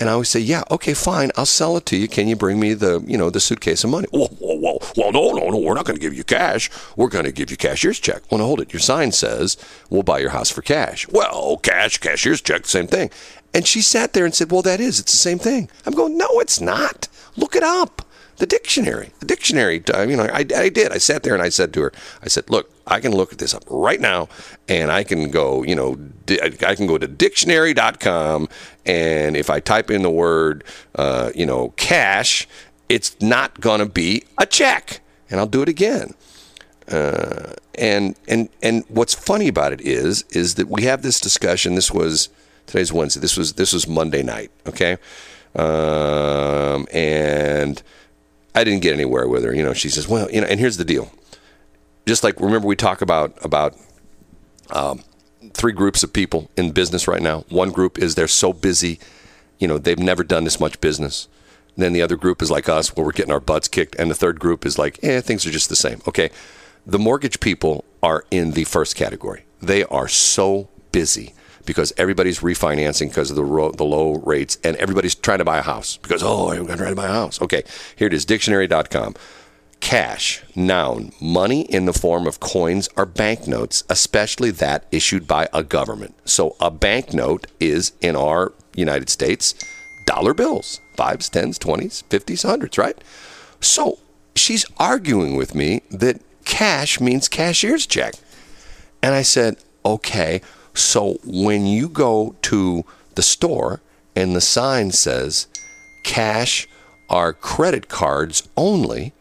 And 0.00 0.10
I 0.10 0.12
always 0.14 0.28
say, 0.28 0.40
yeah, 0.40 0.64
okay, 0.72 0.92
fine, 0.92 1.30
I'll 1.36 1.46
sell 1.46 1.76
it 1.76 1.86
to 1.86 1.96
you. 1.96 2.08
Can 2.08 2.26
you 2.26 2.34
bring 2.34 2.58
me 2.58 2.74
the, 2.74 3.02
you 3.06 3.16
know, 3.16 3.30
the 3.30 3.40
suitcase 3.40 3.84
of 3.84 3.90
money? 3.90 4.08
Whoa, 4.10 4.26
whoa, 4.26 4.56
whoa. 4.56 4.78
Well, 4.96 5.12
no, 5.12 5.30
no, 5.32 5.50
no, 5.50 5.58
we're 5.58 5.74
not 5.74 5.86
going 5.86 5.96
to 5.96 6.00
give 6.00 6.14
you 6.14 6.24
cash. 6.24 6.68
We're 6.96 7.08
going 7.08 7.26
to 7.26 7.32
give 7.32 7.50
you 7.50 7.56
cashier's 7.56 8.00
check. 8.00 8.22
Well, 8.30 8.38
no, 8.38 8.46
hold 8.46 8.60
it. 8.60 8.72
Your 8.72 8.80
sign 8.80 9.12
says 9.12 9.56
we'll 9.90 10.02
buy 10.02 10.18
your 10.18 10.30
house 10.30 10.50
for 10.50 10.62
cash. 10.62 11.08
Well, 11.08 11.58
cash, 11.58 11.98
cashier's 11.98 12.40
check, 12.40 12.66
same 12.66 12.88
thing. 12.88 13.10
And 13.54 13.68
she 13.68 13.82
sat 13.82 14.14
there 14.14 14.24
and 14.24 14.34
said, 14.34 14.50
well, 14.50 14.62
that 14.62 14.80
is, 14.80 14.98
it's 14.98 15.12
the 15.12 15.18
same 15.18 15.38
thing. 15.38 15.70
I'm 15.86 15.94
going, 15.94 16.18
no, 16.18 16.40
it's 16.40 16.60
not. 16.60 17.06
Look 17.36 17.54
it 17.54 17.62
up 17.62 18.02
the 18.36 18.46
dictionary. 18.46 19.10
The 19.20 19.26
dictionary. 19.26 19.82
uh, 19.92 20.02
You 20.02 20.16
know, 20.16 20.24
I, 20.24 20.46
I 20.56 20.68
did. 20.68 20.92
I 20.92 20.98
sat 20.98 21.22
there 21.22 21.34
and 21.34 21.42
I 21.42 21.48
said 21.48 21.72
to 21.74 21.82
her, 21.82 21.92
I 22.22 22.28
said, 22.28 22.50
look, 22.50 22.70
I 22.86 23.00
can 23.00 23.12
look 23.12 23.36
this 23.38 23.54
up 23.54 23.64
right 23.68 24.00
now, 24.00 24.28
and 24.68 24.90
I 24.90 25.04
can 25.04 25.30
go, 25.30 25.62
you 25.62 25.74
know, 25.74 25.98
I 26.28 26.74
can 26.74 26.86
go 26.86 26.98
to 26.98 27.06
dictionary.com, 27.06 28.48
and 28.84 29.36
if 29.36 29.48
I 29.48 29.60
type 29.60 29.90
in 29.90 30.02
the 30.02 30.10
word, 30.10 30.64
uh, 30.94 31.30
you 31.34 31.46
know, 31.46 31.70
cash, 31.76 32.46
it's 32.88 33.16
not 33.20 33.60
going 33.60 33.80
to 33.80 33.86
be 33.86 34.24
a 34.38 34.44
check, 34.46 35.00
and 35.30 35.40
I'll 35.40 35.46
do 35.46 35.62
it 35.62 35.68
again. 35.68 36.12
Uh, 36.90 37.54
and 37.76 38.14
and 38.28 38.50
and 38.62 38.84
what's 38.88 39.14
funny 39.14 39.48
about 39.48 39.72
it 39.72 39.80
is 39.80 40.22
is 40.30 40.56
that 40.56 40.68
we 40.68 40.82
have 40.82 41.00
this 41.00 41.18
discussion. 41.18 41.74
This 41.76 41.90
was 41.90 42.28
today's 42.66 42.92
Wednesday. 42.92 43.20
This 43.20 43.38
was 43.38 43.54
this 43.54 43.72
was 43.72 43.88
Monday 43.88 44.22
night. 44.22 44.50
Okay, 44.66 44.98
um, 45.56 46.86
and 46.92 47.82
I 48.54 48.64
didn't 48.64 48.82
get 48.82 48.92
anywhere 48.92 49.26
with 49.26 49.44
her. 49.44 49.54
You 49.54 49.62
know, 49.62 49.74
she 49.74 49.88
says, 49.88 50.08
"Well, 50.08 50.30
you 50.30 50.40
know," 50.40 50.46
and 50.46 50.60
here's 50.60 50.76
the 50.76 50.84
deal. 50.84 51.10
Just 52.06 52.22
like 52.22 52.38
remember, 52.40 52.66
we 52.66 52.76
talk 52.76 53.02
about 53.02 53.36
about 53.44 53.76
um, 54.70 55.02
three 55.52 55.72
groups 55.72 56.02
of 56.02 56.12
people 56.12 56.50
in 56.56 56.72
business 56.72 57.08
right 57.08 57.22
now. 57.22 57.44
One 57.48 57.70
group 57.70 57.98
is 57.98 58.14
they're 58.14 58.28
so 58.28 58.52
busy, 58.52 58.98
you 59.58 59.68
know, 59.68 59.78
they've 59.78 59.98
never 59.98 60.24
done 60.24 60.44
this 60.44 60.60
much 60.60 60.80
business. 60.80 61.28
then 61.76 61.92
the 61.92 62.02
other 62.02 62.16
group 62.16 62.40
is 62.40 62.52
like 62.52 62.68
us, 62.68 62.94
where 62.94 63.04
we're 63.04 63.10
getting 63.10 63.32
our 63.32 63.40
butts 63.40 63.66
kicked, 63.66 63.96
and 63.96 64.08
the 64.08 64.14
third 64.14 64.38
group 64.38 64.64
is 64.64 64.78
like, 64.78 65.02
eh, 65.02 65.20
things 65.20 65.44
are 65.44 65.50
just 65.50 65.68
the 65.68 65.74
same. 65.74 66.00
Okay, 66.06 66.30
the 66.86 67.00
mortgage 67.00 67.40
people 67.40 67.84
are 68.00 68.24
in 68.30 68.52
the 68.52 68.62
first 68.62 68.94
category. 68.94 69.44
They 69.60 69.82
are 69.84 70.06
so 70.06 70.68
busy 70.92 71.34
because 71.64 71.92
everybody's 71.96 72.40
refinancing 72.40 73.08
because 73.08 73.30
of 73.30 73.36
the 73.36 73.44
ro- 73.44 73.72
the 73.72 73.84
low 73.84 74.16
rates, 74.16 74.58
and 74.64 74.76
everybody's 74.76 75.14
trying 75.14 75.38
to 75.38 75.44
buy 75.44 75.58
a 75.58 75.62
house 75.62 75.96
because 75.98 76.22
oh, 76.22 76.50
I'm 76.50 76.66
trying 76.66 76.90
to 76.90 76.94
buy 76.94 77.06
a 77.06 77.12
house. 77.12 77.40
Okay, 77.40 77.62
here 77.96 78.06
it 78.06 78.14
is, 78.14 78.24
dictionary.com. 78.24 79.14
Cash, 79.80 80.42
noun, 80.56 81.12
money 81.20 81.62
in 81.62 81.84
the 81.84 81.92
form 81.92 82.26
of 82.26 82.40
coins 82.40 82.88
or 82.96 83.04
banknotes, 83.04 83.84
especially 83.90 84.50
that 84.52 84.86
issued 84.90 85.26
by 85.26 85.48
a 85.52 85.62
government. 85.62 86.14
So 86.24 86.56
a 86.58 86.70
banknote 86.70 87.48
is 87.60 87.92
in 88.00 88.16
our 88.16 88.52
United 88.74 89.10
States 89.10 89.54
dollar 90.06 90.34
bills, 90.34 90.80
fives, 90.96 91.28
tens, 91.28 91.58
twenties, 91.58 92.02
fifties, 92.08 92.42
hundreds, 92.42 92.78
right? 92.78 92.96
So 93.60 93.98
she's 94.34 94.64
arguing 94.78 95.36
with 95.36 95.54
me 95.54 95.82
that 95.90 96.20
cash 96.44 97.00
means 97.00 97.28
cashier's 97.28 97.86
check. 97.86 98.14
And 99.02 99.14
I 99.14 99.22
said, 99.22 99.56
okay, 99.84 100.40
so 100.74 101.18
when 101.24 101.66
you 101.66 101.88
go 101.88 102.34
to 102.42 102.84
the 103.14 103.22
store 103.22 103.80
and 104.14 104.34
the 104.34 104.40
sign 104.40 104.90
says 104.90 105.46
cash 106.02 106.68
are 107.08 107.32
credit 107.32 107.88
cards 107.88 108.48
only, 108.56 109.12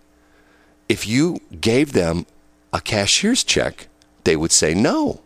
if 0.89 1.07
you 1.07 1.39
gave 1.61 1.93
them 1.93 2.25
a 2.71 2.81
cashier's 2.81 3.43
check, 3.43 3.87
they 4.23 4.35
would 4.35 4.51
say 4.51 4.73
no. 4.73 5.21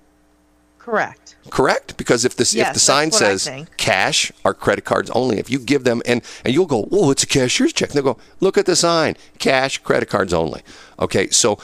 Correct. 0.77 1.35
Correct? 1.49 1.97
Because 1.97 2.25
if 2.25 2.35
this 2.35 2.55
if 2.55 2.73
the 2.73 2.79
sign 2.79 3.11
says 3.11 3.49
cash 3.77 4.31
or 4.43 4.53
credit 4.53 4.85
cards 4.85 5.09
only, 5.11 5.37
if 5.37 5.49
you 5.49 5.59
give 5.59 5.83
them 5.83 6.01
and 6.05 6.21
and 6.43 6.53
you'll 6.53 6.65
go, 6.65 6.83
"Whoa, 6.83 7.11
it's 7.11 7.23
a 7.23 7.27
cashier's 7.27 7.73
check." 7.73 7.89
And 7.89 7.97
they'll 7.97 8.13
go, 8.13 8.19
"Look 8.39 8.57
at 8.57 8.65
the 8.65 8.75
sign. 8.75 9.15
Cash, 9.37 9.79
credit 9.79 10.09
cards 10.09 10.33
only." 10.33 10.61
Okay, 10.99 11.29
so 11.29 11.57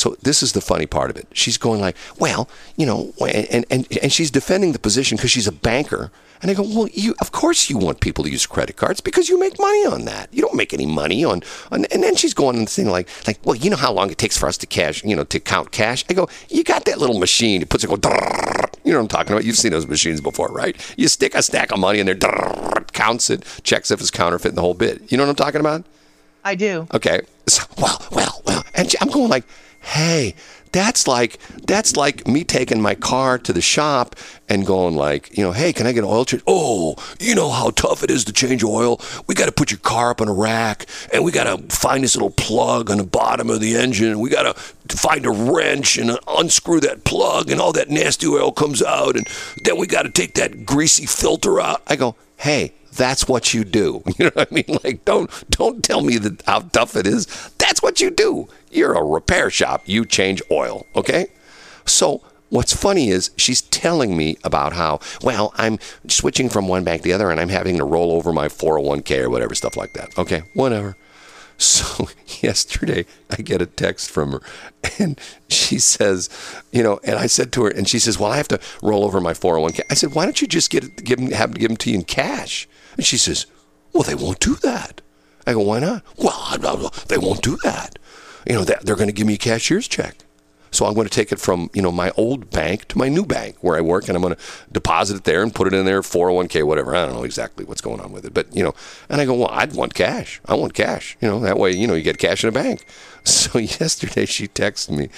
so 0.00 0.16
this 0.22 0.42
is 0.42 0.52
the 0.52 0.60
funny 0.60 0.86
part 0.86 1.10
of 1.10 1.16
it. 1.16 1.28
She's 1.32 1.58
going 1.58 1.80
like, 1.80 1.96
"Well, 2.18 2.48
you 2.76 2.86
know," 2.86 3.12
and 3.20 3.64
and 3.70 3.86
and 4.02 4.12
she's 4.12 4.30
defending 4.30 4.72
the 4.72 4.78
position 4.78 5.16
because 5.16 5.30
she's 5.30 5.46
a 5.46 5.52
banker. 5.52 6.10
And 6.42 6.50
I 6.50 6.54
go, 6.54 6.62
well, 6.62 6.88
you 6.94 7.14
of 7.20 7.32
course 7.32 7.68
you 7.68 7.76
want 7.76 8.00
people 8.00 8.24
to 8.24 8.30
use 8.30 8.46
credit 8.46 8.76
cards 8.76 9.02
because 9.02 9.28
you 9.28 9.38
make 9.38 9.58
money 9.58 9.84
on 9.84 10.06
that. 10.06 10.32
You 10.32 10.40
don't 10.40 10.54
make 10.54 10.72
any 10.72 10.86
money 10.86 11.22
on, 11.22 11.42
on 11.70 11.84
and 11.86 12.02
then 12.02 12.16
she's 12.16 12.32
going 12.32 12.56
and 12.56 12.66
saying 12.66 12.88
like, 12.88 13.08
like, 13.26 13.38
well, 13.44 13.54
you 13.54 13.68
know 13.68 13.76
how 13.76 13.92
long 13.92 14.10
it 14.10 14.16
takes 14.16 14.38
for 14.38 14.48
us 14.48 14.56
to 14.58 14.66
cash, 14.66 15.04
you 15.04 15.14
know, 15.14 15.24
to 15.24 15.38
count 15.38 15.70
cash. 15.70 16.02
I 16.08 16.14
go, 16.14 16.30
you 16.48 16.64
got 16.64 16.86
that 16.86 16.98
little 16.98 17.18
machine. 17.18 17.60
It 17.60 17.68
puts 17.68 17.84
it 17.84 17.88
go, 17.88 17.96
you 18.84 18.92
know 18.92 18.98
what 18.98 19.02
I'm 19.02 19.08
talking 19.08 19.32
about. 19.32 19.44
You've 19.44 19.58
seen 19.58 19.72
those 19.72 19.86
machines 19.86 20.22
before, 20.22 20.48
right? 20.48 20.74
You 20.96 21.08
stick 21.08 21.34
a 21.34 21.42
stack 21.42 21.72
of 21.72 21.78
money 21.78 22.00
in 22.00 22.06
there, 22.06 22.16
counts 22.92 23.28
it, 23.28 23.44
checks 23.62 23.90
if 23.90 24.00
it's 24.00 24.10
counterfeit, 24.10 24.52
and 24.52 24.56
the 24.56 24.62
whole 24.62 24.74
bit. 24.74 25.12
You 25.12 25.18
know 25.18 25.24
what 25.24 25.30
I'm 25.30 25.36
talking 25.36 25.60
about? 25.60 25.84
I 26.42 26.54
do. 26.54 26.86
Okay. 26.94 27.20
So, 27.46 27.64
well, 27.78 28.02
well, 28.12 28.42
well. 28.46 28.64
And 28.74 28.94
I'm 29.00 29.08
going 29.08 29.28
like, 29.28 29.44
hey, 29.80 30.34
that's 30.72 31.08
like 31.08 31.38
that's 31.66 31.96
like 31.96 32.28
me 32.28 32.44
taking 32.44 32.80
my 32.80 32.94
car 32.94 33.38
to 33.38 33.52
the 33.52 33.60
shop 33.60 34.14
and 34.48 34.64
going 34.64 34.94
like, 34.94 35.36
you 35.36 35.42
know, 35.42 35.52
hey, 35.52 35.72
can 35.72 35.86
I 35.86 35.92
get 35.92 36.04
an 36.04 36.10
oil 36.10 36.24
change? 36.24 36.42
Oh, 36.46 36.94
you 37.18 37.34
know 37.34 37.50
how 37.50 37.70
tough 37.70 38.04
it 38.04 38.10
is 38.10 38.24
to 38.26 38.32
change 38.32 38.62
oil. 38.62 39.00
We 39.26 39.34
got 39.34 39.46
to 39.46 39.52
put 39.52 39.70
your 39.70 39.80
car 39.80 40.10
up 40.10 40.20
on 40.20 40.28
a 40.28 40.32
rack, 40.32 40.86
and 41.12 41.24
we 41.24 41.32
got 41.32 41.44
to 41.44 41.74
find 41.74 42.04
this 42.04 42.14
little 42.14 42.30
plug 42.30 42.90
on 42.90 42.98
the 42.98 43.04
bottom 43.04 43.50
of 43.50 43.60
the 43.60 43.76
engine. 43.76 44.20
We 44.20 44.30
got 44.30 44.54
to 44.54 44.96
find 44.96 45.26
a 45.26 45.30
wrench 45.30 45.98
and 45.98 46.18
unscrew 46.28 46.80
that 46.80 47.04
plug, 47.04 47.50
and 47.50 47.60
all 47.60 47.72
that 47.72 47.90
nasty 47.90 48.26
oil 48.28 48.52
comes 48.52 48.82
out, 48.82 49.16
and 49.16 49.26
then 49.64 49.76
we 49.76 49.86
got 49.86 50.02
to 50.02 50.10
take 50.10 50.34
that 50.34 50.64
greasy 50.64 51.06
filter 51.06 51.60
out. 51.60 51.82
I 51.86 51.96
go, 51.96 52.14
hey, 52.36 52.72
that's 52.92 53.28
what 53.28 53.54
you 53.54 53.64
do. 53.64 54.02
You 54.18 54.26
know 54.26 54.32
what 54.34 54.48
I 54.50 54.54
mean? 54.54 54.78
Like, 54.84 55.04
don't 55.04 55.30
don't 55.50 55.82
tell 55.82 56.02
me 56.02 56.18
that 56.18 56.42
how 56.42 56.60
tough 56.60 56.94
it 56.96 57.06
is. 57.06 57.26
That's 57.58 57.82
what 57.82 58.00
you 58.00 58.10
do. 58.10 58.48
You're 58.70 58.92
a 58.92 59.04
repair 59.04 59.48
shop. 59.50 59.82
You 59.86 60.04
change 60.04 60.42
oil. 60.50 60.86
Okay. 60.94 61.28
So 61.86 62.22
what's 62.50 62.74
funny 62.74 63.08
is 63.08 63.30
she's 63.36 63.62
telling 63.62 64.16
me 64.16 64.36
about 64.44 64.74
how 64.74 65.00
well 65.22 65.54
I'm 65.56 65.78
switching 66.08 66.48
from 66.50 66.68
one 66.68 66.84
bank 66.84 67.02
to 67.02 67.08
the 67.08 67.14
other, 67.14 67.30
and 67.30 67.40
I'm 67.40 67.48
having 67.48 67.78
to 67.78 67.84
roll 67.84 68.12
over 68.12 68.32
my 68.32 68.48
401k 68.48 69.22
or 69.22 69.30
whatever 69.30 69.54
stuff 69.54 69.76
like 69.76 69.94
that. 69.94 70.16
Okay, 70.18 70.42
whatever. 70.54 70.96
So 71.60 72.08
yesterday 72.40 73.04
I 73.28 73.42
get 73.42 73.60
a 73.60 73.66
text 73.66 74.10
from 74.10 74.32
her 74.32 74.40
and 74.98 75.20
she 75.50 75.78
says, 75.78 76.30
you 76.72 76.82
know, 76.82 77.00
and 77.04 77.18
I 77.18 77.26
said 77.26 77.52
to 77.52 77.64
her, 77.64 77.68
and 77.68 77.86
she 77.86 77.98
says, 77.98 78.18
well, 78.18 78.32
I 78.32 78.38
have 78.38 78.48
to 78.48 78.58
roll 78.82 79.04
over 79.04 79.20
my 79.20 79.34
401k. 79.34 79.80
I 79.90 79.94
said, 79.94 80.14
why 80.14 80.24
don't 80.24 80.40
you 80.40 80.48
just 80.48 80.70
get 80.70 81.04
give 81.04 81.18
them, 81.18 81.30
have 81.32 81.52
to 81.52 81.58
give 81.58 81.68
them 81.68 81.76
to 81.76 81.90
you 81.90 81.96
in 81.96 82.04
cash? 82.04 82.66
And 83.00 83.06
she 83.06 83.16
says, 83.16 83.46
well, 83.94 84.02
they 84.02 84.14
won't 84.14 84.40
do 84.40 84.56
that. 84.56 85.00
I 85.46 85.54
go, 85.54 85.60
why 85.60 85.80
not? 85.80 86.04
Well, 86.18 86.92
they 87.08 87.16
won't 87.16 87.40
do 87.40 87.56
that. 87.64 87.98
You 88.46 88.52
know, 88.52 88.62
they're 88.62 88.94
going 88.94 89.06
to 89.06 89.14
give 89.14 89.26
me 89.26 89.32
a 89.32 89.38
cashier's 89.38 89.88
check. 89.88 90.16
So 90.70 90.84
I'm 90.84 90.92
going 90.92 91.06
to 91.06 91.10
take 91.10 91.32
it 91.32 91.40
from 91.40 91.70
you 91.72 91.80
know 91.80 91.90
my 91.90 92.10
old 92.18 92.50
bank 92.50 92.88
to 92.88 92.98
my 92.98 93.08
new 93.08 93.24
bank 93.24 93.56
where 93.62 93.78
I 93.78 93.80
work, 93.80 94.06
and 94.06 94.16
I'm 94.16 94.22
going 94.22 94.34
to 94.34 94.40
deposit 94.70 95.16
it 95.16 95.24
there 95.24 95.42
and 95.42 95.54
put 95.54 95.66
it 95.66 95.72
in 95.72 95.86
there 95.86 96.02
401k, 96.02 96.62
whatever. 96.62 96.94
I 96.94 97.06
don't 97.06 97.14
know 97.14 97.24
exactly 97.24 97.64
what's 97.64 97.80
going 97.80 98.02
on 98.02 98.12
with 98.12 98.26
it, 98.26 98.34
but 98.34 98.54
you 98.54 98.62
know. 98.62 98.74
And 99.08 99.18
I 99.18 99.24
go, 99.24 99.34
well, 99.34 99.48
I'd 99.50 99.72
want 99.72 99.94
cash. 99.94 100.42
I 100.44 100.54
want 100.54 100.74
cash. 100.74 101.16
You 101.22 101.28
know, 101.28 101.40
that 101.40 101.56
way 101.56 101.72
you 101.72 101.86
know 101.86 101.94
you 101.94 102.02
get 102.02 102.18
cash 102.18 102.44
in 102.44 102.50
a 102.50 102.52
bank. 102.52 102.84
So 103.24 103.58
yesterday 103.80 104.26
she 104.26 104.46
texted 104.46 104.90
me. 104.90 105.08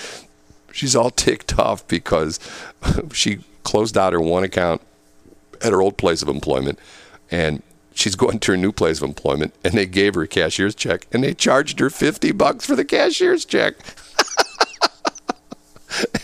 She's 0.71 0.95
all 0.95 1.11
ticked 1.11 1.59
off 1.59 1.87
because 1.89 2.39
she 3.13 3.41
closed 3.65 3.99
out 3.99 4.13
her 4.13 4.21
one 4.21 4.45
account 4.45 4.83
at 5.61 5.73
her 5.73 5.83
old 5.83 5.97
place 5.97 6.23
of 6.23 6.29
employment, 6.29 6.79
and 7.29 7.63
she's 7.95 8.17
going 8.17 8.39
to 8.41 8.53
her 8.53 8.57
new 8.57 8.73
place 8.73 8.99
of 8.99 9.05
employment, 9.09 9.55
and 9.65 9.75
they 9.75 9.87
gave 9.87 10.15
her 10.15 10.23
a 10.23 10.29
cashier's 10.29 10.75
check, 10.75 11.07
and 11.13 11.23
they 11.23 11.35
charged 11.35 11.79
her 11.81 11.91
fifty 11.91 12.33
bucks 12.33 12.67
for 12.67 12.77
the 12.77 12.85
cashier's 12.85 13.45
check. 13.45 13.75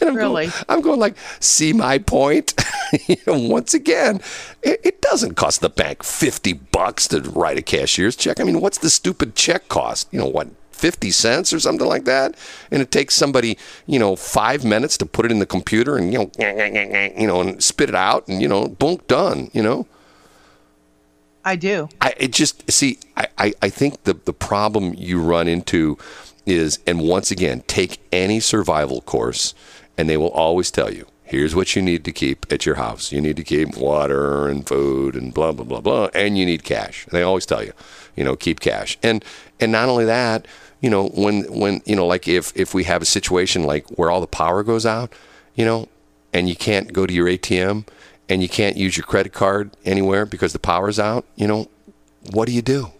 And 0.00 0.10
I'm 0.10 0.16
Really? 0.16 0.46
Going, 0.46 0.64
I'm 0.68 0.80
going 0.80 1.00
like, 1.00 1.16
see 1.40 1.72
my 1.72 1.98
point? 1.98 2.54
you 3.06 3.16
know, 3.26 3.38
once 3.38 3.74
again, 3.74 4.20
it, 4.62 4.80
it 4.82 5.02
doesn't 5.02 5.34
cost 5.34 5.60
the 5.60 5.68
bank 5.68 6.02
50 6.02 6.54
bucks 6.54 7.08
to 7.08 7.20
write 7.20 7.58
a 7.58 7.62
cashier's 7.62 8.16
check. 8.16 8.40
I 8.40 8.44
mean, 8.44 8.60
what's 8.60 8.78
the 8.78 8.90
stupid 8.90 9.34
check 9.34 9.68
cost? 9.68 10.08
You 10.10 10.20
know, 10.20 10.26
what, 10.26 10.48
50 10.72 11.10
cents 11.10 11.52
or 11.52 11.60
something 11.60 11.86
like 11.86 12.04
that? 12.04 12.34
And 12.70 12.80
it 12.80 12.90
takes 12.90 13.14
somebody, 13.14 13.58
you 13.86 13.98
know, 13.98 14.16
five 14.16 14.64
minutes 14.64 14.96
to 14.98 15.06
put 15.06 15.26
it 15.26 15.32
in 15.32 15.38
the 15.38 15.46
computer 15.46 15.96
and, 15.96 16.12
you 16.12 16.18
know, 16.18 16.30
you 17.18 17.26
know, 17.26 17.40
and 17.40 17.62
spit 17.62 17.88
it 17.88 17.94
out 17.94 18.26
and, 18.28 18.40
you 18.40 18.48
know, 18.48 18.68
boom, 18.68 18.98
done, 19.08 19.50
you 19.52 19.62
know? 19.62 19.86
I 21.48 21.56
do. 21.56 21.88
I 22.02 22.26
just 22.26 22.70
see. 22.70 22.98
I, 23.16 23.28
I, 23.38 23.54
I 23.62 23.70
think 23.70 24.04
the 24.04 24.12
the 24.12 24.34
problem 24.34 24.92
you 24.92 25.18
run 25.22 25.48
into 25.48 25.96
is, 26.44 26.78
and 26.86 27.00
once 27.00 27.30
again, 27.30 27.62
take 27.66 28.00
any 28.12 28.38
survival 28.38 29.00
course, 29.00 29.54
and 29.96 30.10
they 30.10 30.18
will 30.18 30.30
always 30.32 30.70
tell 30.70 30.92
you, 30.92 31.06
here's 31.24 31.54
what 31.54 31.74
you 31.74 31.80
need 31.80 32.04
to 32.04 32.12
keep 32.12 32.44
at 32.52 32.66
your 32.66 32.74
house. 32.74 33.12
You 33.12 33.22
need 33.22 33.36
to 33.36 33.44
keep 33.44 33.78
water 33.78 34.46
and 34.46 34.68
food 34.68 35.16
and 35.16 35.32
blah 35.32 35.52
blah 35.52 35.64
blah 35.64 35.80
blah, 35.80 36.10
and 36.14 36.36
you 36.36 36.44
need 36.44 36.64
cash. 36.64 37.06
They 37.10 37.22
always 37.22 37.46
tell 37.46 37.64
you, 37.64 37.72
you 38.14 38.24
know, 38.24 38.36
keep 38.36 38.60
cash. 38.60 38.98
And 39.02 39.24
and 39.58 39.72
not 39.72 39.88
only 39.88 40.04
that, 40.04 40.44
you 40.82 40.90
know, 40.90 41.08
when 41.08 41.44
when 41.44 41.80
you 41.86 41.96
know, 41.96 42.06
like 42.06 42.28
if 42.28 42.54
if 42.56 42.74
we 42.74 42.84
have 42.84 43.00
a 43.00 43.06
situation 43.06 43.62
like 43.62 43.88
where 43.92 44.10
all 44.10 44.20
the 44.20 44.26
power 44.26 44.62
goes 44.62 44.84
out, 44.84 45.14
you 45.54 45.64
know, 45.64 45.88
and 46.34 46.46
you 46.46 46.56
can't 46.56 46.92
go 46.92 47.06
to 47.06 47.14
your 47.14 47.26
ATM 47.26 47.86
and 48.28 48.42
you 48.42 48.48
can't 48.48 48.76
use 48.76 48.96
your 48.96 49.04
credit 49.06 49.32
card 49.32 49.70
anywhere 49.84 50.26
because 50.26 50.52
the 50.52 50.58
power's 50.58 50.98
out, 50.98 51.24
you 51.36 51.46
know, 51.46 51.68
what 52.32 52.46
do 52.46 52.52
you 52.52 52.62
do? 52.62 52.92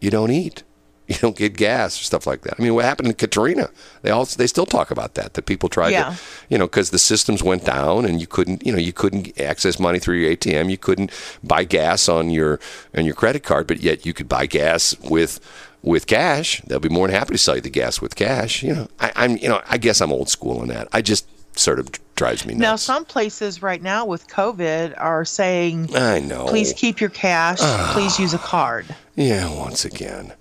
You 0.00 0.10
don't 0.10 0.30
eat. 0.30 0.62
You 1.10 1.16
don't 1.16 1.36
get 1.36 1.56
gas 1.56 1.98
or 1.98 2.04
stuff 2.04 2.26
like 2.26 2.42
that. 2.42 2.56
I 2.58 2.62
mean, 2.62 2.74
what 2.74 2.84
happened 2.84 3.08
in 3.08 3.14
Katrina? 3.14 3.70
They 4.02 4.10
all 4.10 4.26
they 4.26 4.46
still 4.46 4.66
talk 4.66 4.90
about 4.90 5.14
that. 5.14 5.32
That 5.32 5.46
people 5.46 5.70
tried 5.70 5.92
Yeah. 5.92 6.10
to, 6.10 6.18
you 6.50 6.58
know, 6.58 6.66
because 6.66 6.90
the 6.90 6.98
systems 6.98 7.42
went 7.42 7.64
down 7.64 8.04
and 8.04 8.20
you 8.20 8.26
couldn't, 8.26 8.66
you 8.66 8.70
know, 8.72 8.76
you 8.78 8.92
couldn't 8.92 9.40
access 9.40 9.78
money 9.78 9.98
through 10.00 10.16
your 10.18 10.36
ATM. 10.36 10.68
You 10.68 10.76
couldn't 10.76 11.10
buy 11.42 11.64
gas 11.64 12.10
on 12.10 12.28
your 12.28 12.60
on 12.94 13.06
your 13.06 13.14
credit 13.14 13.42
card, 13.42 13.66
but 13.66 13.80
yet 13.80 14.04
you 14.04 14.12
could 14.12 14.28
buy 14.28 14.44
gas 14.44 14.94
with 15.00 15.40
with 15.82 16.06
cash. 16.06 16.60
They'll 16.66 16.78
be 16.78 16.90
more 16.90 17.06
than 17.06 17.16
happy 17.16 17.32
to 17.32 17.38
sell 17.38 17.54
you 17.56 17.62
the 17.62 17.70
gas 17.70 18.02
with 18.02 18.14
cash. 18.14 18.62
You 18.62 18.74
know, 18.74 18.88
I, 19.00 19.10
I'm, 19.16 19.38
you 19.38 19.48
know, 19.48 19.62
I 19.66 19.78
guess 19.78 20.02
I'm 20.02 20.12
old 20.12 20.28
school 20.28 20.58
on 20.60 20.68
that. 20.68 20.88
I 20.92 21.00
just 21.00 21.26
sort 21.58 21.78
of 21.78 21.88
drives 22.18 22.44
me 22.44 22.52
nuts. 22.54 22.60
Now, 22.60 22.76
some 22.76 23.04
places 23.04 23.62
right 23.62 23.80
now 23.80 24.04
with 24.04 24.28
COVID 24.28 24.94
are 24.98 25.24
saying, 25.24 25.96
I 25.96 26.20
know. 26.20 26.46
please 26.46 26.72
keep 26.74 27.00
your 27.00 27.10
cash, 27.10 27.58
please 27.94 28.18
use 28.18 28.34
a 28.34 28.38
card. 28.38 28.86
Yeah, 29.16 29.50
once 29.56 29.84
again. 29.84 30.34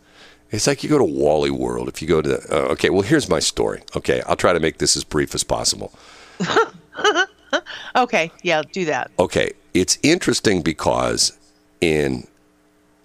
It's 0.52 0.68
like 0.68 0.84
you 0.84 0.90
go 0.90 0.98
to 0.98 1.04
Wally 1.04 1.52
World. 1.52 1.88
If 1.88 2.02
you 2.02 2.08
go 2.08 2.22
to, 2.22 2.38
uh, 2.52 2.72
okay, 2.72 2.90
well, 2.90 3.02
here's 3.02 3.30
my 3.30 3.40
story. 3.40 3.82
Okay, 3.96 4.22
I'll 4.28 4.36
try 4.38 4.54
to 4.54 4.60
make 4.60 4.78
this 4.78 4.96
as 4.98 5.04
brief 5.04 5.34
as 5.36 5.44
possible. 5.44 5.94
Okay, 7.96 8.32
yeah, 8.44 8.62
do 8.72 8.86
that. 8.86 9.10
Okay, 9.18 9.52
it's 9.74 9.98
interesting 10.04 10.62
because 10.62 11.38
in, 11.82 12.28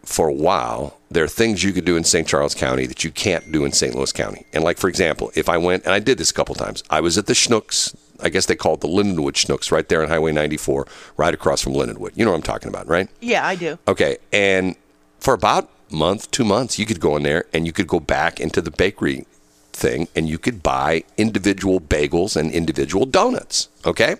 for 0.04 0.28
a 0.28 0.32
while, 0.32 0.98
there 1.10 1.24
are 1.24 1.28
things 1.28 1.62
you 1.64 1.72
could 1.72 1.84
do 1.84 1.96
in 1.96 2.04
St. 2.04 2.26
Charles 2.28 2.54
County 2.54 2.86
that 2.86 3.04
you 3.04 3.10
can't 3.10 3.50
do 3.52 3.64
in 3.64 3.72
St. 3.72 3.94
Louis 3.94 4.12
County. 4.12 4.44
And 4.52 4.62
like, 4.64 4.78
for 4.78 4.88
example, 4.88 5.30
if 5.34 5.48
I 5.48 5.56
went, 5.56 5.84
and 5.84 5.94
I 5.94 5.98
did 5.98 6.18
this 6.18 6.30
a 6.30 6.34
couple 6.34 6.54
times, 6.54 6.82
I 6.90 7.00
was 7.00 7.16
at 7.16 7.26
the 7.26 7.32
Schnucks, 7.32 7.94
I 8.22 8.28
guess 8.28 8.46
they 8.46 8.56
call 8.56 8.74
it 8.74 8.80
the 8.80 8.88
Lindenwood 8.88 9.34
Schnucks, 9.34 9.70
right 9.72 9.88
there 9.88 10.02
on 10.02 10.08
Highway 10.08 10.32
94, 10.32 10.86
right 11.16 11.34
across 11.34 11.60
from 11.62 11.74
Lindenwood. 11.74 12.12
You 12.16 12.24
know 12.24 12.30
what 12.30 12.38
I'm 12.38 12.42
talking 12.42 12.68
about, 12.68 12.86
right? 12.86 13.08
Yeah, 13.20 13.46
I 13.46 13.54
do. 13.54 13.78
Okay, 13.88 14.18
and 14.32 14.76
for 15.20 15.34
about 15.34 15.68
a 15.90 15.94
month, 15.94 16.30
two 16.30 16.44
months, 16.44 16.78
you 16.78 16.86
could 16.86 17.00
go 17.00 17.16
in 17.16 17.22
there 17.22 17.44
and 17.52 17.66
you 17.66 17.72
could 17.72 17.86
go 17.86 18.00
back 18.00 18.40
into 18.40 18.60
the 18.60 18.70
bakery 18.70 19.26
thing 19.72 20.08
and 20.14 20.28
you 20.28 20.38
could 20.38 20.62
buy 20.62 21.04
individual 21.16 21.80
bagels 21.80 22.36
and 22.36 22.50
individual 22.52 23.06
donuts. 23.06 23.68
Okay, 23.84 24.16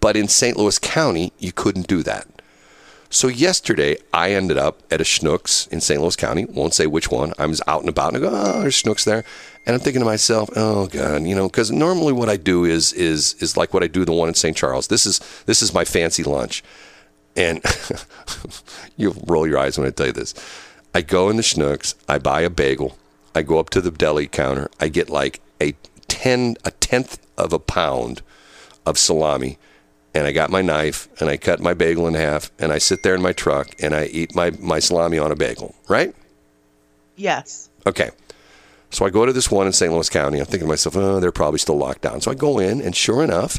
but 0.00 0.16
in 0.16 0.28
St. 0.28 0.56
Louis 0.56 0.78
County, 0.78 1.32
you 1.38 1.52
couldn't 1.52 1.86
do 1.86 2.02
that. 2.02 2.26
So 3.10 3.28
yesterday, 3.28 3.98
I 4.12 4.32
ended 4.32 4.58
up 4.58 4.82
at 4.90 5.00
a 5.00 5.04
Schnucks 5.04 5.68
in 5.68 5.80
St. 5.80 6.00
Louis 6.00 6.16
County. 6.16 6.46
Won't 6.46 6.74
say 6.74 6.86
which 6.86 7.12
one. 7.12 7.32
I 7.38 7.46
was 7.46 7.62
out 7.68 7.80
and 7.80 7.88
about, 7.88 8.14
and 8.14 8.16
I 8.16 8.28
go, 8.28 8.34
"Oh, 8.34 8.62
there's 8.62 8.82
Schnucks 8.82 9.04
there," 9.04 9.24
and 9.66 9.74
I'm 9.74 9.80
thinking 9.80 10.00
to 10.00 10.06
myself, 10.06 10.50
"Oh 10.56 10.86
God," 10.86 11.22
you 11.22 11.34
know, 11.34 11.48
because 11.48 11.70
normally 11.70 12.12
what 12.12 12.28
I 12.28 12.36
do 12.36 12.64
is 12.64 12.92
is 12.92 13.34
is 13.40 13.56
like 13.56 13.72
what 13.72 13.82
I 13.82 13.86
do 13.86 14.04
the 14.04 14.12
one 14.12 14.28
in 14.28 14.34
St. 14.34 14.56
Charles. 14.56 14.88
This 14.88 15.06
is 15.06 15.20
this 15.46 15.62
is 15.62 15.72
my 15.72 15.84
fancy 15.84 16.22
lunch, 16.22 16.62
and 17.36 17.62
you'll 18.96 19.22
roll 19.26 19.46
your 19.46 19.58
eyes 19.58 19.78
when 19.78 19.86
I 19.86 19.90
tell 19.90 20.06
you 20.06 20.12
this. 20.12 20.34
I 20.94 21.02
go 21.02 21.28
in 21.28 21.36
the 21.36 21.42
Schnucks, 21.42 21.94
I 22.08 22.18
buy 22.18 22.42
a 22.42 22.50
bagel, 22.50 22.96
I 23.34 23.42
go 23.42 23.58
up 23.58 23.70
to 23.70 23.80
the 23.80 23.90
deli 23.90 24.26
counter, 24.26 24.70
I 24.80 24.88
get 24.88 25.10
like 25.10 25.40
a 25.60 25.74
ten 26.08 26.56
a 26.64 26.70
tenth 26.70 27.18
of 27.36 27.52
a 27.52 27.58
pound 27.58 28.22
of 28.86 28.98
salami 28.98 29.58
and 30.14 30.26
I 30.26 30.32
got 30.32 30.50
my 30.50 30.62
knife 30.62 31.08
and 31.20 31.28
I 31.28 31.36
cut 31.36 31.60
my 31.60 31.74
bagel 31.74 32.06
in 32.06 32.14
half 32.14 32.52
and 32.58 32.72
I 32.72 32.78
sit 32.78 33.02
there 33.02 33.14
in 33.14 33.22
my 33.22 33.32
truck 33.32 33.70
and 33.82 33.94
I 33.94 34.04
eat 34.06 34.34
my, 34.34 34.52
my 34.60 34.78
salami 34.78 35.18
on 35.18 35.32
a 35.32 35.36
bagel, 35.36 35.74
right? 35.88 36.14
Yes. 37.16 37.68
Okay. 37.86 38.10
So 38.94 39.04
I 39.04 39.10
go 39.10 39.26
to 39.26 39.32
this 39.32 39.50
one 39.50 39.66
in 39.66 39.72
St. 39.72 39.92
Louis 39.92 40.08
County. 40.08 40.38
I'm 40.38 40.44
thinking 40.46 40.66
to 40.66 40.72
myself, 40.72 40.96
oh, 40.96 41.18
they're 41.18 41.32
probably 41.32 41.58
still 41.58 41.76
locked 41.76 42.02
down. 42.02 42.20
So 42.20 42.30
I 42.30 42.34
go 42.34 42.60
in 42.60 42.80
and 42.80 42.94
sure 42.94 43.24
enough, 43.24 43.58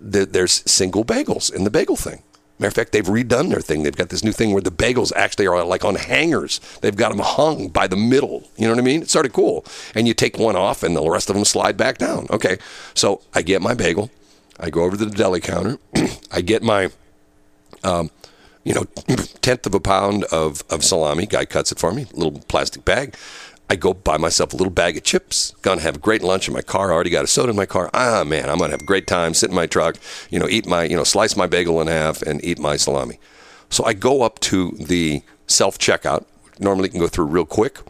th- 0.00 0.28
there's 0.28 0.62
single 0.70 1.04
bagels 1.04 1.52
in 1.52 1.64
the 1.64 1.70
bagel 1.70 1.96
thing. 1.96 2.22
Matter 2.60 2.68
of 2.68 2.74
fact, 2.74 2.92
they've 2.92 3.04
redone 3.04 3.50
their 3.50 3.60
thing. 3.60 3.82
They've 3.82 3.96
got 3.96 4.10
this 4.10 4.22
new 4.22 4.30
thing 4.30 4.52
where 4.52 4.62
the 4.62 4.70
bagels 4.70 5.12
actually 5.16 5.48
are 5.48 5.64
like 5.64 5.84
on 5.84 5.96
hangers. 5.96 6.60
They've 6.82 6.94
got 6.94 7.08
them 7.08 7.18
hung 7.18 7.66
by 7.68 7.88
the 7.88 7.96
middle. 7.96 8.48
You 8.56 8.68
know 8.68 8.74
what 8.74 8.78
I 8.78 8.84
mean? 8.84 9.02
It's 9.02 9.12
sort 9.12 9.26
of 9.26 9.32
cool. 9.32 9.64
And 9.92 10.06
you 10.06 10.14
take 10.14 10.38
one 10.38 10.54
off, 10.54 10.84
and 10.84 10.94
the 10.94 11.02
rest 11.02 11.28
of 11.30 11.34
them 11.34 11.44
slide 11.44 11.76
back 11.76 11.98
down. 11.98 12.28
Okay, 12.30 12.58
so 12.94 13.22
I 13.34 13.42
get 13.42 13.60
my 13.60 13.74
bagel. 13.74 14.08
I 14.60 14.70
go 14.70 14.84
over 14.84 14.96
to 14.96 15.04
the 15.04 15.10
deli 15.10 15.40
counter. 15.40 15.78
I 16.30 16.42
get 16.42 16.62
my, 16.62 16.90
um, 17.82 18.12
you 18.62 18.72
know, 18.72 18.84
tenth 19.42 19.66
of 19.66 19.74
a 19.74 19.80
pound 19.80 20.22
of, 20.24 20.62
of 20.70 20.84
salami. 20.84 21.26
Guy 21.26 21.46
cuts 21.46 21.72
it 21.72 21.80
for 21.80 21.92
me, 21.92 22.06
little 22.12 22.38
plastic 22.46 22.84
bag. 22.84 23.16
I 23.70 23.76
go 23.76 23.94
buy 23.94 24.18
myself 24.18 24.52
a 24.52 24.56
little 24.56 24.72
bag 24.72 24.96
of 24.96 25.04
chips. 25.04 25.54
Gonna 25.62 25.80
have 25.80 25.96
a 25.96 26.00
great 26.00 26.22
lunch 26.22 26.48
in 26.48 26.54
my 26.54 26.60
car. 26.62 26.90
I 26.90 26.94
already 26.94 27.10
got 27.10 27.24
a 27.24 27.26
soda 27.26 27.50
in 27.50 27.56
my 27.56 27.66
car. 27.66 27.90
Ah, 27.94 28.22
man, 28.24 28.50
I'm 28.50 28.58
gonna 28.58 28.72
have 28.72 28.82
a 28.82 28.86
great 28.86 29.06
time. 29.06 29.32
Sit 29.32 29.50
in 29.50 29.56
my 29.56 29.66
truck, 29.66 29.96
you 30.30 30.38
know, 30.38 30.48
eat 30.48 30.66
my, 30.66 30.84
you 30.84 30.96
know, 30.96 31.04
slice 31.04 31.36
my 31.36 31.46
bagel 31.46 31.80
in 31.80 31.86
half 31.86 32.20
and 32.22 32.44
eat 32.44 32.58
my 32.58 32.76
salami. 32.76 33.18
So 33.70 33.84
I 33.84 33.94
go 33.94 34.22
up 34.22 34.38
to 34.40 34.72
the 34.72 35.22
self 35.46 35.78
checkout. 35.78 36.24
Normally, 36.60 36.88
you 36.88 36.92
can 36.92 37.00
go 37.00 37.08
through 37.08 37.24
real 37.26 37.46
quick, 37.46 37.80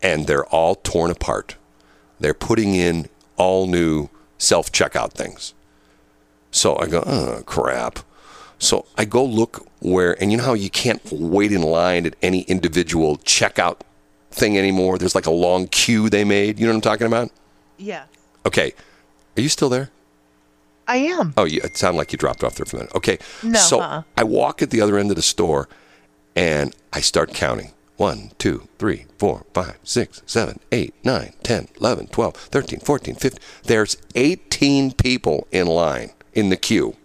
and 0.00 0.26
they're 0.26 0.46
all 0.46 0.76
torn 0.76 1.10
apart. 1.10 1.56
They're 2.20 2.34
putting 2.34 2.74
in 2.74 3.08
all 3.36 3.66
new 3.66 4.08
self 4.38 4.70
checkout 4.70 5.12
things. 5.12 5.54
So 6.50 6.78
I 6.78 6.86
go, 6.86 7.02
oh 7.04 7.42
crap. 7.44 7.98
So 8.58 8.86
I 8.96 9.04
go 9.04 9.24
look 9.24 9.66
where, 9.80 10.20
and 10.20 10.32
you 10.32 10.38
know 10.38 10.44
how 10.44 10.54
you 10.54 10.70
can't 10.70 11.02
wait 11.12 11.52
in 11.52 11.62
line 11.62 12.06
at 12.06 12.16
any 12.22 12.40
individual 12.42 13.18
checkout 13.18 13.80
thing 14.38 14.56
anymore? 14.56 14.98
There's 14.98 15.14
like 15.14 15.26
a 15.26 15.30
long 15.32 15.66
queue 15.68 16.08
they 16.08 16.24
made. 16.24 16.58
You 16.58 16.66
know 16.66 16.72
what 16.72 16.76
I'm 16.76 16.80
talking 16.82 17.06
about? 17.06 17.30
Yeah, 17.76 18.04
Okay. 18.46 18.72
Are 19.36 19.40
you 19.40 19.48
still 19.48 19.68
there? 19.68 19.90
I 20.88 20.96
am. 20.96 21.34
Oh, 21.36 21.44
you, 21.44 21.60
it 21.62 21.76
sounded 21.76 21.98
like 21.98 22.12
you 22.12 22.18
dropped 22.18 22.42
off 22.42 22.54
there 22.56 22.64
for 22.66 22.76
a 22.76 22.80
minute. 22.80 22.94
Okay. 22.96 23.18
No, 23.42 23.58
So 23.58 23.80
uh-uh. 23.80 24.02
I 24.16 24.24
walk 24.24 24.62
at 24.62 24.70
the 24.70 24.80
other 24.80 24.98
end 24.98 25.10
of 25.10 25.16
the 25.16 25.22
store 25.22 25.68
and 26.34 26.74
I 26.92 27.00
start 27.00 27.34
counting. 27.34 27.72
1, 27.98 28.30
2, 28.38 28.68
3, 28.78 29.06
4, 29.18 29.44
5, 29.52 29.78
6, 29.82 30.22
7, 30.24 30.60
8, 30.72 30.94
9, 31.04 31.32
10, 31.42 31.68
11, 31.80 32.06
12, 32.06 32.34
13, 32.36 32.80
14, 32.80 33.14
15. 33.16 33.40
There's 33.64 33.96
18 34.14 34.92
people 34.92 35.46
in 35.50 35.66
line 35.66 36.10
in 36.32 36.48
the 36.48 36.56
queue. 36.56 36.96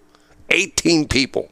18 0.49 1.07
people. 1.07 1.49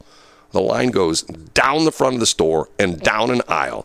The 0.52 0.60
line 0.60 0.90
goes 0.90 1.22
down 1.22 1.84
the 1.84 1.92
front 1.92 2.14
of 2.14 2.20
the 2.20 2.26
store 2.26 2.68
and 2.78 3.00
down 3.00 3.30
an 3.30 3.42
aisle. 3.48 3.84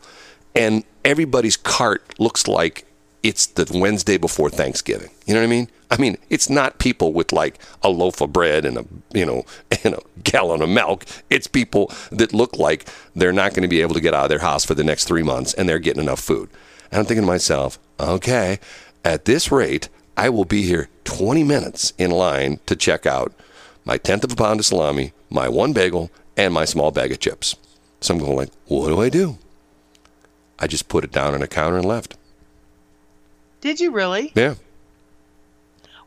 And 0.58 0.84
everybody's 1.06 1.56
cart 1.56 2.20
looks 2.20 2.48
like 2.48 2.86
it's 3.24 3.46
the 3.46 3.68
Wednesday 3.78 4.18
before 4.18 4.50
Thanksgiving. 4.50 5.10
You 5.26 5.34
know 5.34 5.42
what 5.42 5.48
I 5.48 5.50
mean? 5.50 5.70
I 5.90 5.98
mean, 5.98 6.18
it's 6.30 6.50
not 6.50 6.80
people 6.80 7.14
with 7.14 7.32
like 7.32 7.60
a 7.82 7.90
loaf 7.90 8.22
of 8.22 8.34
bread 8.34 8.66
and 8.66 8.78
a 8.78 8.86
you 9.14 9.26
know 9.26 9.46
and 9.84 9.96
a 9.96 10.02
gallon 10.24 10.62
of 10.62 10.70
milk. 10.70 11.06
It's 11.30 11.48
people 11.48 11.92
that 12.12 12.34
look 12.34 12.58
like 12.58 12.90
they're 13.16 13.32
not 13.32 13.52
going 13.52 13.64
to 13.64 13.68
be 13.68 13.82
able 13.82 13.94
to 13.96 14.02
get 14.02 14.14
out 14.14 14.26
of 14.26 14.30
their 14.30 14.40
house 14.40 14.66
for 14.66 14.74
the 14.74 14.84
next 14.84 15.06
three 15.06 15.24
months, 15.24 15.54
and 15.54 15.68
they're 15.68 15.80
getting 15.80 16.04
enough 16.04 16.20
food. 16.20 16.50
And 16.92 17.00
I'm 17.00 17.06
thinking 17.06 17.24
to 17.24 17.28
myself, 17.28 17.80
okay, 18.00 18.60
at 19.04 19.26
this 19.26 19.52
rate, 19.52 19.90
I 20.16 20.30
will 20.30 20.46
be 20.46 20.64
here 20.64 20.90
20 21.04 21.44
minutes 21.44 21.94
in 21.98 22.12
line 22.12 22.60
to 22.66 22.76
check 22.76 23.06
out 23.06 23.34
my 23.86 23.98
tenth 23.98 24.24
of 24.24 24.32
a 24.32 24.36
pound 24.36 24.60
of 24.60 24.66
salami, 24.66 25.14
my 25.30 25.48
one 25.48 25.74
bagel, 25.74 26.12
and 26.36 26.54
my 26.54 26.66
small 26.66 26.92
bag 26.92 27.12
of 27.12 27.20
chips. 27.20 27.56
So 28.02 28.14
I'm 28.14 28.20
going 28.20 28.36
like, 28.36 28.52
what 28.66 28.88
do 28.88 29.02
I 29.02 29.10
do? 29.10 29.38
I 30.60 30.68
just 30.68 30.88
put 30.88 31.04
it 31.04 31.12
down 31.12 31.34
on 31.34 31.42
a 31.42 31.48
counter 31.48 31.78
and 31.78 31.86
left. 31.86 32.18
Did 33.62 33.80
you 33.80 33.92
really? 33.92 34.32
Yeah. 34.36 34.56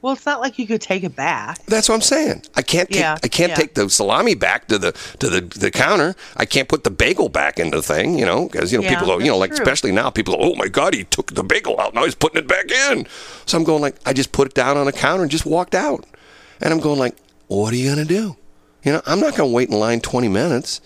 Well, 0.02 0.14
it's 0.14 0.24
not 0.24 0.40
like 0.40 0.58
you 0.58 0.66
could 0.66 0.80
take 0.80 1.04
it 1.04 1.14
back. 1.14 1.58
That's 1.66 1.86
what 1.88 1.94
I'm 1.96 2.00
saying. 2.00 2.44
I 2.54 2.62
can't 2.62 2.88
take 2.88 3.00
Yeah, 3.00 3.18
I 3.22 3.28
can't 3.28 3.50
yeah. 3.50 3.54
take 3.56 3.74
the 3.74 3.90
salami 3.90 4.34
back 4.34 4.66
to 4.68 4.78
the 4.78 4.92
to 5.18 5.28
the, 5.28 5.42
the 5.42 5.70
counter. 5.70 6.14
I 6.38 6.46
can't 6.46 6.68
put 6.68 6.84
the 6.84 6.90
bagel 6.90 7.28
back 7.28 7.58
into 7.58 7.76
the 7.76 7.82
thing, 7.82 8.18
you 8.18 8.24
know, 8.24 8.48
because 8.48 8.72
you 8.72 8.78
know 8.78 8.84
Yeah, 8.84 8.90
people 8.98 9.06
go, 9.06 9.18
you 9.18 9.26
know, 9.30 9.36
like 9.36 9.50
true. 9.50 9.58
especially 9.62 9.92
now 9.92 10.08
people 10.08 10.36
go, 10.36 10.40
oh 10.42 10.54
my 10.54 10.68
god, 10.68 10.94
he 10.94 11.04
took 11.04 11.34
the 11.34 11.42
bagel 11.44 11.78
out, 11.78 11.92
now 11.92 12.04
he's 12.04 12.14
putting 12.14 12.38
it 12.38 12.48
back 12.48 12.70
in. 12.70 13.06
So 13.44 13.58
I'm 13.58 13.64
going 13.64 13.82
like, 13.82 13.96
I 14.06 14.14
just 14.14 14.32
put 14.32 14.48
it 14.48 14.54
down 14.54 14.78
on 14.78 14.88
a 14.88 14.92
counter 14.92 15.22
and 15.22 15.30
just 15.30 15.44
walked 15.44 15.74
out, 15.74 16.06
and 16.62 16.72
I'm 16.72 16.80
going 16.80 16.98
like, 16.98 17.16
what 17.48 17.74
are 17.74 17.76
you 17.76 17.90
gonna 17.90 18.06
do? 18.06 18.36
You 18.84 18.92
know, 18.92 19.02
I'm 19.04 19.20
not 19.20 19.36
gonna 19.36 19.50
wait 19.52 19.68
in 19.68 19.78
line 19.78 20.00
20 20.00 20.28
minutes, 20.28 20.80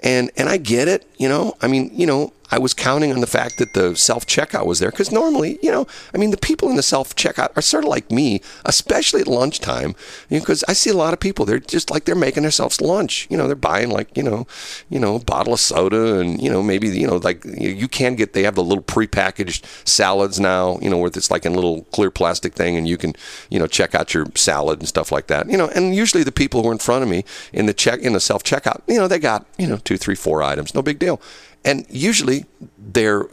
and 0.00 0.28
and 0.36 0.48
I 0.48 0.56
get 0.56 0.88
it, 0.88 1.08
you 1.18 1.28
know. 1.28 1.54
I 1.62 1.68
mean, 1.68 1.92
you 1.94 2.06
know, 2.06 2.32
I 2.50 2.58
was 2.58 2.74
counting 2.74 3.12
on 3.12 3.20
the 3.20 3.26
fact 3.26 3.58
that 3.58 3.74
the 3.74 3.94
self 3.94 4.26
checkout 4.26 4.66
was 4.66 4.78
there 4.78 4.90
because 4.90 5.12
normally, 5.12 5.58
you 5.62 5.70
know, 5.70 5.86
I 6.14 6.18
mean, 6.18 6.30
the 6.30 6.36
people 6.36 6.68
in 6.68 6.76
the 6.76 6.82
self 6.82 7.14
checkout 7.14 7.56
are 7.56 7.62
sort 7.62 7.84
of 7.84 7.90
like 7.90 8.10
me, 8.10 8.40
especially 8.64 9.20
at 9.20 9.28
lunchtime, 9.28 9.94
because 10.28 10.64
I 10.68 10.72
see 10.72 10.90
a 10.90 10.96
lot 10.96 11.12
of 11.12 11.20
people. 11.20 11.44
They're 11.44 11.58
just 11.58 11.90
like 11.90 12.04
they're 12.04 12.14
making 12.14 12.42
themselves 12.42 12.80
lunch. 12.80 13.26
You 13.30 13.36
know, 13.36 13.46
they're 13.46 13.56
buying 13.56 13.90
like 13.90 14.16
you 14.16 14.22
know, 14.22 14.46
you 14.88 14.98
know, 14.98 15.16
a 15.16 15.20
bottle 15.20 15.52
of 15.52 15.60
soda 15.60 16.18
and 16.18 16.42
you 16.42 16.50
know 16.50 16.62
maybe 16.62 16.88
you 16.88 17.06
know 17.06 17.16
like 17.16 17.44
you, 17.44 17.70
you 17.70 17.88
can 17.88 18.16
get 18.16 18.32
they 18.32 18.42
have 18.42 18.54
the 18.54 18.64
little 18.64 18.84
prepackaged 18.84 19.64
salads 19.86 20.40
now. 20.40 20.78
You 20.80 20.90
know, 20.90 20.98
where 20.98 21.08
it's 21.08 21.30
like 21.30 21.46
in 21.46 21.52
a 21.52 21.56
little 21.56 21.82
clear 21.84 22.10
plastic 22.10 22.54
thing 22.54 22.76
and 22.76 22.88
you 22.88 22.96
can 22.96 23.14
you 23.48 23.58
know 23.58 23.66
check 23.66 23.94
out 23.94 24.14
your 24.14 24.26
salad 24.34 24.80
and 24.80 24.88
stuff 24.88 25.12
like 25.12 25.28
that. 25.28 25.48
You 25.48 25.56
know, 25.56 25.68
and 25.68 25.94
usually 25.94 26.24
the 26.24 26.32
people 26.32 26.62
who 26.62 26.68
are 26.68 26.72
in 26.72 26.78
front 26.78 27.02
of 27.02 27.08
me 27.08 27.24
in 27.52 27.66
the 27.66 27.74
check 27.74 28.00
in 28.00 28.12
the 28.12 28.20
self 28.20 28.42
checkout, 28.42 28.82
you 28.86 28.98
know, 28.98 29.08
they 29.08 29.18
got 29.18 29.46
you 29.58 29.66
know 29.66 29.76
two, 29.78 29.96
three, 29.96 30.14
four 30.14 30.42
items, 30.42 30.74
no 30.74 30.82
big 30.82 30.98
deal. 30.98 31.20
And 31.64 31.86
usually 31.88 32.46
they're 32.78 33.26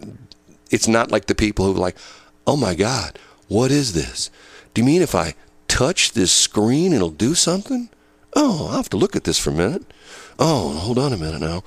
it's 0.69 0.88
not 0.88 1.11
like 1.11 1.28
the 1.28 1.36
people 1.36 1.65
who 1.65 1.75
are 1.75 1.80
like, 1.80 1.97
oh 2.45 2.57
my 2.57 2.75
God, 2.75 3.17
what 3.47 3.71
is 3.71 3.93
this? 3.93 4.30
Do 4.73 4.82
you 4.82 4.86
mean 4.86 5.01
if 5.01 5.15
I 5.15 5.36
touch 5.67 6.11
this 6.11 6.32
screen 6.32 6.93
it'll 6.93 7.09
do 7.09 7.36
something? 7.36 7.89
Oh, 8.36 8.67
I'll 8.67 8.78
have 8.78 8.89
to 8.89 8.97
look 8.97 9.15
at 9.15 9.23
this 9.23 9.39
for 9.39 9.49
a 9.49 9.53
minute. 9.53 9.84
Oh, 10.38 10.73
hold 10.73 10.99
on 10.99 11.13
a 11.13 11.17
minute 11.17 11.41
now. 11.41 11.63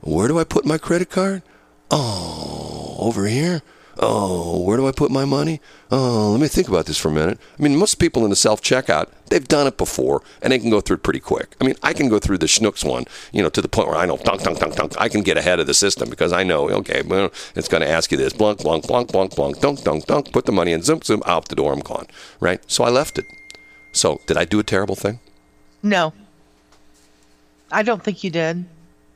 Where 0.00 0.28
do 0.28 0.38
I 0.38 0.44
put 0.44 0.64
my 0.64 0.78
credit 0.78 1.10
card? 1.10 1.42
Oh, 1.90 2.96
over 2.98 3.26
here? 3.26 3.62
Oh, 4.02 4.58
where 4.62 4.78
do 4.78 4.88
I 4.88 4.92
put 4.92 5.10
my 5.10 5.26
money? 5.26 5.60
Oh, 5.90 6.30
let 6.32 6.40
me 6.40 6.48
think 6.48 6.68
about 6.68 6.86
this 6.86 6.96
for 6.96 7.08
a 7.08 7.12
minute. 7.12 7.38
I 7.58 7.62
mean, 7.62 7.76
most 7.76 7.96
people 7.96 8.24
in 8.24 8.30
the 8.30 8.36
self 8.36 8.62
checkout, 8.62 9.10
they've 9.26 9.46
done 9.46 9.66
it 9.66 9.76
before 9.76 10.22
and 10.40 10.50
they 10.50 10.58
can 10.58 10.70
go 10.70 10.80
through 10.80 10.96
it 10.96 11.02
pretty 11.02 11.20
quick. 11.20 11.54
I 11.60 11.66
mean, 11.66 11.74
I 11.82 11.92
can 11.92 12.08
go 12.08 12.18
through 12.18 12.38
the 12.38 12.46
Schnucks 12.46 12.82
one, 12.82 13.04
you 13.30 13.42
know, 13.42 13.50
to 13.50 13.60
the 13.60 13.68
point 13.68 13.88
where 13.88 13.98
I 13.98 14.06
know, 14.06 14.16
dunk, 14.16 14.42
dunk, 14.42 14.58
dunk, 14.58 14.74
dunk. 14.74 14.94
I 14.98 15.10
can 15.10 15.20
get 15.20 15.36
ahead 15.36 15.60
of 15.60 15.66
the 15.66 15.74
system 15.74 16.08
because 16.08 16.32
I 16.32 16.44
know, 16.44 16.70
okay, 16.70 17.02
well, 17.02 17.30
it's 17.54 17.68
going 17.68 17.82
to 17.82 17.88
ask 17.88 18.10
you 18.10 18.16
this, 18.16 18.32
blunk, 18.32 18.60
blunk, 18.60 18.86
blunk, 18.86 19.12
blunk, 19.12 19.36
blunk, 19.36 19.60
dunk, 19.60 19.82
dunk, 19.82 20.06
dunk, 20.06 20.32
put 20.32 20.46
the 20.46 20.52
money 20.52 20.72
in, 20.72 20.82
zoom, 20.82 21.02
zoom, 21.02 21.22
out 21.26 21.48
the 21.48 21.56
door, 21.56 21.70
I'm 21.70 21.80
gone, 21.80 22.06
right? 22.40 22.62
So 22.70 22.84
I 22.84 22.88
left 22.88 23.18
it. 23.18 23.26
So 23.92 24.22
did 24.26 24.38
I 24.38 24.46
do 24.46 24.58
a 24.58 24.64
terrible 24.64 24.96
thing? 24.96 25.20
No. 25.82 26.14
I 27.70 27.82
don't 27.82 28.02
think 28.02 28.24
you 28.24 28.30
did. 28.30 28.64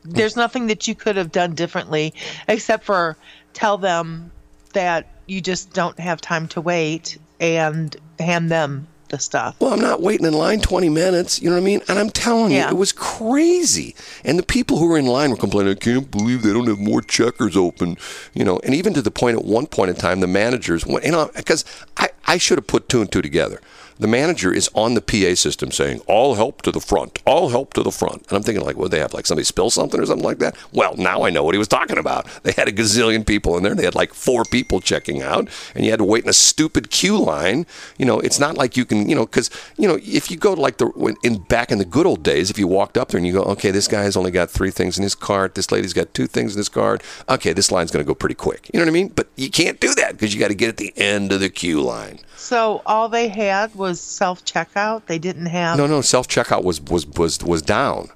There's 0.02 0.36
nothing 0.36 0.66
that 0.66 0.86
you 0.86 0.94
could 0.94 1.16
have 1.16 1.32
done 1.32 1.54
differently 1.54 2.12
except 2.46 2.84
for 2.84 3.16
tell 3.54 3.78
them 3.78 4.30
that 4.74 5.06
you 5.26 5.40
just 5.40 5.72
don't 5.72 5.98
have 5.98 6.20
time 6.20 6.48
to 6.48 6.60
wait 6.60 7.18
and 7.40 7.96
hand 8.18 8.50
them 8.50 8.86
the 9.08 9.18
stuff. 9.18 9.56
Well, 9.60 9.72
I'm 9.72 9.80
not 9.80 10.00
waiting 10.00 10.26
in 10.26 10.32
line 10.32 10.60
20 10.60 10.88
minutes. 10.88 11.40
You 11.40 11.50
know 11.50 11.56
what 11.56 11.62
I 11.62 11.64
mean? 11.64 11.80
And 11.88 11.98
I'm 11.98 12.10
telling 12.10 12.52
you, 12.52 12.60
it 12.60 12.76
was 12.76 12.92
crazy. 12.92 13.94
And 14.24 14.38
the 14.38 14.42
people 14.42 14.78
who 14.78 14.88
were 14.88 14.98
in 14.98 15.06
line 15.06 15.30
were 15.30 15.36
complaining, 15.36 15.72
I 15.72 15.76
can't 15.76 16.10
believe 16.10 16.42
they 16.42 16.52
don't 16.52 16.66
have 16.66 16.78
more 16.78 17.00
checkers 17.00 17.56
open. 17.56 17.96
You 18.32 18.44
know, 18.44 18.58
and 18.64 18.74
even 18.74 18.94
to 18.94 19.02
the 19.02 19.10
point 19.10 19.38
at 19.38 19.44
one 19.44 19.66
point 19.66 19.90
in 19.90 19.96
time, 19.96 20.20
the 20.20 20.26
managers 20.26 20.86
went, 20.86 21.04
you 21.04 21.12
know, 21.12 21.30
because 21.36 21.64
I, 21.96 22.08
I 22.26 22.38
should 22.38 22.58
have 22.58 22.66
put 22.66 22.88
two 22.88 23.00
and 23.00 23.10
two 23.10 23.22
together. 23.22 23.60
The 23.98 24.08
manager 24.08 24.52
is 24.52 24.68
on 24.74 24.94
the 24.94 25.00
PA 25.00 25.34
system 25.34 25.70
saying, 25.70 26.00
all 26.06 26.34
help 26.34 26.62
to 26.62 26.72
the 26.72 26.80
front, 26.80 27.20
all 27.26 27.50
help 27.50 27.74
to 27.74 27.82
the 27.82 27.92
front. 27.92 28.26
And 28.28 28.32
I'm 28.32 28.42
thinking, 28.42 28.64
like, 28.64 28.76
what 28.76 28.90
they 28.90 28.98
have? 28.98 29.14
Like 29.14 29.26
somebody 29.26 29.44
spill 29.44 29.70
something 29.70 30.00
or 30.00 30.06
something 30.06 30.24
like 30.24 30.38
that? 30.38 30.56
Well, 30.72 30.96
now 30.96 31.22
I 31.22 31.30
know 31.30 31.44
what 31.44 31.54
he 31.54 31.58
was 31.58 31.68
talking 31.68 31.98
about. 31.98 32.26
They 32.42 32.52
had 32.52 32.68
a 32.68 32.72
gazillion 32.72 33.26
people 33.26 33.56
in 33.56 33.62
there. 33.62 33.74
They 33.74 33.84
had 33.84 33.94
like 33.94 34.12
four 34.12 34.44
people 34.44 34.80
checking 34.80 35.22
out, 35.22 35.48
and 35.74 35.84
you 35.84 35.90
had 35.90 35.98
to 35.98 36.04
wait 36.04 36.24
in 36.24 36.30
a 36.30 36.34
stupid 36.34 36.90
queue 36.90 37.18
line. 37.18 37.66
You 37.98 38.06
know, 38.06 38.20
it's 38.20 38.38
not 38.38 38.56
like 38.56 38.76
you 38.76 38.84
can, 38.84 39.08
you 39.08 39.14
know, 39.14 39.26
because, 39.26 39.50
you 39.76 39.88
know, 39.88 39.98
if 40.02 40.30
you 40.30 40.36
go 40.36 40.54
to 40.54 40.60
like 40.60 40.78
the, 40.78 41.16
in 41.22 41.38
back 41.38 41.70
in 41.70 41.78
the 41.78 41.84
good 41.84 42.06
old 42.06 42.22
days, 42.22 42.50
if 42.50 42.58
you 42.58 42.66
walked 42.66 42.98
up 42.98 43.08
there 43.08 43.18
and 43.18 43.26
you 43.26 43.32
go, 43.32 43.42
okay, 43.42 43.70
this 43.70 43.88
guy's 43.88 44.16
only 44.16 44.30
got 44.30 44.50
three 44.50 44.70
things 44.70 44.98
in 44.98 45.02
his 45.02 45.14
cart, 45.14 45.54
this 45.54 45.70
lady's 45.70 45.92
got 45.92 46.12
two 46.14 46.26
things 46.26 46.54
in 46.54 46.58
his 46.58 46.68
cart, 46.68 47.02
okay, 47.28 47.52
this 47.52 47.70
line's 47.70 47.90
going 47.90 48.04
to 48.04 48.06
go 48.06 48.14
pretty 48.14 48.34
quick. 48.34 48.70
You 48.72 48.80
know 48.80 48.86
what 48.86 48.90
I 48.90 48.94
mean? 48.94 49.08
But 49.08 49.28
you 49.36 49.50
can't 49.50 49.80
do 49.80 49.94
that 49.94 50.12
because 50.12 50.34
you 50.34 50.40
got 50.40 50.48
to 50.48 50.54
get 50.54 50.68
at 50.68 50.76
the 50.76 50.92
end 50.96 51.32
of 51.32 51.40
the 51.40 51.48
queue 51.48 51.80
line. 51.80 52.18
So 52.44 52.82
all 52.84 53.08
they 53.08 53.28
had 53.28 53.74
was 53.74 53.98
self 53.98 54.44
checkout. 54.44 55.06
They 55.06 55.18
didn't 55.18 55.46
have. 55.46 55.78
No, 55.78 55.86
no, 55.86 56.02
self 56.02 56.28
checkout 56.28 56.62
was 56.62 56.78
was 56.78 57.06
was 57.06 57.42
was 57.42 57.62
down. 57.62 58.10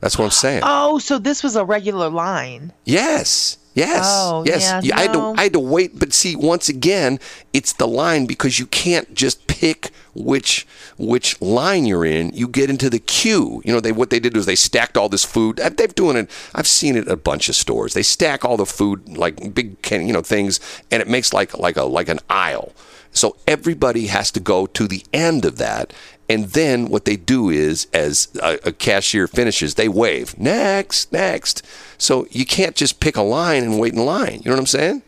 That's 0.00 0.18
what 0.18 0.24
I'm 0.24 0.30
saying. 0.32 0.62
Oh, 0.64 0.98
so 0.98 1.18
this 1.18 1.44
was 1.44 1.54
a 1.54 1.64
regular 1.64 2.08
line. 2.08 2.72
Yes. 2.84 3.58
Yes. 3.74 4.04
Oh, 4.08 4.42
yes. 4.44 4.84
yeah, 4.84 4.96
I 4.96 5.02
had 5.02 5.12
to. 5.12 5.20
I 5.36 5.42
had 5.44 5.52
to 5.52 5.60
wait, 5.60 6.00
but 6.00 6.12
see, 6.12 6.34
once 6.34 6.68
again, 6.68 7.20
it's 7.52 7.74
the 7.74 7.86
line 7.86 8.26
because 8.26 8.58
you 8.58 8.66
can't 8.66 9.14
just 9.14 9.46
pick 9.46 9.92
which 10.16 10.66
which 10.98 11.40
line 11.40 11.86
you're 11.86 12.04
in. 12.04 12.30
You 12.30 12.48
get 12.48 12.70
into 12.70 12.90
the 12.90 12.98
queue. 12.98 13.62
You 13.64 13.72
know, 13.72 13.78
they 13.78 13.92
what 13.92 14.10
they 14.10 14.18
did 14.18 14.34
was 14.34 14.46
they 14.46 14.56
stacked 14.56 14.96
all 14.96 15.08
this 15.08 15.24
food. 15.24 15.60
Uh, 15.60 15.68
They've 15.68 15.94
doing 15.94 16.16
it. 16.16 16.28
I've 16.56 16.66
seen 16.66 16.96
it 16.96 17.06
at 17.06 17.12
a 17.12 17.16
bunch 17.16 17.48
of 17.48 17.54
stores. 17.54 17.94
They 17.94 18.02
stack 18.02 18.44
all 18.44 18.56
the 18.56 18.66
food 18.66 19.16
like 19.16 19.54
big 19.54 19.80
can 19.82 20.08
you 20.08 20.12
know 20.12 20.22
things, 20.22 20.58
and 20.90 21.00
it 21.00 21.06
makes 21.06 21.32
like 21.32 21.56
like 21.56 21.76
a 21.76 21.84
like 21.84 22.08
an 22.08 22.18
aisle. 22.28 22.72
So 23.18 23.36
everybody 23.46 24.06
has 24.06 24.30
to 24.32 24.40
go 24.40 24.66
to 24.66 24.86
the 24.86 25.02
end 25.12 25.44
of 25.44 25.58
that 25.58 25.92
And 26.30 26.44
then 26.52 26.88
what 26.90 27.04
they 27.06 27.16
do 27.16 27.48
is, 27.48 27.86
as 27.94 28.28
a, 28.42 28.58
a 28.68 28.72
cashier 28.72 29.26
finishes, 29.26 29.74
they 29.74 29.88
wave 29.88 30.38
next, 30.38 31.10
next. 31.10 31.62
So 31.96 32.26
you 32.30 32.44
can't 32.44 32.76
just 32.76 33.00
pick 33.00 33.16
a 33.16 33.22
line 33.22 33.62
and 33.64 33.80
wait 33.80 33.94
in 33.94 34.04
line. 34.04 34.40
You 34.44 34.50
know 34.50 34.56
what 34.56 34.60
I'm 34.60 34.66
saying? 34.66 35.02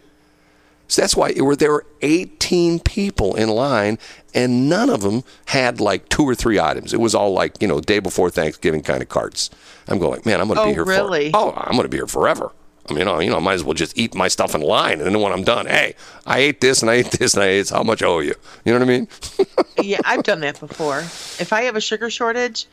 So 0.89 1.03
that's 1.03 1.15
why 1.15 1.29
it 1.37 1.43
were 1.43 1.55
there 1.57 1.73
were 1.73 1.87
18 2.01 2.81
people 2.81 3.35
in 3.37 3.49
line, 3.51 3.99
and 4.35 4.69
none 4.69 4.89
of 4.91 5.03
them 5.03 5.23
had 5.47 5.79
like 5.79 6.09
two 6.09 6.25
or 6.25 6.35
three 6.35 6.59
items. 6.59 6.95
It 6.95 7.01
was 7.01 7.15
all 7.15 7.33
like 7.35 7.61
you 7.61 7.69
know 7.69 7.81
day 7.81 8.01
before 8.01 8.31
Thanksgiving 8.31 8.83
kind 8.83 9.03
of 9.03 9.09
carts. 9.11 9.51
I'm 9.89 9.99
going, 10.01 10.23
man, 10.25 10.41
I'm 10.41 10.49
going 10.49 10.57
to 10.57 10.63
Oh, 10.63 10.67
be 10.69 10.73
here. 10.73 10.85
really? 10.85 11.31
For, 11.33 11.37
oh, 11.39 11.53
I'm 11.55 11.73
going 11.73 11.85
to 11.85 11.89
be 11.91 11.99
here 11.99 12.07
forever. 12.09 12.51
You 12.91 13.05
know, 13.05 13.21
you 13.21 13.31
know, 13.31 13.37
I 13.37 13.41
might 13.41 13.55
as 13.55 13.65
well 13.65 13.75
just 13.75 13.97
eat 13.97 14.15
my 14.15 14.29
stuff 14.29 14.55
in 14.55 14.61
line, 14.61 15.01
and 15.01 15.03
then 15.03 15.21
when 15.21 15.33
I'm 15.33 15.45
done, 15.45 15.67
hey, 15.67 15.95
I 16.27 16.39
ate 16.41 16.61
this 16.61 16.83
and 16.83 16.91
I 16.91 16.95
ate 16.95 17.11
this 17.13 17.35
and 17.35 17.43
I 17.43 17.47
ate 17.47 17.59
this. 17.59 17.71
How 17.71 17.83
much 17.83 18.03
I 18.03 18.07
owe 18.07 18.21
you? 18.21 18.35
You 18.65 18.73
know 18.73 18.79
what 18.79 18.89
I 18.89 18.91
mean? 18.91 19.09
yeah, 19.83 19.99
I've 20.05 20.23
done 20.23 20.41
that 20.41 20.59
before. 20.61 20.99
If 21.01 21.53
I 21.53 21.63
have 21.63 21.77
a 21.77 21.81
sugar 21.81 22.11
shortage, 22.11 22.67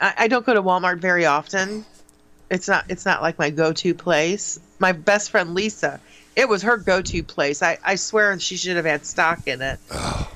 I, 0.00 0.14
I 0.18 0.28
don't 0.28 0.44
go 0.46 0.54
to 0.54 0.62
Walmart 0.62 0.98
very 0.98 1.26
often. 1.26 1.84
It's 2.50 2.68
not 2.68 2.84
it's 2.88 3.06
not 3.06 3.22
like 3.22 3.38
my 3.38 3.50
go-to 3.50 3.94
place. 3.94 4.60
My 4.78 4.92
best 4.92 5.30
friend 5.30 5.54
Lisa, 5.54 6.00
it 6.36 6.48
was 6.48 6.62
her 6.62 6.76
go-to 6.76 7.22
place. 7.22 7.62
I, 7.62 7.78
I 7.84 7.94
swear 7.96 8.38
she 8.38 8.56
should 8.56 8.76
have 8.76 8.84
had 8.84 9.06
stock 9.06 9.46
in 9.46 9.62
it. 9.62 9.78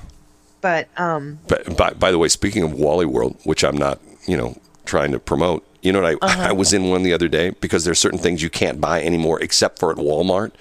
But 0.61 0.89
um 0.97 1.39
But 1.47 1.77
by, 1.77 1.91
by 1.91 2.11
the 2.11 2.17
way, 2.17 2.27
speaking 2.27 2.63
of 2.63 2.73
Wally 2.73 3.05
World, 3.05 3.37
which 3.45 3.63
I'm 3.63 3.77
not, 3.77 4.01
you 4.27 4.35
know, 4.35 4.57
trying 4.83 5.13
to 5.13 5.19
promote, 5.19 5.65
you 5.81 5.91
know 5.91 6.01
what 6.01 6.11
I, 6.11 6.17
Uh-huh. 6.25 6.41
I 6.49 6.51
was 6.51 6.73
in 6.73 6.89
one 6.89 7.03
the 7.03 7.13
other 7.13 7.27
day 7.27 7.51
because 7.61 7.83
there's 7.85 7.99
certain 7.99 8.19
things 8.19 8.41
you 8.43 8.49
can't 8.49 8.79
buy 8.81 9.01
anymore 9.03 9.41
except 9.41 9.79
for 9.79 9.91
at 9.91 9.97
Walmart. 9.97 10.51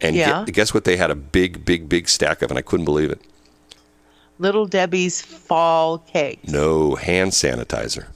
And 0.00 0.16
Yeah. 0.16 0.44
gu- 0.44 0.52
guess 0.52 0.74
what? 0.74 0.84
They 0.84 0.96
had 0.96 1.10
a 1.10 1.14
big, 1.14 1.64
big, 1.64 1.88
big 1.88 2.08
stack 2.08 2.42
of, 2.42 2.50
and 2.50 2.58
I 2.58 2.62
couldn't 2.62 2.84
believe 2.84 3.10
it. 3.10 3.20
Little 4.38 4.66
Debbie's 4.66 5.22
fall 5.22 5.98
cake. 5.98 6.40
No 6.48 6.96
hand 6.96 7.30
sanitizer. 7.32 8.06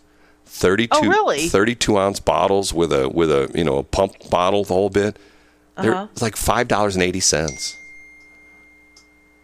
32, 0.47 0.89
Oh, 0.97 1.07
really? 1.07 1.49
32 1.49 1.97
ounce 1.99 2.19
bottles 2.21 2.75
with 2.75 2.93
a 2.93 3.09
with 3.09 3.31
a 3.31 3.49
you 3.55 3.63
know 3.63 3.79
a 3.79 3.83
pump 3.85 4.15
bottle 4.29 4.65
the 4.65 4.75
whole 4.75 4.91
bit. 4.91 5.17
They're 5.81 5.95
Uh-huh. 5.95 6.09
it's 6.11 6.23
like 6.23 6.35
five 6.37 6.67
dollars 6.67 6.97
and 6.97 7.03
eighty 7.05 7.21
cents. 7.21 7.77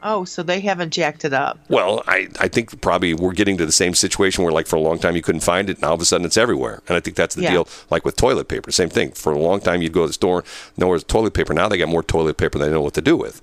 Oh, 0.07 0.25
so 0.27 0.43
they 0.43 0.61
haven't 0.61 0.91
jacked 0.93 1.25
it 1.25 1.33
up. 1.33 1.59
Well, 1.69 2.03
I, 2.07 2.29
I 2.39 2.49
think 2.49 2.81
probably 2.83 3.15
we're 3.15 3.33
getting 3.33 3.57
to 3.57 3.65
the 3.65 3.73
same 3.73 3.95
situation 3.95 4.45
where, 4.45 4.53
like, 4.53 4.67
for 4.67 4.77
a 4.77 4.81
long 4.81 4.99
time 4.99 5.17
you 5.17 5.23
couldn't 5.23 5.41
find 5.41 5.71
it, 5.71 5.79
and 5.79 5.85
all 5.85 5.95
of 5.95 6.01
a 6.03 6.05
sudden 6.05 6.27
it's 6.27 6.37
everywhere. 6.37 6.83
And 6.87 6.97
I 6.97 7.01
think 7.01 7.17
that's 7.17 7.35
the 7.35 7.43
Yeah. 7.43 7.53
deal, 7.53 7.69
like 7.91 8.05
with 8.05 8.15
toilet 8.17 8.49
paper. 8.49 8.71
Same 8.71 8.91
thing. 8.91 9.13
For 9.13 9.33
a 9.33 9.39
long 9.39 9.61
time 9.61 9.81
you'd 9.81 9.93
go 9.93 10.03
to 10.03 10.09
the 10.09 10.13
store, 10.13 10.45
no 10.77 10.89
where's 10.89 11.05
toilet 11.05 11.33
paper. 11.33 11.55
Now 11.55 11.69
they 11.69 11.79
got 11.79 11.89
more 11.89 12.03
toilet 12.03 12.37
paper 12.37 12.59
than 12.59 12.69
they 12.69 12.75
know 12.75 12.83
what 12.83 12.95
to 12.95 13.01
do 13.03 13.17
with. 13.17 13.41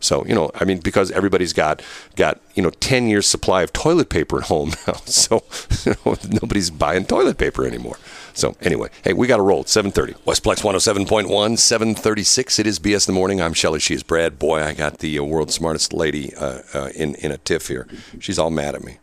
So 0.00 0.24
you 0.26 0.34
know, 0.34 0.50
I 0.56 0.64
mean, 0.64 0.78
because 0.80 1.10
everybody's 1.12 1.52
got 1.52 1.80
got 2.16 2.40
you 2.54 2.62
know 2.62 2.70
ten 2.70 3.06
years 3.08 3.26
supply 3.26 3.62
of 3.62 3.72
toilet 3.72 4.08
paper 4.10 4.38
at 4.38 4.48
home 4.48 4.72
now, 4.86 4.94
so 5.06 5.44
you 5.86 5.94
know, 6.04 6.16
nobody's 6.42 6.70
buying 6.70 7.04
toilet 7.06 7.38
paper 7.38 7.64
anymore. 7.64 7.96
So 8.34 8.56
anyway, 8.60 8.88
hey, 9.04 9.12
we 9.12 9.26
got 9.26 9.36
to 9.36 9.42
roll. 9.42 9.62
It's 9.62 9.74
7:30. 9.74 10.14
Westplex 10.24 10.62
107.1, 10.62 11.58
736. 11.58 12.58
It 12.58 12.66
is 12.66 12.78
BS 12.78 13.08
in 13.08 13.14
the 13.14 13.18
morning. 13.18 13.40
I'm 13.40 13.52
Shelly. 13.52 13.80
She 13.80 13.94
is 13.94 14.02
Brad. 14.02 14.38
Boy, 14.38 14.62
I 14.62 14.72
got 14.74 14.98
the 14.98 15.18
uh, 15.18 15.22
world's 15.22 15.54
smartest 15.54 15.92
lady 15.92 16.34
uh, 16.34 16.60
uh, 16.74 16.88
in 16.94 17.14
in 17.16 17.32
a 17.32 17.38
tiff 17.38 17.68
here. 17.68 17.86
She's 18.20 18.38
all 18.38 18.50
mad 18.50 18.74
at 18.74 18.84
me. 18.84 18.98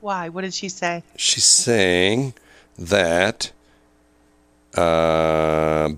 Why? 0.00 0.28
What 0.28 0.42
did 0.42 0.54
she 0.54 0.68
say? 0.68 1.02
She's 1.16 1.44
saying 1.44 2.34
that 2.78 3.52
uh, 4.74 5.90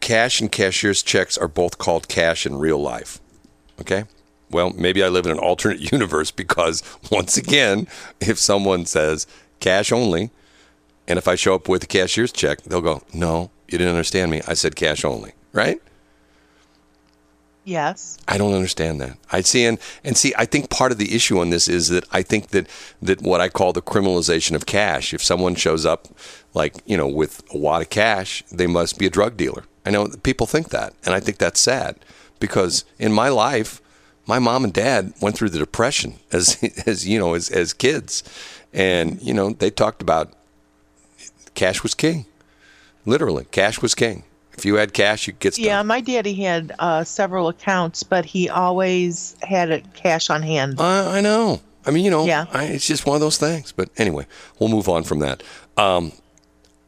cash 0.00 0.40
and 0.40 0.50
cashier's 0.50 1.02
checks 1.02 1.36
are 1.36 1.48
both 1.48 1.78
called 1.78 2.08
cash 2.08 2.46
in 2.46 2.58
real 2.58 2.78
life. 2.78 3.20
Okay? 3.80 4.04
Well, 4.50 4.70
maybe 4.70 5.02
I 5.02 5.08
live 5.08 5.26
in 5.26 5.32
an 5.32 5.38
alternate 5.38 5.80
universe 5.92 6.30
because, 6.30 6.82
once 7.10 7.36
again, 7.36 7.88
if 8.20 8.38
someone 8.38 8.86
says 8.86 9.26
cash 9.60 9.92
only, 9.92 10.30
and 11.06 11.18
if 11.18 11.28
I 11.28 11.34
show 11.34 11.54
up 11.54 11.68
with 11.68 11.84
a 11.84 11.86
cashier's 11.86 12.32
check, 12.32 12.62
they'll 12.62 12.80
go, 12.80 13.02
No, 13.12 13.50
you 13.68 13.78
didn't 13.78 13.94
understand 13.94 14.30
me. 14.30 14.42
I 14.46 14.54
said 14.54 14.76
cash 14.76 15.04
only, 15.04 15.32
right? 15.52 15.80
Yes. 17.64 18.18
I 18.28 18.36
don't 18.36 18.52
understand 18.52 19.00
that. 19.00 19.16
I 19.32 19.40
see 19.40 19.64
and 19.64 19.78
and 20.04 20.16
see. 20.16 20.34
I 20.36 20.44
think 20.44 20.68
part 20.68 20.92
of 20.92 20.98
the 20.98 21.14
issue 21.14 21.38
on 21.40 21.48
this 21.48 21.66
is 21.66 21.88
that 21.88 22.04
I 22.12 22.22
think 22.22 22.48
that 22.48 22.68
that 23.00 23.22
what 23.22 23.40
I 23.40 23.48
call 23.48 23.72
the 23.72 23.80
criminalization 23.80 24.54
of 24.54 24.66
cash. 24.66 25.14
If 25.14 25.22
someone 25.22 25.54
shows 25.54 25.86
up, 25.86 26.08
like 26.52 26.76
you 26.84 26.96
know, 26.96 27.08
with 27.08 27.42
a 27.54 27.58
wad 27.58 27.80
of 27.80 27.88
cash, 27.88 28.44
they 28.52 28.66
must 28.66 28.98
be 28.98 29.06
a 29.06 29.10
drug 29.10 29.38
dealer. 29.38 29.64
I 29.86 29.90
know 29.90 30.08
people 30.22 30.46
think 30.46 30.70
that, 30.70 30.92
and 31.04 31.14
I 31.14 31.20
think 31.20 31.38
that's 31.38 31.60
sad 31.60 31.96
because 32.38 32.84
in 32.98 33.12
my 33.12 33.30
life, 33.30 33.80
my 34.26 34.38
mom 34.38 34.64
and 34.64 34.72
dad 34.72 35.14
went 35.20 35.36
through 35.36 35.50
the 35.50 35.58
depression 35.58 36.16
as 36.32 36.62
as 36.86 37.08
you 37.08 37.18
know 37.18 37.32
as 37.32 37.48
as 37.50 37.72
kids, 37.72 38.22
and 38.74 39.20
you 39.22 39.32
know 39.32 39.50
they 39.50 39.70
talked 39.70 40.02
about 40.02 40.34
cash 41.54 41.82
was 41.82 41.94
king. 41.94 42.26
Literally, 43.06 43.44
cash 43.50 43.82
was 43.82 43.94
king. 43.94 44.24
If 44.56 44.64
you 44.64 44.76
had 44.76 44.92
cash, 44.92 45.26
you 45.26 45.32
get 45.32 45.54
stuff. 45.54 45.64
Yeah, 45.64 45.82
my 45.82 46.00
daddy 46.00 46.34
had 46.34 46.72
uh, 46.78 47.02
several 47.04 47.48
accounts, 47.48 48.02
but 48.04 48.24
he 48.24 48.48
always 48.48 49.36
had 49.42 49.70
it 49.70 49.84
cash 49.94 50.30
on 50.30 50.42
hand. 50.42 50.80
I, 50.80 51.18
I 51.18 51.20
know. 51.20 51.60
I 51.86 51.90
mean, 51.90 52.04
you 52.04 52.10
know, 52.10 52.24
Yeah. 52.24 52.46
I, 52.52 52.64
it's 52.66 52.86
just 52.86 53.04
one 53.04 53.16
of 53.16 53.20
those 53.20 53.36
things. 53.36 53.72
But 53.72 53.90
anyway, 53.98 54.26
we'll 54.58 54.68
move 54.68 54.88
on 54.88 55.02
from 55.02 55.18
that. 55.18 55.42
Um, 55.76 56.12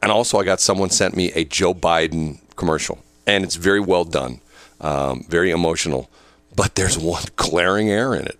and 0.01 0.11
also, 0.11 0.39
I 0.39 0.45
got 0.45 0.61
someone 0.61 0.89
sent 0.89 1.15
me 1.15 1.31
a 1.33 1.43
Joe 1.43 1.73
Biden 1.73 2.39
commercial, 2.55 2.99
and 3.25 3.43
it's 3.43 3.55
very 3.55 3.81
well 3.81 4.05
done, 4.05 4.39
um, 4.79 5.25
very 5.27 5.51
emotional. 5.51 6.09
But 6.55 6.75
there's 6.75 6.97
one 6.97 7.23
glaring 7.35 7.89
error 7.89 8.15
in 8.15 8.25
it, 8.27 8.39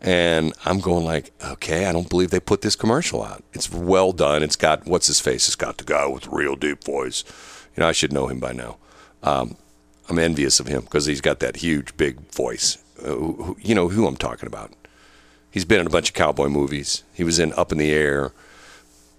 and 0.00 0.54
I'm 0.64 0.80
going 0.80 1.04
like, 1.04 1.32
okay, 1.44 1.86
I 1.86 1.92
don't 1.92 2.08
believe 2.08 2.30
they 2.30 2.40
put 2.40 2.62
this 2.62 2.76
commercial 2.76 3.22
out. 3.22 3.44
It's 3.52 3.70
well 3.70 4.12
done. 4.12 4.42
It's 4.42 4.56
got 4.56 4.86
what's 4.86 5.06
his 5.06 5.20
face? 5.20 5.46
It's 5.46 5.56
got 5.56 5.78
the 5.78 5.84
guy 5.84 6.06
with 6.06 6.22
the 6.24 6.30
real 6.30 6.56
deep 6.56 6.84
voice. 6.84 7.22
You 7.76 7.82
know, 7.82 7.88
I 7.88 7.92
should 7.92 8.12
know 8.12 8.26
him 8.26 8.40
by 8.40 8.52
now. 8.52 8.78
Um, 9.22 9.56
I'm 10.08 10.18
envious 10.18 10.58
of 10.58 10.66
him 10.66 10.82
because 10.82 11.06
he's 11.06 11.20
got 11.20 11.40
that 11.40 11.56
huge, 11.56 11.96
big 11.96 12.20
voice. 12.32 12.82
Uh, 13.00 13.14
who, 13.14 13.56
you 13.60 13.74
know 13.74 13.88
who 13.88 14.06
I'm 14.06 14.16
talking 14.16 14.46
about. 14.46 14.72
He's 15.50 15.64
been 15.64 15.80
in 15.80 15.86
a 15.86 15.90
bunch 15.90 16.10
of 16.10 16.14
cowboy 16.14 16.48
movies. 16.48 17.02
He 17.12 17.24
was 17.24 17.38
in 17.38 17.52
Up 17.54 17.72
in 17.72 17.78
the 17.78 17.90
Air. 17.90 18.32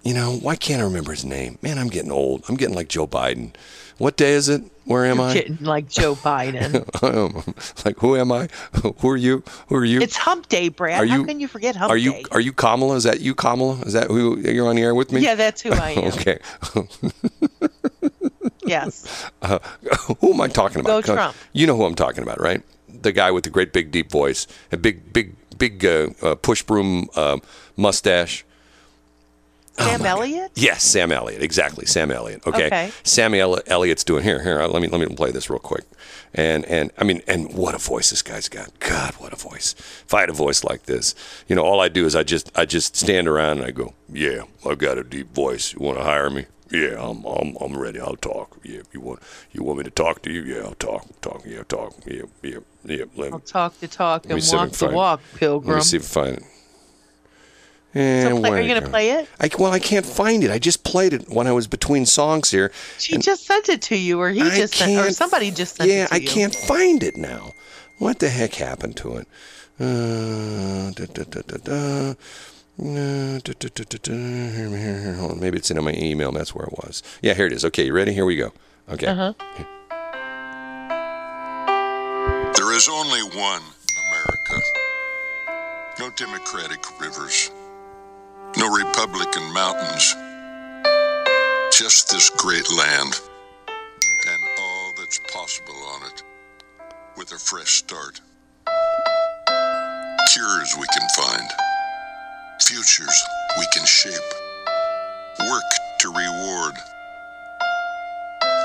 You 0.02 0.14
know, 0.14 0.32
why 0.32 0.56
can't 0.56 0.80
I 0.80 0.84
remember 0.84 1.12
his 1.12 1.24
name? 1.24 1.58
Man, 1.62 1.78
I'm 1.78 1.88
getting 1.88 2.10
old. 2.10 2.44
I'm 2.48 2.56
getting 2.56 2.74
like 2.74 2.88
Joe 2.88 3.06
Biden. 3.06 3.54
What 3.98 4.16
day 4.16 4.32
is 4.32 4.48
it? 4.48 4.62
Where 4.84 5.04
am 5.06 5.20
I? 5.20 5.32
Getting 5.32 5.58
like 5.60 5.88
Joe 5.88 6.14
Biden. 6.16 6.72
like, 7.84 7.98
who 7.98 8.16
am 8.16 8.32
I? 8.32 8.48
Who 8.98 9.10
are 9.10 9.16
you? 9.16 9.42
Who 9.68 9.76
are 9.76 9.84
you? 9.84 10.00
it's 10.00 10.16
Hump 10.16 10.48
Day, 10.48 10.68
Brad. 10.68 11.00
Are 11.02 11.06
How 11.06 11.16
you- 11.18 11.24
can 11.24 11.38
you 11.40 11.48
forget 11.48 11.76
Hump 11.76 11.90
are 11.90 11.96
you 11.96 12.12
Day? 12.12 12.24
are 12.32 12.40
you 12.40 12.52
Kamala? 12.52 12.96
Is 12.96 13.04
that 13.04 13.20
you, 13.20 13.34
Kamala? 13.34 13.80
Is 13.82 13.92
that 13.92 14.08
who 14.08 14.38
you're 14.38 14.68
on 14.68 14.76
the 14.76 14.82
air 14.82 14.94
with 14.94 15.12
me? 15.12 15.20
Yeah, 15.20 15.34
that's 15.36 15.62
who 15.62 15.70
I 15.72 15.90
am. 15.90 16.12
okay. 16.12 16.38
Yes. 18.64 19.28
Uh, 19.42 19.58
who 20.20 20.32
am 20.32 20.40
I 20.40 20.48
talking 20.48 20.80
about? 20.80 21.04
Go 21.04 21.14
Trump. 21.14 21.36
You 21.52 21.66
know 21.66 21.76
who 21.76 21.84
I'm 21.84 21.94
talking 21.96 22.22
about, 22.22 22.40
right? 22.40 22.62
The 22.88 23.12
guy 23.12 23.30
with 23.30 23.44
the 23.44 23.50
great 23.50 23.72
big 23.72 23.90
deep 23.90 24.10
voice, 24.10 24.46
a 24.70 24.76
big 24.76 25.12
big 25.12 25.34
big 25.58 25.84
uh, 25.84 26.10
uh, 26.22 26.34
push 26.36 26.62
broom 26.62 27.08
uh, 27.16 27.38
mustache. 27.76 28.44
Oh 29.78 29.86
Sam 29.86 30.04
Elliott? 30.04 30.52
Yes, 30.54 30.82
Sam 30.84 31.10
Elliott. 31.12 31.42
Exactly, 31.42 31.86
Sam 31.86 32.10
Elliott. 32.10 32.46
Okay. 32.46 32.66
Okay. 32.66 32.92
Sam 33.04 33.32
El- 33.34 33.60
Elliott's 33.66 34.04
doing 34.04 34.22
here. 34.22 34.42
Here, 34.42 34.62
let 34.66 34.82
me 34.82 34.88
let 34.88 35.00
me 35.00 35.14
play 35.16 35.30
this 35.30 35.48
real 35.48 35.58
quick. 35.58 35.84
And 36.34 36.64
and 36.66 36.90
I 36.98 37.04
mean, 37.04 37.22
and 37.26 37.54
what 37.54 37.74
a 37.74 37.78
voice 37.78 38.10
this 38.10 38.22
guy's 38.22 38.48
got. 38.48 38.78
God, 38.80 39.14
what 39.14 39.32
a 39.32 39.36
voice. 39.36 39.74
If 40.04 40.12
I 40.12 40.20
had 40.20 40.28
a 40.30 40.34
voice 40.34 40.62
like 40.64 40.84
this, 40.84 41.14
you 41.48 41.56
know, 41.56 41.62
all 41.62 41.80
I 41.80 41.88
do 41.88 42.04
is 42.04 42.14
I 42.14 42.22
just 42.22 42.50
I 42.56 42.64
just 42.66 42.96
stand 42.96 43.28
around 43.28 43.58
and 43.58 43.66
I 43.66 43.70
go, 43.70 43.94
yeah, 44.12 44.42
I've 44.68 44.78
got 44.78 44.98
a 44.98 45.04
deep 45.04 45.34
voice. 45.34 45.72
You 45.72 45.80
want 45.80 45.98
to 45.98 46.04
hire 46.04 46.28
me? 46.30 46.46
Yeah, 46.70 46.96
I'm 47.06 47.24
I'm 47.24 47.56
I'm 47.60 47.76
ready. 47.76 48.00
I'll 48.00 48.16
talk. 48.16 48.58
Yeah, 48.62 48.80
you 48.92 49.00
want 49.00 49.20
you 49.52 49.62
want 49.62 49.78
me 49.78 49.84
to 49.84 49.90
talk 49.90 50.22
to 50.22 50.30
you? 50.32 50.42
Yeah, 50.42 50.62
I'll 50.64 50.74
talk. 50.74 51.06
Talk. 51.22 51.42
Yeah, 51.46 51.62
talk. 51.64 51.94
Yeah, 52.06 52.22
yeah, 52.42 52.58
yeah. 52.84 53.04
Let 53.16 53.32
I'll 53.32 53.38
me, 53.38 53.44
talk 53.46 53.78
to 53.80 53.88
talk 53.88 54.24
and 54.28 54.42
see 54.42 54.54
if 54.56 54.60
I 54.60 54.64
walk 54.64 54.74
find- 54.74 54.94
walk, 54.94 55.20
let 55.32 55.40
Pilgrim. 55.40 55.76
me 55.78 55.82
see 55.82 55.96
if 55.98 56.16
I 56.16 56.24
find 56.24 56.36
it. 56.38 56.44
And 57.94 58.36
So 58.36 58.40
play- 58.40 58.50
are 58.50 58.60
you 58.60 58.74
gonna 58.74 58.88
play 58.88 59.10
it? 59.10 59.28
I, 59.38 59.50
well, 59.58 59.70
I 59.72 59.78
can't 59.78 60.06
find 60.06 60.42
it. 60.42 60.50
I 60.50 60.58
just 60.58 60.82
played 60.82 61.12
it 61.12 61.28
when 61.28 61.46
I 61.46 61.52
was 61.52 61.66
between 61.66 62.06
songs 62.06 62.50
here. 62.50 62.72
She 62.98 63.18
just 63.18 63.44
sent 63.46 63.68
it 63.68 63.82
to 63.82 63.96
you, 63.96 64.18
or 64.18 64.30
he 64.30 64.40
I 64.40 64.56
just 64.56 64.74
sent, 64.74 64.98
or 64.98 65.10
somebody 65.12 65.50
just 65.50 65.76
sent 65.76 65.90
yeah, 65.90 66.04
it 66.04 66.08
to 66.08 66.14
I 66.14 66.16
you. 66.18 66.22
Yeah, 66.24 66.30
I 66.30 66.34
can't 66.34 66.54
find 66.54 67.02
it 67.02 67.16
now. 67.16 67.52
What 67.98 68.18
the 68.18 68.30
heck 68.30 68.54
happened 68.54 68.96
to 68.96 69.16
it? 69.18 69.28
Uh, 69.78 70.90
da, 70.92 71.06
da, 71.06 71.24
da, 71.24 71.40
da, 71.46 71.56
da. 71.62 72.10
Uh, 72.80 73.38
da, 73.40 73.52
da, 73.58 73.68
da, 73.74 73.84
da, 73.88 73.98
da. 74.02 74.12
Here, 74.12 74.68
here, 74.68 75.00
here. 75.00 75.14
Hold 75.14 75.32
on. 75.32 75.40
Maybe 75.40 75.58
it's 75.58 75.70
in 75.70 75.82
my 75.84 75.92
email. 75.92 76.32
That's 76.32 76.54
where 76.54 76.64
it 76.66 76.72
was. 76.72 77.02
Yeah, 77.20 77.34
here 77.34 77.46
it 77.46 77.52
is. 77.52 77.64
Okay, 77.66 77.84
you 77.86 77.92
ready? 77.92 78.12
Here 78.14 78.24
we 78.24 78.36
go. 78.36 78.52
Okay. 78.88 79.06
Uh-huh. 79.06 79.34
There 82.56 82.72
is 82.72 82.88
only 82.88 83.20
one 83.38 83.62
America. 84.08 84.66
No 86.00 86.10
Democratic 86.16 86.80
rivers. 87.00 87.50
No 88.58 88.68
Republican 88.68 89.52
mountains. 89.54 90.16
Just 91.72 92.10
this 92.10 92.30
great 92.30 92.70
land. 92.72 93.20
And 94.28 94.42
all 94.60 94.92
that's 94.98 95.20
possible 95.32 95.76
on 95.94 96.06
it. 96.12 96.22
With 97.16 97.32
a 97.32 97.38
fresh 97.38 97.70
start. 97.70 98.20
Cures 100.32 100.76
we 100.80 100.86
can 100.88 101.08
find. 101.16 101.48
futures 102.62 103.24
we 103.58 103.66
can 103.74 103.86
shape, 103.86 104.14
work 105.50 105.70
to 106.00 106.08
reward, 106.10 106.74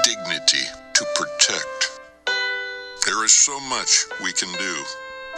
dignity 0.03 0.65
to 0.93 1.05
protect. 1.15 2.01
There 3.05 3.25
is 3.25 3.33
so 3.33 3.59
much 3.61 4.05
we 4.23 4.33
can 4.33 4.51
do 4.59 4.75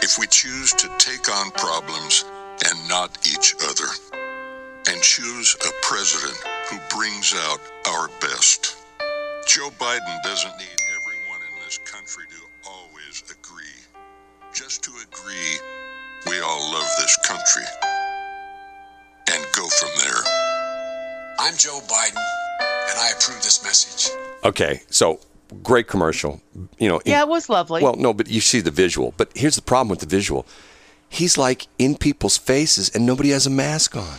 if 0.02 0.18
we 0.18 0.26
choose 0.28 0.72
to 0.74 0.88
take 0.98 1.30
on 1.30 1.50
problems 1.52 2.24
and 2.68 2.88
not 2.88 3.16
each 3.26 3.54
other, 3.68 4.19
and 4.88 5.00
choose 5.02 5.56
a 5.66 5.70
president 5.82 6.36
who 6.70 6.78
brings 6.96 7.34
out 7.34 7.60
our 7.88 8.08
best. 8.20 8.76
Joe 9.46 9.68
Biden 9.78 10.22
doesn't 10.22 10.56
need 10.58 10.78
everyone 10.96 11.40
in 11.48 11.64
this 11.64 11.78
country 11.78 12.24
to 12.30 12.68
always 12.68 13.22
agree. 13.30 13.64
Just 14.54 14.82
to 14.84 14.90
agree, 14.90 15.58
we 16.26 16.40
all 16.40 16.72
love 16.72 16.88
this 16.98 17.16
country. 17.26 17.64
And 19.32 19.44
go 19.52 19.66
from 19.68 19.90
there. 20.02 20.22
I'm 21.38 21.56
Joe 21.56 21.80
Biden, 21.86 22.16
and 22.60 22.98
I 22.98 23.12
approve 23.16 23.42
this 23.42 23.62
message. 23.64 24.12
Okay, 24.44 24.82
so 24.90 25.20
great 25.62 25.86
commercial. 25.88 26.40
You 26.78 26.88
know, 26.88 26.98
in- 26.98 27.12
Yeah, 27.12 27.22
it 27.22 27.28
was 27.28 27.48
lovely. 27.48 27.82
Well, 27.82 27.96
no, 27.96 28.12
but 28.12 28.28
you 28.28 28.40
see 28.40 28.60
the 28.60 28.70
visual. 28.70 29.14
But 29.16 29.30
here's 29.34 29.56
the 29.56 29.62
problem 29.62 29.88
with 29.88 30.00
the 30.00 30.06
visual. 30.06 30.46
He's 31.08 31.36
like 31.38 31.66
in 31.78 31.96
people's 31.96 32.36
faces 32.36 32.88
and 32.94 33.04
nobody 33.06 33.30
has 33.30 33.46
a 33.46 33.50
mask 33.50 33.96
on. 33.96 34.18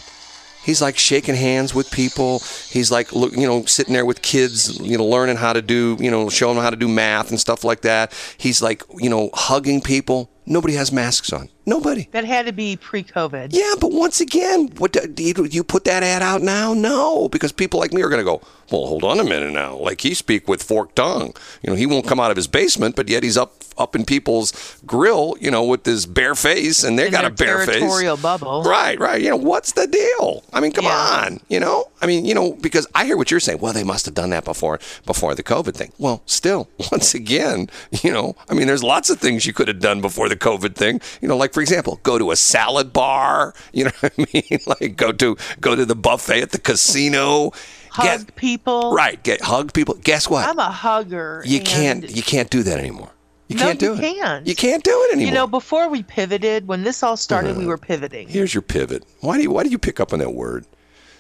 He's 0.64 0.82
like 0.82 0.98
shaking 0.98 1.36
hands 1.36 1.74
with 1.74 1.92
people. 1.92 2.40
He's 2.70 2.92
like, 2.92 3.14
look, 3.14 3.34
you 3.34 3.48
know, 3.48 3.66
sitting 3.66 3.94
there 3.94 4.06
with 4.06 4.22
kids, 4.22 4.80
you 4.80 4.98
know, 4.98 5.06
learning 5.06 5.38
how 5.38 5.54
to 5.54 5.62
do, 5.62 5.98
you 6.00 6.12
know, 6.12 6.30
showing 6.30 6.56
them 6.56 6.64
how 6.64 6.70
to 6.70 6.76
do 6.76 6.88
math 6.88 7.30
and 7.30 7.40
stuff 7.40 7.64
like 7.64 7.82
that. 7.82 8.14
He's 8.38 8.62
like, 8.62 8.84
you 8.98 9.10
know, 9.10 9.30
hugging 9.34 9.82
people. 9.82 10.30
Nobody 10.46 10.76
has 10.76 10.92
masks 10.92 11.34
on. 11.34 11.50
Nobody. 11.66 12.08
that 12.12 12.26
had 12.26 12.48
to 12.48 12.52
be 12.54 12.76
pre-COVID. 12.76 13.50
Yeah, 13.52 13.74
but 13.80 13.92
once 13.92 14.20
again, 14.20 14.70
what 14.78 14.92
do 14.94 15.02
you, 15.24 15.34
do 15.34 15.44
you 15.46 15.64
put 15.64 15.84
that 15.86 16.02
ad 16.04 16.22
out 16.22 16.42
now? 16.42 16.74
No, 16.74 17.30
because 17.30 17.52
people 17.52 17.80
like 17.80 17.94
me 17.94 18.02
are 18.02 18.10
going 18.10 18.20
to 18.20 18.26
go. 18.26 18.42
Well, 18.72 18.86
hold 18.88 19.04
on 19.04 19.20
a 19.20 19.24
minute 19.24 19.52
now. 19.52 19.76
Like 19.76 20.00
he 20.02 20.14
speak 20.14 20.48
with 20.48 20.64
forked 20.64 20.96
tongue. 20.96 21.36
You 21.62 21.70
know, 21.72 21.76
he 21.76 21.86
won't 21.86 22.08
come 22.08 22.20
out 22.22 22.32
of 22.32 22.38
his 22.38 22.48
basement, 22.48 22.96
but 22.96 23.10
yet 23.10 23.22
he's 23.22 23.38
up 23.38 23.54
up 23.78 23.96
in 23.96 24.06
people's 24.06 24.78
grill. 24.86 25.36
You 25.42 25.52
know, 25.52 25.66
with 25.66 25.86
his 25.86 26.06
bare 26.06 26.36
face, 26.36 26.82
and 26.82 26.98
they 26.98 27.08
In 27.08 27.12
got 27.12 27.26
a 27.26 27.30
bare 27.30 27.66
face. 27.66 27.76
territorial 27.80 28.16
bubble. 28.16 28.64
Right, 28.64 28.98
right. 28.98 29.22
You 29.22 29.30
know, 29.32 29.36
what's 29.36 29.74
the 29.74 29.88
deal? 29.88 30.44
I 30.54 30.62
mean, 30.62 30.72
come 30.72 30.86
Yeah. 30.86 31.24
on. 31.26 31.42
You 31.50 31.60
know, 31.60 31.92
I 32.02 32.06
mean, 32.06 32.24
you 32.24 32.34
know, 32.34 32.54
because 32.54 32.88
I 32.96 33.04
hear 33.06 33.18
what 33.18 33.30
you're 33.30 33.42
saying. 33.42 33.60
Well, 33.60 33.74
they 33.74 33.84
must 33.84 34.06
have 34.06 34.16
done 34.16 34.30
that 34.30 34.46
before 34.46 34.80
before 35.06 35.36
the 35.36 35.44
COVID 35.44 35.74
thing. 35.74 35.92
Well, 35.98 36.22
still, 36.26 36.70
once 36.94 37.14
again, 37.14 37.70
you 38.02 38.14
know, 38.14 38.38
I 38.50 38.54
mean, 38.54 38.68
there's 38.68 38.84
lots 38.86 39.10
of 39.10 39.20
things 39.20 39.46
you 39.46 39.52
could 39.52 39.68
have 39.68 39.82
done 39.82 40.00
before 40.00 40.30
the 40.30 40.38
COVID 40.38 40.76
thing. 40.76 41.02
You 41.22 41.28
know, 41.28 41.36
like 41.36 41.54
for 41.54 41.61
example, 41.62 42.00
go 42.04 42.18
to 42.18 42.32
a 42.32 42.36
salad 42.36 42.92
bar. 42.94 43.54
You 43.74 43.86
know 43.86 43.92
what 44.00 44.14
I 44.18 44.26
mean? 44.34 44.60
Like 44.68 44.96
go 44.96 45.12
to 45.12 45.38
go 45.60 45.76
to 45.76 45.86
the 45.86 45.96
buffet 45.96 46.42
at 46.42 46.52
the 46.52 46.60
casino. 46.60 47.52
Hug 47.92 48.34
people. 48.36 48.94
Right, 48.94 49.22
get 49.22 49.42
hug 49.42 49.74
people. 49.74 49.96
Guess 49.96 50.30
what? 50.30 50.48
I'm 50.48 50.60
a 50.60 50.72
hugger. 50.72 51.44
you 51.46 51.60
can't 51.62 52.10
you 52.10 52.24
can't 52.24 52.50
do 52.50 52.64
that 52.64 52.80
anymore. 52.80 53.12
You 53.50 53.58
No, 53.58 53.64
can't 53.64 53.80
do 53.80 53.86
you 53.88 53.94
it. 53.96 54.00
can't. 54.00 54.48
You 54.48 54.56
can't 54.56 54.82
do 54.84 54.92
it 55.10 55.14
anymore. 55.14 55.28
You 55.28 55.34
know, 55.34 55.46
before 55.48 55.90
we 55.90 56.04
pivoted, 56.04 56.68
when 56.70 56.84
this 56.84 57.04
all 57.04 57.18
started, 57.18 57.58
we 57.58 57.64
uh-huh. 57.64 57.70
were 57.70 57.78
pivoting. 57.78 58.30
Here's 58.30 58.54
your 58.54 58.62
pivot. 58.62 59.04
Why 59.20 59.36
do 59.36 59.44
you 59.44 59.52
why 59.52 59.64
do 59.64 59.70
you 59.70 59.78
pick 59.78 60.00
up 60.00 60.14
on 60.14 60.20
that 60.20 60.34
word? 60.34 60.66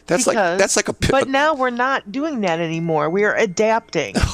That's 0.07 0.27
like 0.27 0.35
that's 0.35 0.75
like 0.77 0.87
a 0.87 0.93
pivot. 0.93 1.11
But 1.11 1.27
now 1.29 1.53
we're 1.53 1.69
not 1.71 2.11
doing 2.11 2.41
that 2.41 2.59
anymore. 2.59 3.09
We 3.09 3.23
are 3.25 3.35
adapting. 3.35 4.15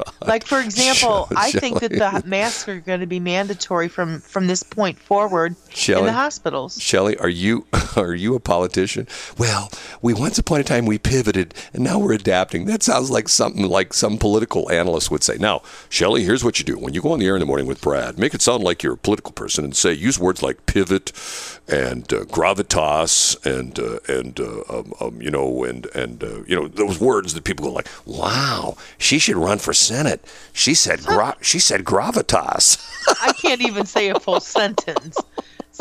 Oh, 0.00 0.17
Like 0.28 0.46
for 0.46 0.60
example, 0.68 1.28
I 1.36 1.50
think 1.50 1.80
that 1.80 1.90
the 1.90 2.22
masks 2.26 2.68
are 2.68 2.80
going 2.80 3.00
to 3.00 3.06
be 3.06 3.20
mandatory 3.20 3.88
from 3.88 4.20
from 4.20 4.46
this 4.46 4.62
point 4.62 4.98
forward 4.98 5.56
in 5.88 6.04
the 6.04 6.12
hospitals. 6.12 6.80
Shelley, 6.80 7.16
are 7.18 7.28
you 7.28 7.66
are 7.96 8.14
you 8.14 8.34
a 8.34 8.40
politician? 8.40 9.06
Well, 9.36 9.70
we 10.02 10.14
once 10.14 10.38
upon 10.38 10.60
a 10.60 10.64
time 10.64 10.86
we 10.86 10.98
pivoted 10.98 11.54
and 11.72 11.82
now 11.82 11.98
we're 11.98 12.12
adapting. 12.12 12.66
That 12.66 12.82
sounds 12.82 13.10
like 13.10 13.28
something 13.28 13.64
like 13.64 13.92
some 13.94 14.18
political 14.18 14.70
analyst 14.70 15.10
would 15.10 15.22
say. 15.22 15.36
Now, 15.38 15.62
Shelley, 15.88 16.24
here's 16.24 16.44
what 16.44 16.58
you 16.58 16.64
do. 16.64 16.78
When 16.78 16.94
you 16.94 17.02
go 17.02 17.12
on 17.12 17.18
the 17.18 17.26
air 17.26 17.36
in 17.36 17.40
the 17.40 17.46
morning 17.46 17.66
with 17.66 17.80
Brad, 17.80 18.18
make 18.18 18.34
it 18.34 18.42
sound 18.42 18.62
like 18.62 18.82
you're 18.82 18.94
a 18.94 18.98
political 18.98 19.32
person 19.32 19.64
and 19.64 19.76
say 19.76 19.92
use 19.92 20.18
words 20.18 20.42
like 20.42 20.66
pivot 20.66 21.12
and 21.68 22.12
uh, 22.12 22.24
gravitas 22.24 23.36
and 23.44 23.78
uh, 23.78 23.98
and 24.08 24.40
uh, 24.40 24.62
um, 24.68 24.92
um, 25.00 25.22
you 25.22 25.30
know 25.30 25.64
and 25.64 25.86
and 25.94 26.24
uh, 26.24 26.42
you 26.46 26.56
know 26.56 26.66
those 26.68 27.00
words 27.00 27.34
that 27.34 27.44
people 27.44 27.66
go 27.66 27.72
like, 27.72 27.88
"Wow, 28.06 28.76
she 28.96 29.18
should 29.18 29.36
run 29.36 29.58
for 29.58 29.72
senate." 29.72 30.17
She 30.52 30.74
said 30.74 31.04
gra- 31.04 31.36
she 31.40 31.58
said 31.58 31.84
gravitas. 31.84 32.78
I 33.22 33.32
can't 33.32 33.60
even 33.62 33.86
say 33.86 34.08
a 34.08 34.18
full 34.20 34.40
sentence. 34.40 35.18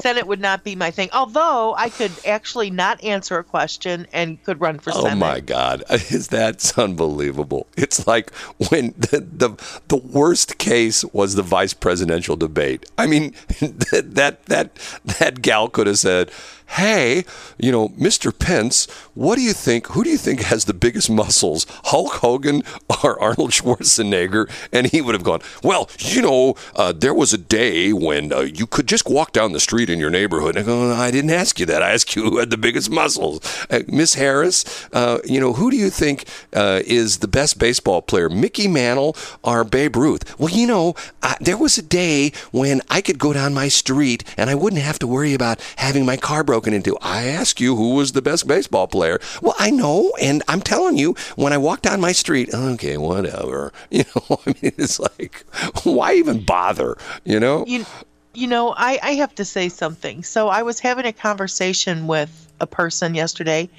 Senate 0.01 0.27
would 0.27 0.39
not 0.39 0.63
be 0.63 0.75
my 0.75 0.91
thing. 0.91 1.09
Although 1.11 1.73
I 1.75 1.89
could 1.89 2.11
actually 2.25 2.69
not 2.69 3.03
answer 3.03 3.37
a 3.39 3.43
question 3.43 4.05
and 4.13 4.41
could 4.43 4.61
run 4.61 4.79
for 4.79 4.91
Oh 4.93 5.01
Senate. 5.01 5.13
Oh 5.13 5.15
my 5.15 5.39
God, 5.39 5.83
is 5.89 6.27
that's 6.27 6.77
unbelievable? 6.77 7.67
It's 7.75 8.05
like 8.05 8.33
when 8.69 8.93
the, 8.97 9.25
the 9.31 9.81
the 9.87 9.97
worst 9.97 10.57
case 10.57 11.03
was 11.05 11.35
the 11.35 11.41
vice 11.43 11.73
presidential 11.73 12.35
debate. 12.35 12.85
I 12.97 13.07
mean, 13.07 13.33
that 13.59 14.09
that 14.15 14.45
that 14.45 14.75
that 15.19 15.41
gal 15.41 15.67
could 15.69 15.87
have 15.87 15.99
said, 15.99 16.31
"Hey, 16.67 17.25
you 17.57 17.71
know, 17.71 17.89
Mr. 17.89 18.37
Pence, 18.37 18.87
what 19.13 19.35
do 19.35 19.41
you 19.41 19.53
think? 19.53 19.87
Who 19.87 20.03
do 20.03 20.09
you 20.09 20.17
think 20.17 20.41
has 20.41 20.65
the 20.65 20.73
biggest 20.73 21.09
muscles, 21.09 21.65
Hulk 21.85 22.15
Hogan 22.15 22.63
or 23.03 23.21
Arnold 23.21 23.51
Schwarzenegger?" 23.51 24.49
And 24.71 24.87
he 24.87 25.01
would 25.01 25.15
have 25.15 25.23
gone, 25.23 25.41
"Well, 25.63 25.89
you 25.99 26.21
know, 26.21 26.55
uh, 26.75 26.93
there 26.93 27.13
was 27.13 27.33
a 27.33 27.37
day 27.37 27.93
when 27.93 28.31
uh, 28.31 28.41
you 28.41 28.67
could 28.67 28.87
just 28.87 29.07
walk 29.09 29.31
down 29.31 29.53
the 29.53 29.59
street 29.59 29.89
in 29.89 29.99
your 29.99 30.09
neighborhood." 30.09 30.55
And 30.55 30.63
I 30.63 30.67
go, 30.67 30.91
"I 30.93 31.11
didn't 31.11 31.31
ask 31.31 31.59
you 31.59 31.65
that. 31.67 31.81
I 31.81 31.91
asked 31.93 32.15
you 32.15 32.23
who 32.23 32.37
had 32.37 32.49
the 32.49 32.57
biggest 32.57 32.89
muscles." 32.89 33.39
Uh, 33.69 33.79
Miss 33.87 34.15
Harris, 34.15 34.87
uh, 34.93 35.19
you 35.25 35.39
know, 35.39 35.53
who 35.53 35.71
do 35.71 35.77
you 35.77 35.89
think 35.89 36.25
uh, 36.53 36.81
is 36.85 37.19
the 37.19 37.27
best 37.27 37.59
baseball 37.59 38.01
player, 38.01 38.29
Mickey 38.29 38.67
Mantle 38.67 39.15
or 39.43 39.63
Babe 39.63 39.95
Ruth? 39.95 40.37
Well, 40.39 40.49
you 40.49 40.67
know, 40.67 40.95
I, 41.23 41.35
there 41.39 41.57
was 41.57 41.77
a 41.77 41.81
day 41.81 42.31
when 42.51 42.81
I 42.89 43.01
could 43.01 43.19
go 43.19 43.33
down 43.33 43.53
my 43.53 43.67
street 43.67 44.23
and 44.37 44.49
I 44.49 44.55
wouldn't 44.55 44.81
have 44.81 44.99
to 44.99 45.07
worry 45.07 45.33
about 45.33 45.59
having 45.77 46.05
my 46.05 46.17
car 46.17 46.43
broken 46.43 46.56
into. 46.65 46.97
I 47.01 47.25
ask 47.25 47.59
you 47.59 47.75
who 47.75 47.95
was 47.95 48.13
the 48.13 48.21
best 48.21 48.47
baseball 48.47 48.87
player. 48.87 49.19
Well, 49.41 49.55
I 49.59 49.69
know, 49.69 50.13
and 50.19 50.41
I'm 50.47 50.61
telling 50.61 50.97
you, 50.97 51.15
when 51.35 51.53
I 51.53 51.57
walk 51.57 51.81
down 51.81 52.01
my 52.01 52.11
street, 52.11 52.53
okay, 52.53 52.97
whatever. 52.97 53.73
You 53.89 54.03
know, 54.15 54.39
I 54.45 54.49
mean, 54.61 54.73
it's 54.77 54.99
like, 54.99 55.45
why 55.83 56.13
even 56.13 56.43
bother? 56.43 56.97
You 57.23 57.39
know? 57.39 57.65
You, 57.65 57.85
you 58.33 58.47
know, 58.47 58.73
I, 58.77 58.99
I 59.01 59.11
have 59.15 59.33
to 59.35 59.45
say 59.45 59.69
something. 59.69 60.23
So 60.23 60.49
I 60.49 60.61
was 60.61 60.79
having 60.79 61.05
a 61.05 61.13
conversation 61.13 62.05
with 62.05 62.51
a 62.59 62.67
person 62.67 63.15
yesterday, 63.15 63.69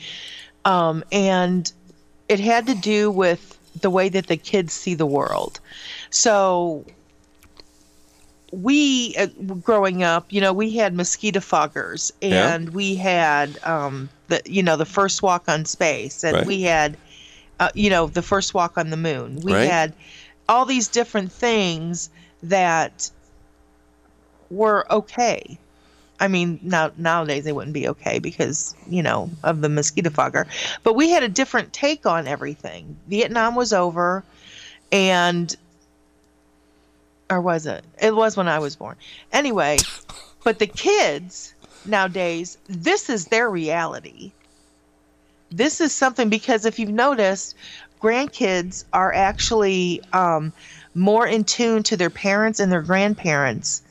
um, 0.65 1.05
and 1.13 1.71
it 2.29 2.41
had 2.41 2.67
to 2.67 2.75
do 2.75 3.11
with 3.11 3.59
the 3.81 3.91
way 3.91 4.09
that 4.09 4.27
the 4.27 4.37
kids 4.37 4.73
see 4.73 4.95
the 4.95 5.07
world. 5.07 5.61
So 6.11 6.85
we, 8.53 9.15
uh, 9.17 9.27
growing 9.63 10.03
up, 10.03 10.27
you 10.31 10.41
know, 10.41 10.53
we 10.53 10.71
had 10.77 10.95
mosquito 10.95 11.41
foggers, 11.41 12.11
Yeah. 12.21 12.55
and 12.55 12.71
we 12.71 12.95
had 12.95 13.59
um, 13.65 14.09
the, 14.29 14.41
you 14.47 14.63
know, 14.63 14.77
the 14.77 14.87
first 14.87 15.23
walk 15.23 15.45
on 15.49 15.65
space, 15.65 16.25
and 16.25 16.39
Right. 16.39 16.47
we 16.47 16.63
had, 16.63 16.97
uh, 17.61 17.69
you 17.75 17.91
know, 17.91 18.07
the 18.07 18.23
first 18.23 18.55
walk 18.55 18.79
on 18.79 18.91
the 18.91 18.97
moon. 18.97 19.41
We 19.43 19.53
Right. 19.53 19.69
had 19.69 19.93
all 20.49 20.65
these 20.65 20.89
different 20.89 21.31
things 21.31 22.09
that 22.43 23.11
were 24.51 24.91
okay. 24.91 25.59
I 26.21 26.27
mean, 26.27 26.59
now 26.63 26.91
nowadays 26.97 27.45
they 27.45 27.53
wouldn't 27.53 27.75
be 27.75 27.89
okay 27.89 28.19
because 28.19 28.75
you 28.89 29.03
know 29.03 29.31
of 29.45 29.61
the 29.61 29.69
mosquito 29.69 30.11
fogger. 30.11 30.47
But 30.83 30.95
we 30.95 31.11
had 31.11 31.23
a 31.23 31.29
different 31.29 31.73
take 31.73 32.07
on 32.07 32.27
everything. 32.27 32.97
Vietnam 33.09 33.55
was 33.55 33.73
over, 33.73 34.25
and 34.91 35.55
or 37.31 37.41
was 37.41 37.67
it? 37.67 37.85
It 38.01 38.15
was 38.15 38.37
when 38.37 38.49
I 38.49 38.59
was 38.59 38.77
born. 38.77 38.97
Anyway, 39.33 39.79
but 40.45 40.59
the 40.59 40.67
kids 40.67 41.55
nowadays, 41.85 42.59
this 42.69 43.11
is 43.11 43.27
their 43.27 43.51
reality. 43.51 44.33
This 45.51 45.81
is 45.81 45.95
something 45.95 46.29
because 46.29 46.67
if 46.67 46.79
you've 46.79 46.91
noticed, 46.91 47.55
grandkids 48.01 48.85
are 48.93 49.13
actually 49.13 50.03
um, 50.13 50.53
more 50.95 51.27
in 51.27 51.45
tune 51.45 51.83
to 51.85 51.97
their 51.97 52.11
parents 52.11 52.61
and 52.61 52.71
their 52.71 52.83
grandparents 52.83 53.83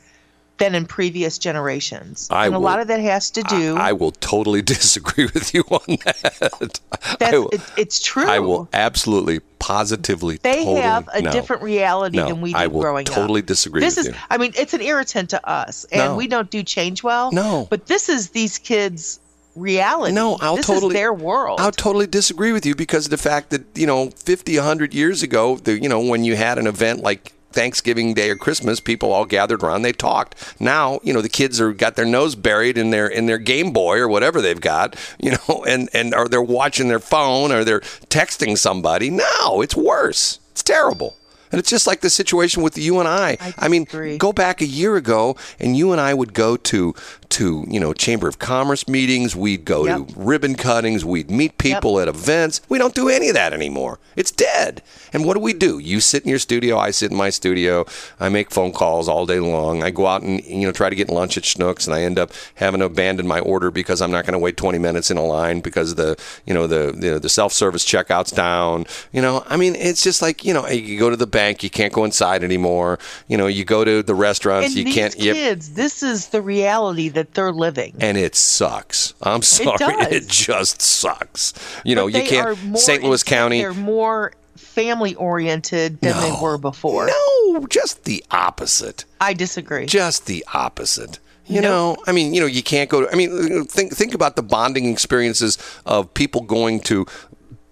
than 0.58 0.74
in 0.74 0.86
previous 0.86 1.38
generations. 1.38 2.28
I 2.30 2.46
and 2.46 2.54
a 2.54 2.58
will- 2.58 2.64
lot 2.64 2.80
of 2.80 2.88
that 2.88 3.00
has 3.00 3.30
to 3.32 3.42
do. 3.42 3.76
I 3.76 3.92
will 3.92 4.12
totally 4.12 4.62
disagree 4.76 5.26
with 5.32 5.54
you 5.54 5.62
on 5.70 5.98
that. 6.04 6.80
that's, 7.18 7.32
will- 7.32 7.48
it, 7.50 7.60
it's 7.76 8.00
true. 8.02 8.26
I 8.28 8.40
will 8.40 8.68
absolutely, 8.72 9.40
positively, 9.58 10.38
They 10.42 10.56
totally, 10.64 10.80
have 10.80 11.08
a 11.14 11.22
no. 11.22 11.30
different 11.32 11.62
reality 11.62 12.16
No, 12.18 12.28
than 12.28 12.40
we 12.40 12.52
do. 12.52 12.54
Growing 12.54 12.58
up, 12.58 12.60
I 12.60 12.66
did 12.66 12.72
will 12.74 12.80
growing 12.82 13.04
totally 13.06 13.40
up. 13.40 13.46
disagree 13.46 13.80
This 13.80 13.96
with 13.96 14.08
is, 14.08 14.14
you. 14.14 14.20
I 14.30 14.38
mean, 14.38 14.52
it's 14.56 14.74
an 14.74 14.80
irritant 14.82 15.30
to 15.30 15.48
us, 15.48 15.84
and 15.92 16.12
No. 16.12 16.16
we 16.16 16.26
don't 16.26 16.50
do 16.50 16.62
change 16.62 17.02
well. 17.02 17.30
No. 17.32 17.66
but 17.70 17.86
this 17.86 18.08
is 18.08 18.30
these 18.30 18.58
kids' 18.58 19.20
reality. 19.54 20.14
No, 20.14 20.38
I'll 20.40 20.56
this 20.56 20.66
totally 20.66 20.88
is 20.88 20.92
their 20.94 21.12
world. 21.12 21.60
I'll 21.60 21.72
totally 21.72 22.06
disagree 22.06 22.52
with 22.52 22.64
you 22.66 22.74
because 22.74 23.06
of 23.06 23.10
the 23.10 23.16
fact 23.16 23.50
that 23.50 23.64
you 23.74 23.86
know, 23.86 24.10
50, 24.10 24.56
100 24.56 24.94
years 24.94 25.22
ago, 25.22 25.56
the, 25.56 25.80
you 25.80 25.88
know, 25.88 26.00
when 26.00 26.24
you 26.24 26.36
had 26.36 26.58
an 26.58 26.66
event 26.66 27.02
like 27.02 27.32
Thanksgiving 27.52 28.14
Day 28.14 28.30
or 28.30 28.36
Christmas, 28.36 28.80
people 28.80 29.12
all 29.12 29.24
gathered 29.24 29.62
around, 29.62 29.82
they 29.82 29.92
talked. 29.92 30.34
Now, 30.60 31.00
you 31.02 31.12
know, 31.12 31.22
the 31.22 31.28
kids 31.28 31.60
are 31.60 31.72
got 31.72 31.96
their 31.96 32.04
nose 32.04 32.34
buried 32.34 32.76
in 32.78 32.90
their 32.90 33.06
in 33.06 33.26
their 33.26 33.38
Game 33.38 33.72
Boy 33.72 33.98
or 33.98 34.08
whatever 34.08 34.40
they've 34.40 34.60
got, 34.60 34.96
you 35.18 35.32
know, 35.32 35.64
and 35.64 35.88
and 35.92 36.14
or 36.14 36.28
they're 36.28 36.42
watching 36.42 36.88
their 36.88 36.98
phone 36.98 37.52
or 37.52 37.64
they're 37.64 37.80
texting 37.80 38.56
somebody. 38.56 39.10
No, 39.10 39.62
it's 39.62 39.76
worse. 39.76 40.40
It's 40.52 40.62
terrible. 40.62 41.16
And 41.50 41.58
it's 41.58 41.70
just 41.70 41.86
like 41.86 42.00
the 42.00 42.10
situation 42.10 42.62
with 42.62 42.76
you 42.78 42.98
and 43.00 43.08
I. 43.08 43.36
I, 43.58 43.68
mean, 43.68 43.86
go 44.18 44.32
back 44.32 44.60
a 44.60 44.66
year 44.66 44.96
ago, 44.96 45.36
and 45.58 45.76
you 45.76 45.92
and 45.92 46.00
I 46.00 46.14
would 46.14 46.34
go 46.34 46.56
to 46.56 46.94
to 47.30 47.66
you 47.68 47.78
know 47.78 47.92
Chamber 47.92 48.26
of 48.28 48.38
Commerce 48.38 48.88
meetings. 48.88 49.36
We'd 49.36 49.64
go 49.64 49.84
Yep. 49.86 50.08
to 50.08 50.14
ribbon 50.16 50.54
cuttings. 50.54 51.04
We'd 51.04 51.30
meet 51.30 51.58
people 51.58 52.00
at 52.00 52.08
events. 52.08 52.60
We 52.68 52.78
don't 52.78 52.94
do 52.94 53.08
any 53.08 53.28
of 53.28 53.34
that 53.34 53.52
anymore. 53.52 53.98
It's 54.16 54.30
dead. 54.30 54.82
And 55.12 55.24
what 55.24 55.34
do 55.34 55.40
we 55.40 55.52
do? 55.52 55.78
You 55.78 56.00
sit 56.00 56.22
in 56.24 56.30
your 56.30 56.38
studio. 56.38 56.78
I 56.78 56.90
sit 56.90 57.10
in 57.10 57.16
my 57.16 57.30
studio. 57.30 57.86
I 58.18 58.28
make 58.28 58.50
phone 58.50 58.72
calls 58.72 59.08
all 59.08 59.26
day 59.26 59.40
long. 59.40 59.82
I 59.82 59.90
go 59.90 60.06
out 60.06 60.22
and 60.22 60.42
you 60.44 60.66
know 60.66 60.72
try 60.72 60.90
to 60.90 60.96
get 60.96 61.08
lunch 61.10 61.36
at 61.36 61.44
Schnucks, 61.44 61.86
and 61.86 61.94
I 61.94 62.02
end 62.02 62.18
up 62.18 62.32
having 62.54 62.80
to 62.80 62.86
abandon 62.86 63.26
my 63.26 63.40
order 63.40 63.70
because 63.70 64.00
I'm 64.02 64.10
not 64.10 64.24
going 64.24 64.32
to 64.32 64.38
wait 64.38 64.56
20 64.56 64.78
minutes 64.78 65.10
in 65.10 65.16
a 65.16 65.24
line 65.24 65.60
because 65.60 65.94
the 65.94 66.16
you 66.46 66.54
know 66.54 66.66
the 66.66 66.92
the, 66.92 67.18
the 67.18 67.28
self 67.28 67.52
service 67.52 67.84
checkout's 67.84 68.32
down. 68.32 68.86
You 69.12 69.22
know, 69.22 69.44
I 69.46 69.56
mean, 69.56 69.74
it's 69.76 70.02
just 70.02 70.22
like 70.22 70.44
you 70.44 70.54
know 70.54 70.66
you 70.66 70.98
go 70.98 71.10
to 71.10 71.16
the 71.16 71.26
bank, 71.38 71.62
you 71.62 71.70
can't 71.70 71.92
go 71.92 72.04
inside 72.04 72.42
anymore. 72.42 72.98
You 73.28 73.36
know, 73.38 73.46
you 73.46 73.64
go 73.64 73.84
to 73.84 74.02
the 74.02 74.14
restaurants, 74.14 74.68
And 74.68 74.76
you 74.76 74.92
can't. 74.92 75.18
you- 75.18 75.32
kids, 75.34 75.70
this 75.74 76.02
is 76.02 76.28
the 76.28 76.42
reality 76.42 77.08
that 77.10 77.34
they're 77.34 77.52
living. 77.52 77.94
and 78.00 78.16
it 78.18 78.34
sucks. 78.34 79.14
I'm 79.22 79.42
sorry, 79.42 79.76
does. 79.78 80.12
it, 80.12 80.28
just 80.28 80.82
sucks. 80.82 81.54
You 81.84 81.94
know, 81.94 82.06
you 82.06 82.22
can't. 82.22 82.78
St. 82.78 83.02
Louis 83.02 83.22
County. 83.22 83.60
They're 83.60 83.74
more 83.74 84.32
family 84.56 85.14
oriented 85.14 86.00
than 86.00 86.16
they 86.20 86.34
were 86.40 86.58
before. 86.58 87.06
No, 87.06 87.66
just 87.68 88.04
the 88.04 88.24
opposite. 88.30 89.04
I 89.20 89.32
disagree. 89.34 89.86
Just 89.86 90.26
the 90.26 90.44
opposite. 90.54 91.18
You 91.50 91.62
know, 91.62 91.96
I 92.06 92.12
mean, 92.12 92.34
you 92.34 92.40
know, 92.42 92.46
you 92.46 92.62
can't 92.62 92.90
go 92.90 93.00
to. 93.00 93.10
I 93.10 93.14
mean, 93.14 93.64
think 93.64 93.92
think 93.94 94.12
about 94.14 94.36
the 94.36 94.42
bonding 94.42 94.84
experiences 94.92 95.56
of 95.86 96.12
people 96.12 96.42
going 96.42 96.80
to, 96.90 97.06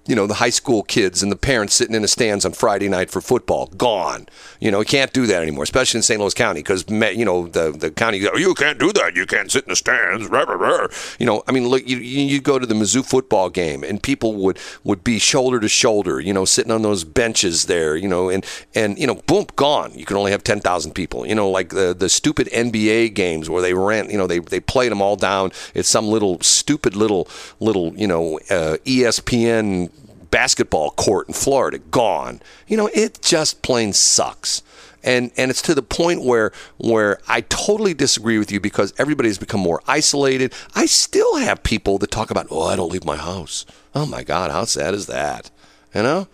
you 0.07 0.15
know, 0.15 0.27
the 0.27 0.35
high 0.35 0.51
school 0.51 0.83
kids 0.83 1.23
and 1.23 1.31
the 1.31 1.37
parents 1.37 1.75
sitting 1.75 1.95
in 1.95 2.03
the 2.03 2.09
stands 2.09 2.45
on 2.45 2.53
Friday 2.53 2.89
night 2.89 3.11
for 3.11 3.21
football. 3.21 3.67
Gone. 3.67 4.27
You 4.61 4.71
know, 4.71 4.81
you 4.81 4.87
can't 4.87 5.13
do 5.13 5.27
that 5.27 5.43
anymore, 5.43 5.65
especially 5.65 5.99
in 5.99 6.03
St. 6.03 6.21
Louis 6.21 6.35
County, 6.35 6.61
because 6.61 6.85
you 6.89 7.25
know 7.25 7.47
the 7.47 7.73
the 7.73 7.91
county. 7.91 8.19
goes, 8.21 8.39
You 8.39 8.55
can't 8.55 8.79
do 8.79 8.93
that. 8.93 9.17
You 9.17 9.27
can't 9.27 9.51
sit 9.51 9.65
in 9.65 9.71
the 9.71 9.77
stands. 9.77 10.27
Rah, 10.27 10.43
rah, 10.43 10.55
rah." 10.55 10.87
You 11.19 11.27
know, 11.27 11.43
I 11.47 11.53
mean, 11.53 11.69
look, 11.69 11.87
you 11.87 11.99
you 11.99 12.41
go 12.41 12.59
to 12.59 12.67
the 12.67 12.75
Mizzou 12.75 13.05
football 13.05 13.51
game, 13.51 13.83
and 13.83 14.03
people 14.03 14.35
would 14.35 14.59
would 14.85 15.05
be 15.05 15.19
shoulder 15.19 15.61
to 15.61 15.69
shoulder. 15.69 16.21
You 16.21 16.33
know, 16.33 16.45
sitting 16.45 16.73
on 16.73 16.83
those 16.83 17.05
benches 17.05 17.67
there. 17.67 17.97
You 17.97 18.09
know, 18.09 18.29
and 18.29 18.45
and 18.75 18.99
you 18.99 19.07
know, 19.07 19.17
boom, 19.27 19.47
gone. 19.57 19.93
You 19.95 20.05
can 20.05 20.17
only 20.17 20.31
have 20.31 20.45
ten 20.45 20.61
thousand 20.61 20.93
people. 20.93 21.27
You 21.27 21.35
know, 21.35 21.51
like 21.51 21.71
the 21.71 21.95
the 21.95 22.09
stupid 22.09 22.49
NBA 22.53 23.15
games 23.15 23.51
where 23.51 23.63
they 23.63 23.75
rent. 23.75 24.11
You 24.11 24.19
know, 24.19 24.27
they 24.27 24.39
they 24.39 24.61
played 24.61 24.93
them 24.93 25.03
all 25.03 25.17
down 25.17 25.53
at 25.75 25.85
some 25.85 26.09
little 26.09 26.41
stupid 26.41 26.97
little 26.97 27.29
little 27.61 27.95
you 27.97 28.07
know 28.07 28.39
uh, 28.51 28.77
ESPN 28.85 29.91
basketball 30.31 30.91
court 30.91 31.29
in 31.29 31.35
Florida. 31.35 31.79
Gone. 31.79 32.41
You 32.67 32.77
know, 32.77 32.91
it 32.95 33.21
just 33.23 33.63
plain 33.63 33.93
sucks. 33.93 34.63
And, 35.03 35.31
and 35.37 35.51
it's 35.51 35.63
to 35.63 35.75
the 35.75 35.83
point 35.83 36.25
where 36.25 36.51
where 36.79 37.21
I 37.29 37.43
totally 37.43 37.95
disagree 37.95 38.39
with 38.39 38.51
you 38.51 38.59
because 38.59 38.93
everybody 38.99 39.29
has 39.29 39.39
become 39.39 39.61
more 39.61 39.81
isolated. 39.87 40.53
I 40.75 40.87
still 40.87 41.37
have 41.37 41.63
people 41.63 41.99
that 41.99 42.11
talk 42.11 42.31
about, 42.31 42.49
oh, 42.51 42.65
I 42.65 42.75
don't 42.75 42.91
leave 42.91 43.05
my 43.05 43.17
house. 43.17 43.65
Oh 43.95 44.05
my 44.05 44.25
God, 44.25 44.51
how 44.51 44.65
sad 44.65 44.95
is 44.95 45.07
that? 45.07 45.51
You 45.95 46.03
know? 46.03 46.29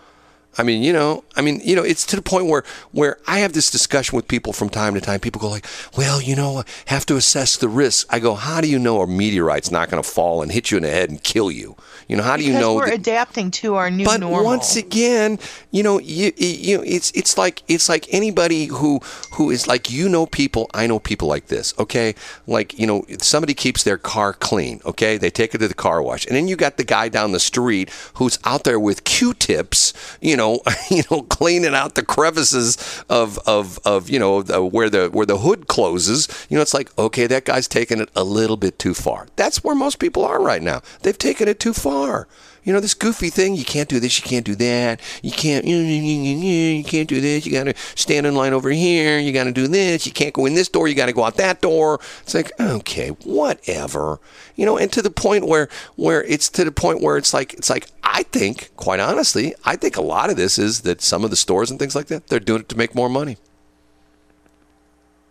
I 0.58 0.62
mean, 0.64 0.82
you 0.82 0.92
know, 0.92 1.24
I 1.34 1.40
mean, 1.40 1.60
you 1.64 1.74
know, 1.74 1.82
it's 1.82 2.04
to 2.06 2.16
the 2.16 2.22
point 2.22 2.46
where 2.46 2.62
where 2.92 3.16
I 3.26 3.38
have 3.38 3.54
this 3.54 3.70
discussion 3.70 4.16
with 4.16 4.28
people 4.28 4.52
from 4.52 4.68
time 4.68 4.92
to 4.94 5.00
time. 5.00 5.18
People 5.20 5.40
go 5.40 5.48
like, 5.48 5.66
"Well, 5.96 6.20
you 6.20 6.36
know, 6.36 6.58
I 6.58 6.64
have 6.86 7.06
to 7.06 7.16
assess 7.16 7.56
the 7.56 7.68
risk." 7.68 8.06
I 8.10 8.18
go, 8.18 8.34
"How 8.34 8.60
do 8.60 8.68
you 8.68 8.78
know 8.78 9.00
a 9.00 9.06
meteorite's 9.06 9.70
not 9.70 9.88
going 9.90 10.02
to 10.02 10.08
fall 10.08 10.42
and 10.42 10.52
hit 10.52 10.70
you 10.70 10.76
in 10.76 10.82
the 10.82 10.90
head 10.90 11.08
and 11.08 11.22
kill 11.22 11.50
you? 11.50 11.76
You 12.06 12.16
know, 12.16 12.22
how 12.22 12.36
do 12.36 12.42
you 12.44 12.50
because 12.52 12.60
know?" 12.60 12.74
we're 12.74 12.86
that- 12.90 12.94
adapting 12.94 13.50
to 13.52 13.76
our 13.76 13.90
new 13.90 14.04
but 14.04 14.20
normal. 14.20 14.44
once 14.44 14.76
again, 14.76 15.38
you 15.70 15.82
know, 15.82 15.98
you 15.98 16.32
you 16.36 16.76
know, 16.76 16.84
it's 16.86 17.10
it's 17.12 17.38
like 17.38 17.62
it's 17.68 17.88
like 17.88 18.06
anybody 18.12 18.66
who 18.66 19.00
who 19.32 19.50
is 19.50 19.66
like 19.66 19.90
you 19.90 20.06
know 20.08 20.26
people. 20.26 20.70
I 20.74 20.86
know 20.86 20.98
people 20.98 21.28
like 21.28 21.46
this. 21.46 21.72
Okay, 21.78 22.14
like 22.46 22.78
you 22.78 22.86
know, 22.86 23.06
somebody 23.22 23.54
keeps 23.54 23.84
their 23.84 23.96
car 23.98 24.34
clean. 24.34 24.80
Okay, 24.84 25.16
they 25.16 25.30
take 25.30 25.54
it 25.54 25.58
to 25.58 25.68
the 25.68 25.72
car 25.74 26.02
wash, 26.02 26.26
and 26.26 26.36
then 26.36 26.46
you 26.46 26.56
got 26.56 26.76
the 26.76 26.84
guy 26.84 27.08
down 27.08 27.32
the 27.32 27.40
street 27.40 27.88
who's 28.14 28.38
out 28.44 28.64
there 28.64 28.78
with 28.78 29.04
Q-tips. 29.04 29.94
You 30.20 30.36
know, 30.36 30.41
you 30.90 31.02
know, 31.10 31.22
cleaning 31.22 31.74
out 31.74 31.94
the 31.94 32.04
crevices 32.04 33.04
of 33.08 33.38
of 33.46 33.78
of 33.84 34.10
you 34.10 34.18
know 34.18 34.42
the, 34.42 34.64
where 34.64 34.90
the 34.90 35.08
where 35.10 35.26
the 35.26 35.38
hood 35.38 35.68
closes. 35.68 36.28
You 36.48 36.56
know, 36.56 36.62
it's 36.62 36.74
like 36.74 36.96
okay, 36.98 37.26
that 37.26 37.44
guy's 37.44 37.68
taking 37.68 38.00
it 38.00 38.10
a 38.14 38.24
little 38.24 38.56
bit 38.56 38.78
too 38.78 38.94
far. 38.94 39.28
That's 39.36 39.62
where 39.64 39.74
most 39.74 39.98
people 39.98 40.24
are 40.24 40.42
right 40.42 40.62
now. 40.62 40.82
They've 41.02 41.16
taken 41.16 41.48
it 41.48 41.60
too 41.60 41.72
far. 41.72 42.28
You 42.64 42.72
know, 42.72 42.78
this 42.78 42.94
goofy 42.94 43.28
thing, 43.28 43.56
you 43.56 43.64
can't 43.64 43.88
do 43.88 43.98
this, 43.98 44.18
you 44.18 44.24
can't 44.24 44.46
do 44.46 44.54
that, 44.54 45.00
you 45.20 45.32
can't, 45.32 45.64
you, 45.64 46.84
can't 46.84 47.08
do 47.08 47.20
this, 47.20 47.44
you 47.44 47.50
got 47.50 47.64
to 47.64 47.74
stand 47.96 48.24
in 48.24 48.36
line 48.36 48.52
over 48.52 48.70
here, 48.70 49.18
you 49.18 49.32
got 49.32 49.44
to 49.44 49.52
do 49.52 49.66
this, 49.66 50.06
you 50.06 50.12
can't 50.12 50.32
go 50.32 50.46
in 50.46 50.54
this 50.54 50.68
door, 50.68 50.86
you 50.86 50.94
got 50.94 51.06
to 51.06 51.12
go 51.12 51.24
out 51.24 51.36
that 51.36 51.60
door. 51.60 51.98
It's 52.20 52.34
like, 52.34 52.52
okay, 52.60 53.08
whatever. 53.24 54.20
You 54.54 54.64
know, 54.64 54.78
and 54.78 54.92
to 54.92 55.02
the 55.02 55.10
point 55.10 55.46
where, 55.46 55.68
where 55.96 56.22
it's 56.24 56.48
to 56.50 56.64
the 56.64 56.70
point 56.70 57.00
where 57.00 57.16
it's 57.16 57.34
like, 57.34 57.54
it's 57.54 57.68
like, 57.68 57.88
I 58.04 58.22
think, 58.24 58.70
quite 58.76 59.00
honestly, 59.00 59.54
I 59.64 59.74
think 59.74 59.96
a 59.96 60.02
lot 60.02 60.30
of 60.30 60.36
this 60.36 60.56
is 60.56 60.82
that 60.82 61.02
some 61.02 61.24
of 61.24 61.30
the 61.30 61.36
stores 61.36 61.68
and 61.68 61.80
things 61.80 61.96
like 61.96 62.06
that, 62.06 62.28
they're 62.28 62.38
doing 62.38 62.60
it 62.60 62.68
to 62.68 62.78
make 62.78 62.94
more 62.94 63.08
money. 63.08 63.38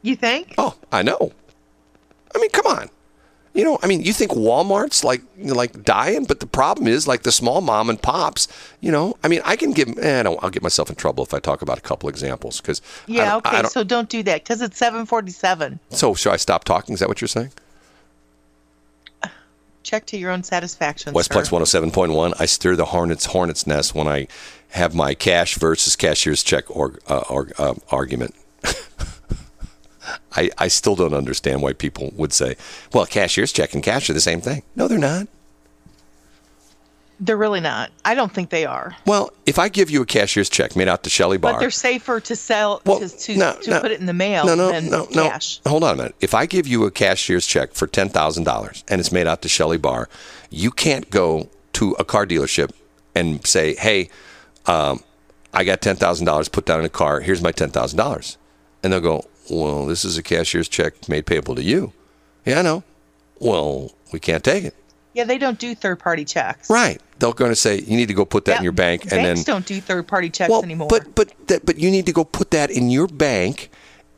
you 0.01 0.17
think? 0.17 0.55
Oh, 0.57 0.75
I 0.91 1.01
know. 1.01 1.31
I 2.35 2.39
mean, 2.39 2.49
come 2.49 2.67
on. 2.67 2.89
You 3.53 3.65
know, 3.65 3.77
I 3.83 3.87
mean, 3.87 4.01
you 4.01 4.13
think 4.13 4.31
Walmart's 4.31 5.03
like 5.03 5.21
like 5.37 5.83
dying, 5.83 6.23
but 6.23 6.39
the 6.39 6.45
problem 6.45 6.87
is 6.87 7.05
like 7.05 7.23
the 7.23 7.33
small 7.33 7.59
mom 7.59 7.89
and 7.89 8.01
pops. 8.01 8.47
You 8.79 8.91
know, 8.91 9.17
I 9.23 9.27
mean, 9.27 9.41
I 9.43 9.57
can 9.57 9.71
give. 9.71 9.89
Eh, 9.99 10.19
I 10.21 10.23
don't. 10.23 10.41
I'll 10.41 10.49
get 10.49 10.63
myself 10.63 10.89
in 10.89 10.95
trouble 10.95 11.23
if 11.23 11.33
I 11.33 11.39
talk 11.39 11.61
about 11.61 11.77
a 11.77 11.81
couple 11.81 12.07
examples 12.07 12.61
because. 12.61 12.81
Yeah. 13.07 13.35
Okay. 13.37 13.63
Don't, 13.63 13.71
so 13.71 13.83
don't 13.83 14.07
do 14.07 14.23
that 14.23 14.43
because 14.43 14.61
it's 14.61 14.79
7:47. 14.79 15.79
so 15.89 16.13
should 16.13 16.31
I 16.31 16.37
stop 16.37 16.63
talking? 16.63 16.93
Is 16.93 16.99
that 17.01 17.09
what 17.09 17.19
you're 17.19 17.27
saying? 17.27 17.51
Check 19.83 20.05
to 20.07 20.17
your 20.17 20.31
own 20.31 20.43
satisfaction. 20.43 21.13
Westplex 21.13 21.49
107.1. 21.49 22.39
I 22.39 22.45
stir 22.45 22.75
the 22.75 22.85
hornet's 22.85 23.25
hornet's 23.25 23.65
nest 23.65 23.95
when 23.95 24.07
I 24.07 24.27
have 24.69 24.93
my 24.93 25.13
cash 25.15 25.55
versus 25.55 25.95
cashier's 25.95 26.43
check 26.43 26.65
or, 26.69 26.99
uh, 27.07 27.23
or 27.29 27.49
uh, 27.57 27.73
argument. 27.89 28.35
I, 30.35 30.49
I 30.57 30.67
still 30.69 30.95
don't 30.95 31.13
understand 31.13 31.61
why 31.61 31.73
people 31.73 32.11
would 32.15 32.33
say, 32.33 32.55
well, 32.93 33.05
cashier's 33.05 33.51
check 33.51 33.73
and 33.73 33.83
cash 33.83 34.09
are 34.09 34.13
the 34.13 34.21
same 34.21 34.41
thing. 34.41 34.63
No, 34.75 34.87
they're 34.87 34.97
not. 34.97 35.27
They're 37.23 37.37
really 37.37 37.59
not. 37.59 37.91
I 38.03 38.15
don't 38.15 38.33
think 38.33 38.49
they 38.49 38.65
are. 38.65 38.95
Well, 39.05 39.31
if 39.45 39.59
I 39.59 39.69
give 39.69 39.91
you 39.91 40.01
a 40.01 40.07
cashier's 40.07 40.49
check 40.49 40.75
made 40.75 40.87
out 40.87 41.03
to 41.03 41.09
Shelley 41.11 41.37
Bar, 41.37 41.53
But 41.53 41.59
they're 41.59 41.69
safer 41.69 42.19
to 42.19 42.35
sell 42.35 42.81
Well, 42.83 42.99
to, 42.99 43.09
to, 43.09 43.37
no, 43.37 43.53
to 43.61 43.69
no. 43.69 43.79
put 43.79 43.91
it 43.91 43.99
in 43.99 44.07
the 44.07 44.13
mail 44.13 44.43
no, 44.43 44.55
no, 44.55 44.71
than 44.71 44.89
no, 44.89 45.07
no. 45.13 45.29
cash. 45.29 45.61
Hold 45.67 45.83
on 45.83 45.93
a 45.93 45.97
minute. 45.97 46.15
If 46.19 46.33
I 46.33 46.47
give 46.47 46.65
you 46.65 46.83
a 46.85 46.91
cashier's 46.91 47.45
check 47.45 47.73
for 47.73 47.85
ten 47.85 48.09
thousand 48.09 48.45
dollars 48.45 48.83
and 48.87 48.99
it's 48.99 49.11
made 49.11 49.27
out 49.27 49.43
to 49.43 49.49
Shelley 49.49 49.77
Bar, 49.77 50.09
you 50.49 50.71
can't 50.71 51.11
go 51.11 51.47
to 51.73 51.91
a 51.99 52.03
car 52.03 52.25
dealership 52.25 52.71
and 53.13 53.45
say, 53.45 53.75
"Hey, 53.75 54.09
um, 54.65 55.03
I 55.53 55.63
got 55.63 55.81
ten 55.81 55.97
thousand 55.97 56.25
dollars 56.25 56.49
put 56.49 56.65
down 56.65 56.79
in 56.79 56.85
a 56.85 56.89
car. 56.89 57.19
Here's 57.19 57.41
my 57.43 57.51
ten 57.51 57.69
thousand 57.69 57.97
dollars," 57.97 58.37
and 58.81 58.91
they'll 58.91 58.99
go, 58.99 59.25
"Well, 59.49 59.85
this 59.85 60.05
is 60.05 60.17
a 60.17 60.23
cashier's 60.23 60.67
check 60.67 61.09
made 61.09 61.25
payable 61.25 61.55
to 61.55 61.63
you." 61.63 61.93
Yeah, 62.45 62.59
I 62.59 62.61
know. 62.61 62.83
Well, 63.39 63.91
we 64.11 64.19
can't 64.19 64.43
take 64.43 64.63
it. 64.63 64.75
Yeah, 65.13 65.25
they 65.25 65.37
don't 65.37 65.59
do 65.59 65.75
third 65.75 65.99
party 65.99 66.23
checks. 66.23 66.69
Right. 66.69 67.01
They're 67.19 67.33
going 67.33 67.51
to 67.51 67.55
say 67.55 67.81
you 67.81 67.97
need 67.97 68.07
to 68.07 68.13
go 68.13 68.23
put 68.23 68.45
that 68.45 68.57
in 68.57 68.63
your 68.63 68.71
bank, 68.71 69.03
and 69.03 69.11
Banks 69.11 69.43
then 69.43 69.55
don't 69.55 69.65
do 69.65 69.81
third 69.81 70.07
party 70.07 70.29
checks 70.29 70.49
well, 70.49 70.63
anymore. 70.63 70.87
But 70.87 71.13
but 71.15 71.33
that, 71.47 71.65
but 71.65 71.77
you 71.77 71.91
need 71.91 72.05
to 72.05 72.13
go 72.13 72.23
put 72.23 72.51
that 72.51 72.71
in 72.71 72.89
your 72.89 73.07
bank, 73.07 73.69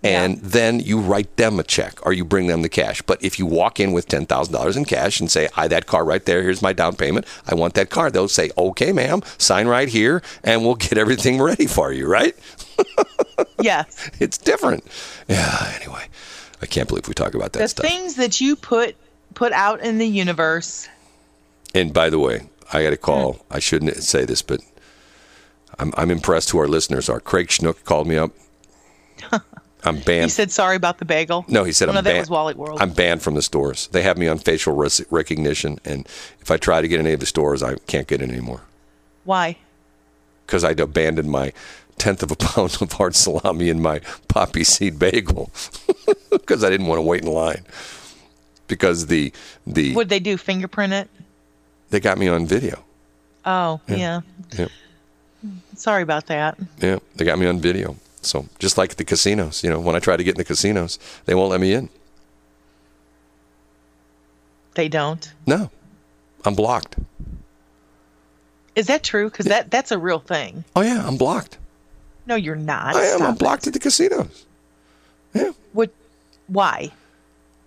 and 0.03 0.37
then 0.39 0.79
you 0.79 0.99
write 0.99 1.37
them 1.37 1.59
a 1.59 1.63
check 1.63 2.05
or 2.05 2.13
you 2.13 2.25
bring 2.25 2.47
them 2.47 2.61
the 2.61 2.69
cash. 2.69 3.01
But 3.01 3.23
if 3.23 3.39
you 3.39 3.45
walk 3.45 3.79
in 3.79 3.93
with 3.93 4.07
ten 4.07 4.25
thousand 4.25 4.53
dollars 4.53 4.75
in 4.75 4.85
cash 4.85 5.19
and 5.19 5.31
say, 5.31 5.49
"I 5.55 5.67
that 5.69 5.87
car 5.87 6.03
right 6.03 6.23
there. 6.25 6.43
Here's 6.43 6.61
my 6.61 6.73
down 6.73 6.95
payment. 6.95 7.25
I 7.47 7.55
want 7.55 7.73
that 7.75 7.89
car," 7.89 8.11
they'll 8.11 8.27
say, 8.27 8.51
"Okay, 8.57 8.91
ma'am, 8.91 9.21
sign 9.37 9.67
right 9.67 9.87
here, 9.87 10.21
and 10.43 10.63
we'll 10.63 10.75
get 10.75 10.97
everything 10.97 11.41
ready 11.41 11.67
for 11.67 11.91
you." 11.91 12.07
Right? 12.07 12.35
yes. 13.61 14.09
It's 14.19 14.37
different. 14.37 14.83
Yeah. 15.27 15.73
Anyway, 15.75 16.05
I 16.61 16.65
can't 16.65 16.87
believe 16.87 17.07
we 17.07 17.13
talk 17.13 17.33
about 17.33 17.53
that 17.53 17.59
the 17.59 17.67
stuff. 17.67 17.85
things 17.85 18.15
that 18.15 18.41
you 18.41 18.55
put 18.55 18.95
put 19.33 19.51
out 19.53 19.81
in 19.81 19.97
the 19.97 20.07
universe. 20.07 20.87
And 21.73 21.93
by 21.93 22.09
the 22.09 22.19
way, 22.19 22.47
I 22.71 22.83
got 22.83 22.93
a 22.93 22.97
call. 22.97 23.33
Hmm. 23.33 23.53
I 23.53 23.59
shouldn't 23.59 23.95
say 23.97 24.25
this, 24.25 24.41
but 24.41 24.61
I'm, 25.79 25.93
I'm 25.97 26.11
impressed 26.11 26.51
who 26.51 26.59
our 26.59 26.67
listeners 26.67 27.09
are. 27.09 27.19
Craig 27.19 27.47
Schnuck 27.47 27.83
called 27.83 28.07
me 28.07 28.17
up. 28.17 28.31
I'm 29.85 29.99
banned. 29.99 30.25
He 30.25 30.29
said 30.29 30.51
sorry 30.51 30.75
about 30.75 30.97
the 30.99 31.05
bagel. 31.05 31.45
no, 31.47 31.63
he 31.63 31.71
said 31.73 31.89
I'm 31.89 31.95
no, 31.95 32.01
that 32.01 32.09
banned. 32.09 32.19
was 32.21 32.29
Wally 32.29 32.53
World. 32.53 32.81
I'm 32.81 32.91
banned 32.91 33.21
from 33.21 33.35
the 33.35 33.41
stores. 33.41 33.87
They 33.87 34.01
have 34.03 34.17
me 34.17 34.27
on 34.27 34.37
facial 34.37 34.73
recognition, 35.09 35.79
and 35.83 36.05
if 36.39 36.49
I 36.51 36.57
try 36.57 36.81
to 36.81 36.87
get 36.87 36.99
in 36.99 37.05
any 37.05 37.13
of 37.13 37.19
the 37.19 37.25
stores, 37.25 37.61
I 37.61 37.75
can't 37.87 38.07
get 38.07 38.21
in 38.21 38.29
anymore 38.31 38.61
Why? 39.25 39.57
because 40.45 40.63
I'd 40.63 40.79
abandoned 40.79 41.29
my 41.29 41.51
tenth 41.97 42.23
of 42.23 42.31
a 42.31 42.35
pound 42.47 42.77
of 42.81 42.91
hard 42.93 43.15
salami 43.15 43.69
in 43.69 43.81
my 43.81 43.99
poppy 44.27 44.63
seed 44.63 44.97
bagel 44.99 45.51
because 46.31 46.63
I 46.63 46.69
didn't 46.69 46.87
want 46.87 46.97
to 46.99 47.03
wait 47.03 47.21
in 47.23 47.27
line. 47.31 47.65
Because 48.67 49.07
the 49.07 49.31
the 49.67 49.93
Would 49.95 50.09
they 50.09 50.19
do 50.19 50.37
fingerprint 50.37 50.93
it? 50.93 51.09
they 51.89 51.99
got 51.99 52.17
me 52.17 52.27
on 52.27 52.45
video. 52.47 52.83
Oh, 53.45 53.79
yeah. 53.87 54.21
Yeah. 54.57 54.67
Sorry 55.75 56.01
about 56.01 56.27
that. 56.27 56.57
Yeah, 56.79 56.99
they 57.15 57.25
got 57.25 57.37
me 57.37 57.45
on 57.45 57.59
video. 57.59 57.97
So 58.25 58.47
just 58.59 58.77
like 58.77 58.95
the 58.95 59.03
casinos, 59.03 59.63
you 59.63 59.69
know, 59.69 59.79
when 59.79 59.95
I 59.95 59.99
try 59.99 60.17
to 60.17 60.23
get 60.23 60.35
in 60.35 60.37
the 60.37 60.43
casinos, 60.45 60.97
they 61.25 61.35
won't 61.35 61.51
let 61.51 61.61
me 61.61 61.73
in. 61.73 61.89
They 64.75 64.89
don't. 64.89 65.31
No, 65.45 65.69
I'm 66.45 66.55
blocked. 66.55 66.95
Is 68.75 68.87
that 68.87 69.03
true? 69.03 69.29
Because 69.29 69.45
that 69.45 69.69
that's 69.69 69.91
a 69.91 69.97
real 69.97 70.19
thing. 70.19 70.63
Oh 70.75 70.81
yeah, 70.81 71.05
I'm 71.07 71.17
blocked. 71.17 71.57
No, 72.25 72.35
you're 72.35 72.55
not. 72.55 72.95
I 72.95 73.01
am. 73.03 73.17
Stop 73.17 73.27
I'm 73.27 73.33
it. 73.35 73.39
blocked 73.39 73.67
at 73.67 73.73
the 73.73 73.79
casinos. 73.79 74.45
Yeah. 75.33 75.51
What? 75.73 75.91
Why? 76.47 76.91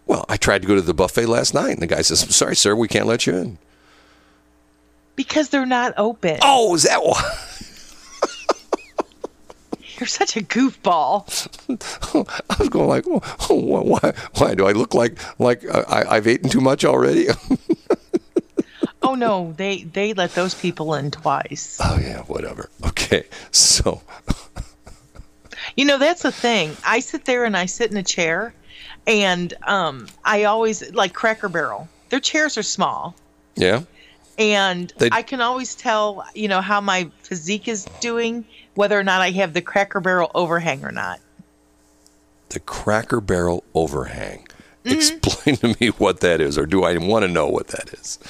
Well, 0.06 0.24
I 0.28 0.36
tried 0.36 0.62
to 0.62 0.68
go 0.68 0.74
to 0.74 0.80
the 0.82 0.94
buffet 0.94 1.26
last 1.26 1.52
night, 1.54 1.70
and 1.72 1.82
the 1.82 1.86
guy 1.86 2.02
says, 2.02 2.22
"I'm 2.22 2.30
sorry, 2.30 2.56
sir, 2.56 2.74
we 2.74 2.88
can't 2.88 3.06
let 3.06 3.26
you 3.26 3.36
in." 3.36 3.58
Because 5.14 5.48
they're 5.48 5.64
not 5.66 5.94
open. 5.96 6.38
Oh, 6.42 6.74
is 6.74 6.82
that 6.82 7.02
why? 7.04 7.22
You're 9.98 10.06
such 10.06 10.36
a 10.36 10.40
goofball. 10.42 11.26
I 12.50 12.56
was 12.58 12.68
going 12.68 12.88
like, 12.88 13.04
oh, 13.06 13.20
why? 13.54 14.12
Why 14.38 14.54
do 14.54 14.66
I 14.66 14.72
look 14.72 14.94
like 14.94 15.18
like 15.38 15.64
I, 15.74 16.04
I've 16.16 16.26
eaten 16.26 16.50
too 16.50 16.60
much 16.60 16.84
already? 16.84 17.28
Oh 19.02 19.14
no, 19.14 19.52
they 19.56 19.84
they 19.84 20.14
let 20.14 20.34
those 20.34 20.54
people 20.54 20.94
in 20.94 21.12
twice. 21.12 21.78
oh 21.80 21.96
yeah, 22.02 22.22
whatever. 22.22 22.68
Okay, 22.84 23.24
so 23.52 24.02
You 25.76 25.84
know, 25.84 25.98
that's 25.98 26.22
the 26.22 26.32
thing. 26.32 26.76
I 26.84 26.98
sit 27.00 27.24
there 27.24 27.44
and 27.44 27.56
I 27.56 27.66
sit 27.66 27.90
in 27.90 27.96
a 27.96 28.02
chair 28.02 28.52
and 29.06 29.54
um 29.64 30.08
I 30.24 30.44
always 30.44 30.92
like 30.92 31.12
Cracker 31.12 31.48
Barrel. 31.48 31.88
Their 32.08 32.18
chairs 32.20 32.58
are 32.58 32.64
small. 32.64 33.14
yeah, 33.54 33.82
And 34.38 34.92
They- 34.98 35.10
I 35.12 35.22
can 35.22 35.40
always 35.40 35.76
tell, 35.76 36.24
you 36.34 36.48
know, 36.48 36.60
how 36.60 36.80
my 36.80 37.08
physique 37.22 37.68
is 37.68 37.84
doing, 38.00 38.44
whether 38.76 38.98
or 38.98 39.02
not 39.04 39.20
I 39.22 39.30
have 39.32 39.52
the 39.52 39.62
Cracker 39.62 40.00
Barrel 40.00 40.30
overhang 40.34 40.84
or 40.84 40.92
not. 40.92 41.20
the 42.50 42.60
Cracker 42.60 43.20
Barrel 43.20 43.64
overhang. 43.74 44.46
Mm-hmm. 44.84 44.96
Explain 44.96 45.56
to 45.56 45.76
me 45.80 45.88
what 45.88 46.20
that 46.20 46.40
is, 46.40 46.56
or 46.56 46.64
do 46.66 46.84
I 46.84 46.96
want 46.98 47.24
to 47.24 47.28
know 47.28 47.48
what 47.48 47.66
that 47.68 47.92
is? 47.92 48.20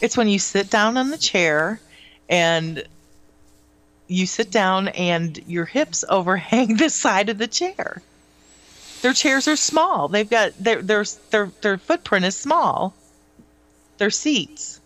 It's 0.00 0.16
when 0.16 0.28
you 0.28 0.38
sit 0.38 0.70
down 0.70 0.96
on 0.96 1.10
the 1.10 1.18
chair 1.18 1.80
and 2.30 2.82
you 4.06 4.24
sit 4.24 4.50
down 4.50 4.88
and 4.88 5.38
your 5.46 5.66
hips 5.66 6.04
overhang 6.08 6.76
the 6.78 6.88
side 6.88 7.28
of 7.28 7.36
the 7.36 7.46
chair. 7.46 8.00
Their 9.02 9.12
chairs 9.12 9.46
are 9.48 9.56
small. 9.56 10.08
They've 10.08 10.28
got 10.28 10.52
their 10.58 10.80
their 10.82 11.04
their 11.30 11.52
their 11.60 11.78
footprint 11.78 12.24
is 12.24 12.36
small. 12.36 12.94
Their 13.98 14.10
seats. 14.10 14.80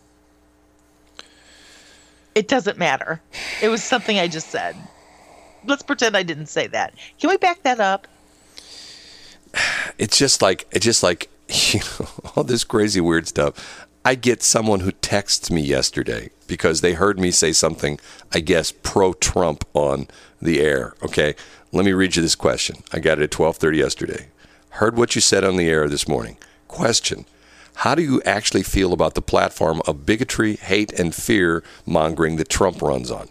It 2.35 2.49
doesn't 2.49 2.79
matter. 2.79 3.21
It 3.63 3.69
was 3.69 3.83
something 3.83 4.19
I 4.19 4.27
just 4.27 4.49
said. 4.51 4.75
Let's 5.65 5.83
pretend 5.83 6.17
I 6.17 6.23
didn't 6.23 6.47
say 6.47 6.67
that. 6.69 6.95
Can 7.21 7.31
we 7.31 7.37
back 7.37 7.63
that 7.63 7.81
up? 7.81 8.07
it's 9.99 10.19
just 10.19 10.43
like 10.43 10.67
it's 10.71 10.85
just 10.85 11.03
like 11.03 11.31
you 11.73 11.81
know, 11.81 12.09
all 12.37 12.45
this 12.45 12.65
crazy 12.65 13.01
weird 13.01 13.29
stuff. 13.29 13.87
I 14.05 14.17
get 14.17 14.43
someone 14.43 14.81
who 14.81 14.91
texts 14.91 15.51
me 15.51 15.61
yesterday 15.61 16.31
because 16.49 16.81
they 16.81 16.95
heard 16.95 17.21
me 17.21 17.31
say 17.31 17.53
something, 17.53 18.01
I 18.33 18.41
guess, 18.41 18.73
pro 18.73 19.13
Trump 19.13 19.65
on 19.75 20.09
the 20.41 20.61
air. 20.61 20.95
Okay, 21.05 21.37
let 21.71 21.85
me 21.85 21.93
read 21.93 22.17
you 22.17 22.23
this 22.23 22.35
question. 22.35 22.77
I 22.93 22.99
got 22.99 23.19
it 23.21 23.25
at 23.25 23.31
twelve 23.31 23.57
thirty 23.57 23.79
yesterday. 23.79 24.29
Heard 24.71 24.97
what 24.97 25.15
you 25.15 25.21
said 25.21 25.45
on 25.45 25.57
the 25.57 25.69
air 25.69 25.89
this 25.89 26.09
morning. 26.09 26.37
Question: 26.67 27.27
How 27.77 27.95
do 27.95 28.03
you 28.03 28.21
actually 28.25 28.65
feel 28.65 28.93
about 28.93 29.15
the 29.15 29.23
platform 29.23 29.81
of 29.87 30.05
bigotry, 30.05 30.57
hate, 30.57 30.93
and 30.99 31.15
fear 31.15 31.63
mongering 31.87 32.37
that 32.37 32.49
Trump 32.49 32.83
runs 32.83 33.11
on? 33.11 33.29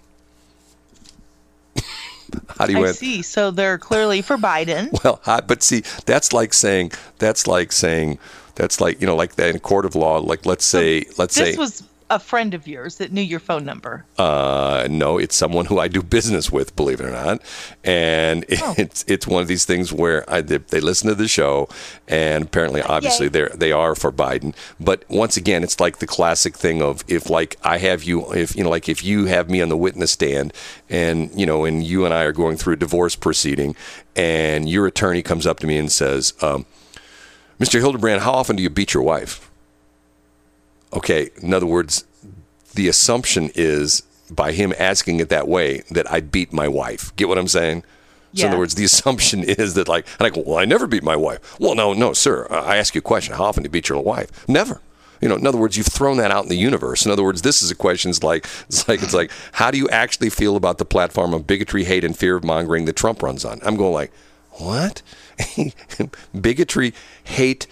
How 2.58 2.66
do 2.66 2.74
you 2.74 2.86
I 2.86 2.92
see. 2.92 3.22
So 3.22 3.52
they're 3.52 3.78
clearly 3.78 4.22
for 4.22 4.38
Biden. 4.38 4.92
well, 5.04 5.22
I, 5.26 5.42
but 5.42 5.64
see, 5.64 5.84
that's 6.06 6.34
like 6.34 6.54
saying 6.54 6.92
that's 7.20 7.48
like 7.48 7.72
saying 7.72 8.20
that's 8.56 8.82
like 8.82 9.02
you 9.02 9.08
know 9.08 9.16
like 9.16 9.36
that 9.36 9.50
in 9.50 9.56
a 9.56 9.60
court 9.60 9.86
of 9.86 9.96
law. 9.96 10.18
Like 10.18 10.46
let's 10.46 10.66
say 10.66 11.06
let's 11.18 11.36
This 11.36 11.56
say 11.56 11.58
was 11.58 11.84
a 12.12 12.20
friend 12.20 12.54
of 12.54 12.68
yours 12.68 12.98
that 12.98 13.12
knew 13.12 13.22
your 13.22 13.40
phone 13.40 13.66
number. 13.66 14.06
uh, 14.20 14.88
no, 14.90 15.18
it's 15.18 15.36
someone 15.36 15.66
who 15.66 15.80
I 15.80 15.88
do 15.88 16.04
business 16.04 16.52
with, 16.52 16.76
believe 16.76 17.00
it 17.00 17.06
or 17.06 17.12
not, 17.12 17.42
and 17.84 18.46
Oh. 18.62 18.76
it's 18.78 19.04
it's 19.08 19.26
one 19.26 19.42
of 19.42 19.48
these 19.48 19.66
things 19.66 19.92
where 19.94 20.30
I, 20.30 20.42
they, 20.42 20.58
they 20.58 20.80
listen 20.82 21.08
to 21.10 21.16
the 21.16 21.28
show, 21.28 21.70
and 22.08 22.44
apparently, 22.46 22.82
obviously, 22.82 23.28
they 23.30 23.48
they 23.56 23.72
are 23.72 23.96
for 23.96 24.12
Biden. 24.12 24.54
But 24.80 25.06
once 25.10 25.38
again, 25.38 25.64
it's 25.64 25.80
like 25.80 26.00
the 26.00 26.08
classic 26.08 26.56
thing 26.58 26.82
of 26.82 27.04
if 27.08 27.30
like 27.30 27.56
I 27.64 27.78
have 27.78 28.04
you, 28.04 28.32
if 28.34 28.56
you 28.56 28.64
know, 28.64 28.70
like 28.70 28.90
if 28.90 29.04
you 29.04 29.26
have 29.26 29.50
me 29.50 29.62
on 29.62 29.70
the 29.70 29.78
witness 29.78 30.12
stand, 30.12 30.54
and 30.90 31.32
you 31.40 31.46
know, 31.46 31.66
and 31.66 31.84
you 31.84 32.06
and 32.06 32.14
I 32.14 32.24
are 32.24 32.34
going 32.34 32.58
through 32.58 32.74
a 32.74 32.78
divorce 32.78 33.16
proceeding, 33.16 33.76
and 34.16 34.68
your 34.68 34.86
attorney 34.88 35.22
comes 35.22 35.48
up 35.48 35.60
to 35.60 35.68
me 35.68 35.78
and 35.78 35.92
says, 35.92 36.34
um, 36.42 36.66
"Mr. 37.60 37.80
Hildebrand, 37.80 38.22
how 38.22 38.32
often 38.34 38.56
do 38.56 38.64
you 38.64 38.70
beat 38.70 38.94
your 38.94 39.04
wife?" 39.04 39.51
Okay, 40.94 41.30
in 41.42 41.54
other 41.54 41.66
words, 41.66 42.06
the 42.74 42.88
assumption 42.88 43.50
is 43.56 44.04
by 44.30 44.52
him 44.52 44.74
asking 44.78 45.20
it 45.20 45.30
that 45.30 45.48
way 45.48 45.84
that 45.92 46.10
I 46.12 46.22
beat 46.22 46.54
my 46.54 46.68
wife. 46.68 47.16
Get 47.16 47.28
what 47.28 47.38
I'm 47.38 47.48
saying? 47.48 47.84
So 48.34 48.46
in 48.46 48.50
other 48.52 48.60
words, 48.60 48.76
the 48.76 48.86
assumption 48.86 49.44
is 49.44 49.74
that 49.74 49.88
like, 49.88 50.08
and 50.20 50.26
I 50.26 50.30
go, 50.30 50.42
well, 50.46 50.58
I 50.58 50.66
never 50.66 50.88
beat 50.88 51.04
my 51.04 51.16
wife. 51.16 51.60
Well, 51.60 51.76
no, 51.76 51.94
no, 51.94 52.14
sir. 52.14 52.48
I 52.50 52.78
ask 52.78 52.96
you 52.96 53.00
a 53.00 53.02
question. 53.02 53.36
How 53.36 53.46
often 53.46 53.64
do 53.64 53.68
you 53.68 53.72
beat 53.72 53.90
your 53.90 54.02
wife? 54.02 54.48
Never. 54.48 54.82
You 55.20 55.30
know, 55.30 55.36
in 55.36 55.46
other 55.46 55.58
words, 55.58 55.78
you've 55.78 55.88
thrown 55.88 56.18
that 56.18 56.32
out 56.32 56.44
in 56.44 56.50
the 56.50 56.58
universe. 56.58 57.06
In 57.06 57.12
other 57.12 57.24
words, 57.24 57.44
this 57.44 57.62
is 57.62 57.70
a 57.70 57.76
question. 57.76 58.10
It's 58.10 58.24
like, 58.24 58.48
it's 58.68 58.88
like, 58.88 59.04
it's 59.04 59.14
like, 59.14 59.32
how 59.54 59.70
do 59.70 59.78
you 59.78 59.88
actually 59.90 60.30
feel 60.30 60.56
about 60.56 60.78
the 60.78 60.86
platform 60.86 61.34
of 61.34 61.46
bigotry, 61.46 61.84
hate, 61.84 62.04
and 62.04 62.18
fear 62.18 62.38
of 62.38 62.44
mongering 62.44 62.86
that 62.86 62.96
Trump 62.96 63.22
runs 63.22 63.46
on? 63.46 63.60
I'm 63.64 63.76
going 63.76 63.94
like, 63.94 64.12
what? 64.54 65.02
bigotry, 66.42 66.94
hate, 67.24 67.68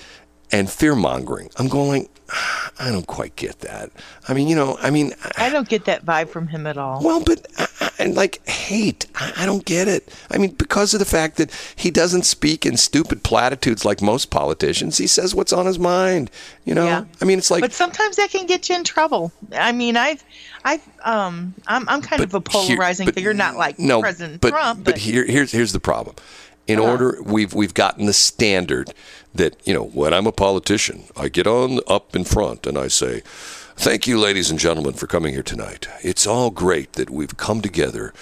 and 0.52 0.70
fear 0.70 0.96
mongering. 0.96 1.50
I'm 1.58 1.68
going 1.68 2.04
like, 2.04 2.12
I 2.80 2.92
don't 2.92 3.08
quite 3.08 3.36
get 3.36 3.60
that. 3.60 3.92
I 4.28 4.34
mean, 4.34 4.48
you 4.48 4.56
know, 4.56 4.78
I 4.82 4.90
mean, 4.90 5.14
I 5.38 5.50
don't 5.50 5.68
get 5.68 5.86
that 5.86 6.06
vibe 6.06 6.30
from 6.30 6.48
him 6.48 6.66
at 6.68 6.78
all. 6.78 7.02
well, 7.04 7.22
but 7.24 7.46
I, 7.58 7.68
I, 7.82 7.90
and 8.00 8.16
like 8.16 8.46
hate, 8.48 9.06
I, 9.16 9.34
I 9.38 9.46
don't 9.46 9.66
get 9.66 9.88
it. 9.88 10.14
I 10.32 10.38
mean, 10.38 10.52
because 10.52 10.94
of 10.94 11.00
the 11.00 11.06
fact 11.06 11.38
that 11.38 11.52
he 11.76 11.92
doesn't 11.92 12.24
speak 12.24 12.66
in 12.66 12.78
stupid 12.78 13.24
platitudes 13.24 13.84
like 13.84 14.02
most 14.02 14.30
politicians. 14.30 14.98
He 14.98 15.08
says 15.08 15.36
what's 15.36 15.52
on 15.52 15.66
his 15.66 15.80
mind. 15.80 16.32
You 16.66 16.76
know, 16.76 16.86
Yeah. 16.86 17.06
I 17.22 17.26
mean, 17.26 17.38
it's 17.40 17.52
like 17.52 17.62
but 17.62 17.74
sometimes 17.74 18.16
that 18.18 18.30
can 18.30 18.46
get 18.46 18.70
you 18.70 18.76
in 18.76 18.84
trouble. 18.84 19.32
I 19.54 19.72
mean, 19.72 19.98
I've, 19.98 20.24
I've, 20.64 20.88
um, 21.04 21.54
I'm, 21.68 21.88
I'm 21.90 22.02
kind 22.02 22.22
of 22.22 22.34
a 22.34 22.38
here- 22.38 22.42
polarizing 22.42 23.06
but- 23.06 23.16
figure, 23.16 23.34
not 23.34 23.56
like 23.56 23.80
no, 23.80 24.02
President 24.02 24.40
but, 24.42 24.50
Trump, 24.52 24.84
but 24.84 24.94
but, 24.96 24.98
here, 25.02 25.26
here's 25.26 25.52
here's 25.52 25.72
the 25.74 25.80
problem. 25.80 26.16
In 26.68 26.80
Uh-huh. 26.80 26.92
order, 26.92 27.18
we've 27.24 27.54
we've 27.54 27.74
gotten 27.74 28.06
the 28.06 28.14
standard 28.14 28.94
that 29.34 29.56
you 29.66 29.74
know 29.74 29.84
when 29.84 30.14
I'm 30.14 30.28
a 30.28 30.32
politician, 30.32 31.04
I 31.16 31.30
get 31.30 31.48
on 31.48 31.80
up 31.88 32.16
in 32.16 32.24
front 32.24 32.66
and 32.66 32.78
I 32.78 32.88
say, 32.88 33.22
"Thank 33.76 34.08
you, 34.08 34.20
ladies 34.20 34.50
and 34.50 34.60
gentlemen, 34.60 34.94
for 34.94 35.08
coming 35.08 35.34
here 35.34 35.44
tonight. 35.44 35.88
It's 36.04 36.28
all 36.28 36.50
great 36.50 36.94
that 36.94 37.10
we've 37.10 37.38
come 37.38 37.62
together." 37.62 38.14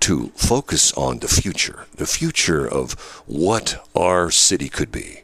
To 0.00 0.32
focus 0.34 0.92
on 0.94 1.20
the 1.20 1.28
future, 1.28 1.86
the 1.94 2.08
future 2.08 2.66
of 2.66 2.94
what 3.26 3.86
our 3.94 4.32
city 4.32 4.68
could 4.68 4.90
be. 4.90 5.22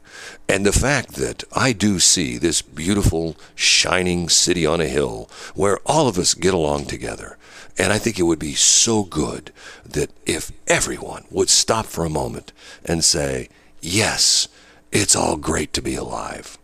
And 0.48 0.64
the 0.64 0.72
fact 0.72 1.14
that 1.14 1.44
I 1.52 1.72
do 1.72 1.98
see 1.98 2.38
this 2.38 2.62
beautiful, 2.62 3.36
shining 3.54 4.28
city 4.28 4.64
on 4.64 4.80
a 4.80 4.86
hill 4.86 5.28
where 5.54 5.78
all 5.84 6.06
of 6.08 6.16
us 6.16 6.32
get 6.32 6.54
along 6.54 6.86
together. 6.86 7.36
And 7.76 7.92
I 7.92 7.98
think 7.98 8.18
it 8.18 8.24
would 8.24 8.38
be 8.38 8.54
so 8.54 9.04
good 9.04 9.52
that 9.84 10.10
if 10.26 10.50
everyone 10.66 11.24
would 11.30 11.50
stop 11.50 11.86
for 11.86 12.04
a 12.04 12.10
moment 12.10 12.52
and 12.84 13.04
say, 13.04 13.48
Yes, 13.80 14.48
it's 14.92 15.16
all 15.16 15.36
great 15.36 15.72
to 15.74 15.82
be 15.82 15.94
alive. 15.94 16.58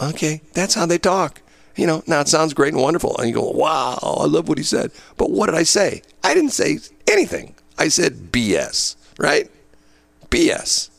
Okay, 0.00 0.40
that's 0.52 0.74
how 0.74 0.86
they 0.86 0.98
talk. 0.98 1.40
You 1.76 1.86
know, 1.86 2.02
now 2.06 2.20
it 2.20 2.28
sounds 2.28 2.54
great 2.54 2.72
and 2.72 2.82
wonderful. 2.82 3.16
And 3.18 3.28
you 3.28 3.34
go, 3.34 3.50
Wow, 3.50 3.98
I 4.02 4.26
love 4.26 4.48
what 4.48 4.58
he 4.58 4.64
said. 4.64 4.90
But 5.16 5.30
what 5.30 5.46
did 5.46 5.54
I 5.54 5.62
say? 5.62 6.02
I 6.24 6.34
didn't 6.34 6.50
say 6.50 6.78
anything. 7.10 7.54
I 7.78 7.88
said 7.88 8.32
BS, 8.32 8.96
right? 9.18 9.48
BS. 10.30 10.90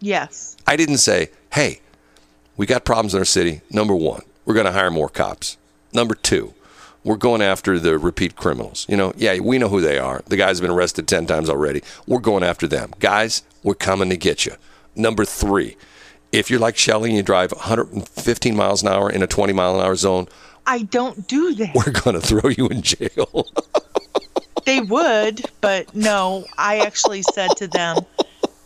yes, 0.00 0.56
I 0.66 0.76
didn't 0.76 0.98
say, 0.98 1.30
hey, 1.52 1.80
we 2.56 2.66
got 2.66 2.84
problems 2.84 3.14
in 3.14 3.18
our 3.18 3.24
city. 3.24 3.62
Number 3.70 3.94
one, 3.94 4.22
we're 4.44 4.54
going 4.54 4.66
to 4.66 4.72
hire 4.72 4.90
more 4.90 5.08
cops. 5.08 5.56
Number 5.92 6.14
two, 6.14 6.54
we're 7.02 7.16
going 7.16 7.40
after 7.42 7.78
the 7.78 7.98
repeat 7.98 8.36
criminals. 8.36 8.86
You 8.88 8.96
know, 8.96 9.12
yeah, 9.16 9.38
we 9.40 9.58
know 9.58 9.68
who 9.68 9.80
they 9.80 9.98
are. 9.98 10.22
The 10.26 10.36
guy's 10.36 10.60
been 10.60 10.70
arrested 10.70 11.08
10 11.08 11.26
times 11.26 11.48
already. 11.48 11.82
We're 12.06 12.20
going 12.20 12.42
after 12.44 12.66
them. 12.68 12.92
Guys, 13.00 13.42
we're 13.62 13.74
coming 13.74 14.10
to 14.10 14.16
get 14.16 14.44
you. 14.46 14.52
Number 14.94 15.24
three, 15.24 15.76
if 16.32 16.50
you're 16.50 16.60
like 16.60 16.76
Shelly 16.76 17.10
and 17.10 17.16
you 17.16 17.22
drive 17.22 17.52
115 17.52 18.56
miles 18.56 18.82
an 18.82 18.88
hour 18.88 19.10
in 19.10 19.22
a 19.22 19.26
20 19.26 19.52
mile 19.52 19.78
an 19.78 19.84
hour 19.84 19.96
zone, 19.96 20.28
I 20.66 20.82
don't 20.82 21.26
do 21.26 21.54
that. 21.54 21.74
we're 21.74 21.92
going 21.92 22.20
to 22.20 22.26
throw 22.26 22.50
you 22.50 22.68
in 22.68 22.82
jail. 22.82 23.46
they 24.64 24.80
would, 24.80 25.42
but 25.60 25.94
no, 25.94 26.44
I 26.58 26.80
actually 26.80 27.22
said 27.22 27.50
to 27.56 27.66
them, 27.68 27.96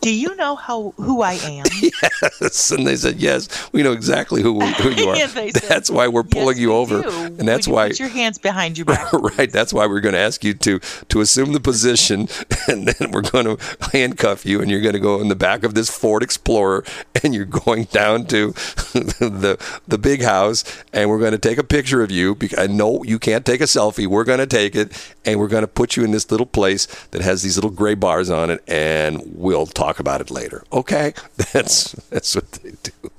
"Do 0.03 0.13
you 0.13 0.35
know 0.35 0.55
how 0.55 0.93
who 0.97 1.21
I 1.21 1.33
am?" 1.33 1.65
yes. 1.81 2.71
And 2.71 2.85
they 2.85 2.95
said, 2.95 3.19
yes, 3.19 3.69
we 3.71 3.83
know 3.83 3.91
exactly 3.91 4.41
who, 4.41 4.59
who 4.59 4.89
you 4.89 5.09
are. 5.09 5.13
And 5.23 5.31
they 5.31 5.51
said, 5.51 5.69
that's 5.69 5.89
why 5.89 6.07
we're 6.07 6.23
pulling 6.23 6.57
you 6.57 6.73
over. 6.73 7.01
Do. 7.01 7.09
And 7.09 7.47
that's 7.47 7.67
you 7.67 7.73
why. 7.73 7.89
put 7.89 7.99
your 7.99 8.09
hands 8.09 8.37
behind 8.37 8.77
your 8.77 8.85
back. 8.85 9.11
right. 9.37 9.51
That's 9.51 9.73
why 9.73 9.85
we're 9.85 10.01
going 10.01 10.13
to 10.13 10.19
ask 10.19 10.43
you 10.43 10.53
to 10.53 10.79
to 10.79 11.21
assume 11.21 11.53
the 11.53 11.59
position, 11.59 12.27
and 12.67 12.87
then 12.87 13.11
we're 13.11 13.21
going 13.21 13.45
to 13.45 13.57
handcuff 13.91 14.45
you, 14.45 14.61
and 14.61 14.69
you're 14.69 14.81
going 14.81 14.93
to 14.93 14.99
go 14.99 15.21
in 15.21 15.29
the 15.29 15.35
back 15.35 15.63
of 15.63 15.75
this 15.75 15.89
Ford 15.89 16.23
Explorer, 16.23 16.83
and 17.23 17.33
you're 17.33 17.45
going 17.45 17.85
down 17.85 18.25
to 18.27 18.51
the 18.93 19.57
the 19.87 19.97
big 19.97 20.23
house, 20.23 20.63
and 20.91 21.09
we're 21.09 21.19
going 21.19 21.31
to 21.31 21.37
take 21.37 21.57
a 21.57 21.63
picture 21.63 22.01
of 22.01 22.11
you. 22.11 22.35
Because 22.35 22.59
I 22.59 22.67
know 22.67 23.03
you 23.03 23.19
can't 23.19 23.45
take 23.45 23.61
a 23.61 23.65
selfie. 23.65 24.07
We're 24.07 24.25
going 24.25 24.39
to 24.39 24.47
take 24.47 24.75
it, 24.75 24.91
and 25.25 25.39
we're 25.39 25.47
going 25.47 25.63
to 25.63 25.67
put 25.67 25.95
you 25.95 26.03
in 26.03 26.11
this 26.11 26.29
little 26.31 26.45
place 26.45 26.87
that 27.11 27.21
has 27.21 27.43
these 27.43 27.55
little 27.55 27.71
gray 27.71 27.95
bars 27.95 28.29
on 28.29 28.49
it, 28.49 28.63
and 28.67 29.21
we'll 29.35 29.67
talk 29.67 29.92
about 29.99 30.21
it 30.21 30.31
later. 30.31 30.63
Okay? 30.71 31.13
That's 31.53 31.91
that's 32.09 32.35
what 32.35 32.51
they 32.51 32.71
do. 32.83 33.11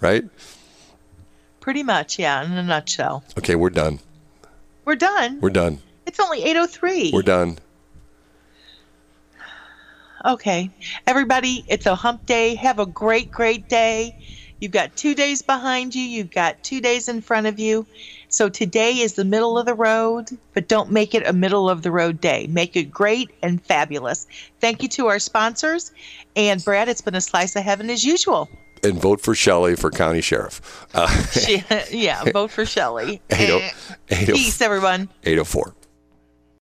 Right? 0.00 0.24
Pretty 1.60 1.82
much, 1.82 2.18
yeah, 2.18 2.44
in 2.44 2.52
a 2.52 2.62
nutshell. 2.62 3.24
Okay, 3.36 3.56
we're 3.56 3.70
done. 3.70 3.98
We're 4.84 4.94
done. 4.96 5.40
We're 5.40 5.50
done. 5.50 5.80
It's 6.06 6.20
only 6.20 6.42
8:03. 6.42 7.12
We're 7.12 7.22
done. 7.22 7.58
Okay. 10.24 10.70
Everybody, 11.06 11.64
it's 11.68 11.86
a 11.86 11.94
hump 11.94 12.26
day. 12.26 12.54
Have 12.56 12.78
a 12.78 12.86
great, 12.86 13.30
great 13.30 13.68
day. 13.68 14.16
You've 14.60 14.72
got 14.72 14.96
two 14.96 15.14
days 15.14 15.42
behind 15.42 15.94
you, 15.94 16.02
you've 16.02 16.30
got 16.30 16.62
two 16.62 16.80
days 16.80 17.08
in 17.08 17.20
front 17.20 17.46
of 17.46 17.58
you. 17.58 17.86
So 18.28 18.48
today 18.48 18.98
is 18.98 19.14
the 19.14 19.24
middle 19.24 19.56
of 19.58 19.66
the 19.66 19.74
road, 19.74 20.28
but 20.54 20.68
don't 20.68 20.90
make 20.90 21.14
it 21.14 21.26
a 21.26 21.32
middle 21.32 21.70
of 21.70 21.82
the 21.82 21.90
road 21.90 22.20
day. 22.20 22.46
Make 22.48 22.76
it 22.76 22.84
great 22.90 23.30
and 23.42 23.62
fabulous. 23.64 24.26
Thank 24.60 24.82
you 24.82 24.88
to 24.90 25.06
our 25.06 25.18
sponsors. 25.18 25.92
And 26.34 26.62
Brad, 26.64 26.88
it's 26.88 27.00
been 27.00 27.14
a 27.14 27.20
slice 27.20 27.56
of 27.56 27.62
heaven 27.62 27.88
as 27.90 28.04
usual. 28.04 28.48
And 28.82 29.00
vote 29.00 29.20
for 29.20 29.34
Shelley 29.34 29.74
for 29.76 29.90
county 29.90 30.20
sheriff. 30.20 30.86
Uh, 30.94 31.08
She- 31.30 31.64
yeah, 31.90 32.24
vote 32.32 32.50
for 32.50 32.64
Shelley. 32.66 33.20
80 33.30 33.70
Peace, 34.08 34.60
everyone. 34.60 35.08
804. 35.24 35.74